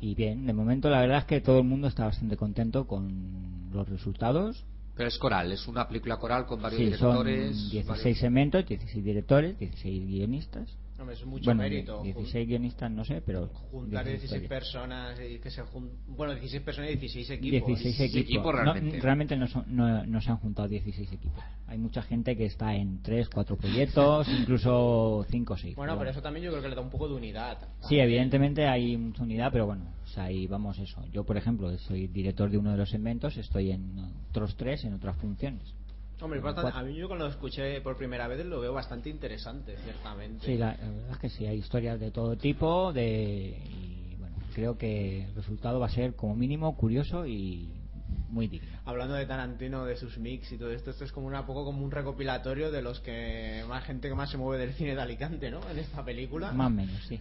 Y 0.00 0.14
bien, 0.14 0.46
de 0.46 0.52
momento 0.52 0.90
la 0.90 1.00
verdad 1.00 1.18
es 1.18 1.24
que 1.24 1.40
todo 1.40 1.58
el 1.58 1.64
mundo 1.64 1.88
está 1.88 2.04
bastante 2.04 2.36
contento 2.36 2.86
con 2.86 3.70
los 3.72 3.88
resultados. 3.88 4.64
Pero 4.94 5.08
es 5.08 5.18
coral, 5.18 5.52
es 5.52 5.66
una 5.68 5.86
película 5.88 6.16
coral 6.18 6.46
con 6.46 6.60
varios 6.62 6.80
Sí, 6.80 6.86
son 6.98 7.24
directores. 7.24 7.70
16 7.70 7.86
varios- 7.86 8.18
segmentos, 8.18 8.66
16 8.66 9.04
directores, 9.04 9.58
16 9.58 10.06
guionistas. 10.06 10.74
Hombre, 10.98 11.14
es 11.14 11.26
mucho 11.26 11.44
bueno, 11.44 11.62
mérito. 11.62 12.02
16 12.02 12.48
guionistas 12.48 12.90
no 12.90 13.04
sé, 13.04 13.20
pero 13.24 13.48
Juntar 13.48 14.04
16 14.06 14.24
historias. 14.24 14.48
personas 14.48 15.20
y 15.20 15.38
que 15.38 15.50
se 15.50 15.60
jun... 15.62 15.90
Bueno, 16.08 16.34
16 16.34 16.62
personas 16.62 16.90
y 16.90 16.96
16 16.96 17.30
equipos. 17.30 17.66
16 17.68 17.98
16 17.98 18.10
equipos. 18.10 18.30
equipos 18.30 18.54
No, 18.54 18.72
realmente. 18.72 19.00
realmente 19.00 19.36
no, 19.36 19.46
son- 19.46 19.64
no- 19.68 20.06
no 20.06 20.20
se 20.22 20.30
han 20.30 20.38
juntado 20.38 20.68
16 20.68 21.12
equipos. 21.12 21.42
Hay 21.66 21.76
mucha 21.78 22.00
gente 22.00 22.34
que 22.36 22.46
está 22.46 22.74
en 22.74 23.02
3, 23.02 23.28
4 23.28 23.56
proyectos, 23.56 24.26
incluso 24.40 25.26
5 25.28 25.52
o 25.52 25.56
6. 25.56 25.76
Bueno, 25.76 25.98
pero 25.98 26.10
eso 26.10 26.22
también 26.22 26.44
yo 26.46 26.50
creo 26.52 26.62
que 26.62 26.68
le 26.70 26.74
da 26.74 26.80
un 26.80 26.90
poco 26.90 27.08
de 27.08 27.14
unidad. 27.14 27.58
Sí, 27.88 27.98
evidentemente 27.98 28.66
hay 28.66 28.96
mucha 28.96 29.22
unidad, 29.22 29.50
pero 29.52 29.66
bueno, 29.66 29.84
o 30.02 30.06
sea, 30.08 30.24
ahí 30.24 30.46
vamos 30.46 30.78
eso. 30.78 31.04
Yo, 31.12 31.24
por 31.24 31.36
ejemplo, 31.36 31.76
soy 31.78 32.06
director 32.06 32.48
de 32.50 32.56
uno 32.56 32.70
de 32.72 32.78
los 32.78 32.88
segmentos, 32.88 33.36
estoy 33.36 33.70
en 33.72 33.98
otros 34.30 34.56
tres, 34.56 34.82
en 34.84 34.94
otras 34.94 35.16
funciones. 35.16 35.62
Hombre, 36.20 36.40
bastante- 36.40 36.78
a 36.78 36.82
mí 36.82 36.94
yo 36.96 37.08
cuando 37.08 37.26
lo 37.26 37.30
escuché 37.30 37.80
por 37.82 37.96
primera 37.96 38.26
vez 38.26 38.44
lo 38.46 38.60
veo 38.60 38.72
bastante 38.72 39.10
interesante, 39.10 39.76
ciertamente. 39.84 40.46
Sí, 40.46 40.56
la, 40.56 40.76
la 40.80 40.90
verdad 40.90 41.10
es 41.12 41.18
que 41.18 41.28
sí, 41.30 41.46
hay 41.46 41.58
historias 41.58 42.00
de 42.00 42.10
todo 42.10 42.36
tipo, 42.36 42.92
de 42.92 43.58
y 43.70 44.16
bueno, 44.18 44.36
creo 44.54 44.78
que 44.78 45.24
el 45.24 45.34
resultado 45.34 45.78
va 45.78 45.86
a 45.86 45.90
ser 45.90 46.14
como 46.14 46.34
mínimo 46.34 46.74
curioso 46.76 47.26
y 47.26 47.68
muy 48.30 48.48
digno. 48.48 48.68
Hablando 48.86 49.14
de 49.14 49.26
Tarantino, 49.26 49.84
de 49.84 49.96
sus 49.96 50.16
mix 50.18 50.50
y 50.52 50.58
todo 50.58 50.70
esto, 50.72 50.90
esto 50.90 51.04
es 51.04 51.12
como 51.12 51.26
una 51.26 51.44
poco 51.46 51.64
como 51.64 51.84
un 51.84 51.90
recopilatorio 51.90 52.70
de 52.70 52.80
los 52.82 53.00
que 53.00 53.62
más 53.68 53.84
gente 53.84 54.08
que 54.08 54.14
más 54.14 54.30
se 54.30 54.36
mueve 54.38 54.64
del 54.64 54.74
cine 54.74 54.94
de 54.94 55.02
Alicante, 55.02 55.50
¿no? 55.50 55.60
En 55.70 55.78
esta 55.78 56.04
película. 56.04 56.50
Más 56.52 56.68
o 56.68 56.70
menos, 56.70 57.02
sí. 57.06 57.20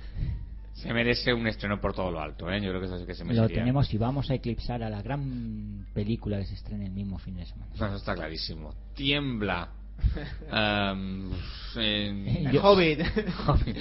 Se 0.75 0.93
merece 0.93 1.33
un 1.33 1.47
estreno 1.47 1.79
por 1.79 1.93
todo 1.93 2.11
lo 2.11 2.19
alto, 2.19 2.51
¿eh? 2.51 2.59
Yo 2.61 2.69
creo 2.69 2.81
que 2.81 2.87
eso 2.87 2.99
sí 2.99 3.05
que 3.05 3.15
se 3.15 3.23
Lo 3.23 3.29
merecería. 3.29 3.59
tenemos 3.63 3.93
y 3.93 3.97
vamos 3.97 4.29
a 4.29 4.35
eclipsar 4.35 4.83
a 4.83 4.89
la 4.89 5.01
gran 5.01 5.87
película 5.93 6.37
que 6.39 6.45
se 6.45 6.55
estrena 6.55 6.83
el 6.85 6.91
mismo 6.91 7.17
fin 7.17 7.37
de 7.37 7.45
semana. 7.45 7.71
No, 7.79 7.85
eso 7.87 7.95
está 7.95 8.13
clarísimo. 8.13 8.73
Tiembla. 8.93 9.69
Am, 10.51 11.31
en- 11.77 12.27
El 12.27 12.51
Yo- 12.51 12.61
Hobbit. 12.63 12.99
Hobbit. 13.47 13.77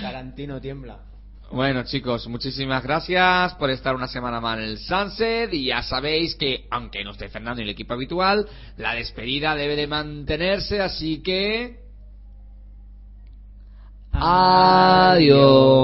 Tarantino 0.00 0.60
tiembla. 0.60 1.00
Bueno 1.50 1.82
chicos, 1.84 2.26
muchísimas 2.28 2.82
gracias 2.82 3.54
por 3.54 3.70
estar 3.70 3.94
una 3.94 4.08
semana 4.08 4.40
más 4.40 4.58
en 4.58 4.64
el 4.64 4.78
Sunset 4.78 5.52
y 5.52 5.66
ya 5.66 5.82
sabéis 5.82 6.34
que, 6.36 6.66
aunque 6.70 7.04
no 7.04 7.10
esté 7.12 7.28
Fernando 7.28 7.60
y 7.60 7.64
el 7.64 7.70
equipo 7.70 7.92
habitual, 7.94 8.46
la 8.76 8.94
despedida 8.94 9.54
debe 9.54 9.76
de 9.76 9.86
mantenerse, 9.86 10.80
así 10.80 11.22
que... 11.22 11.83
Adiós. 14.14 15.74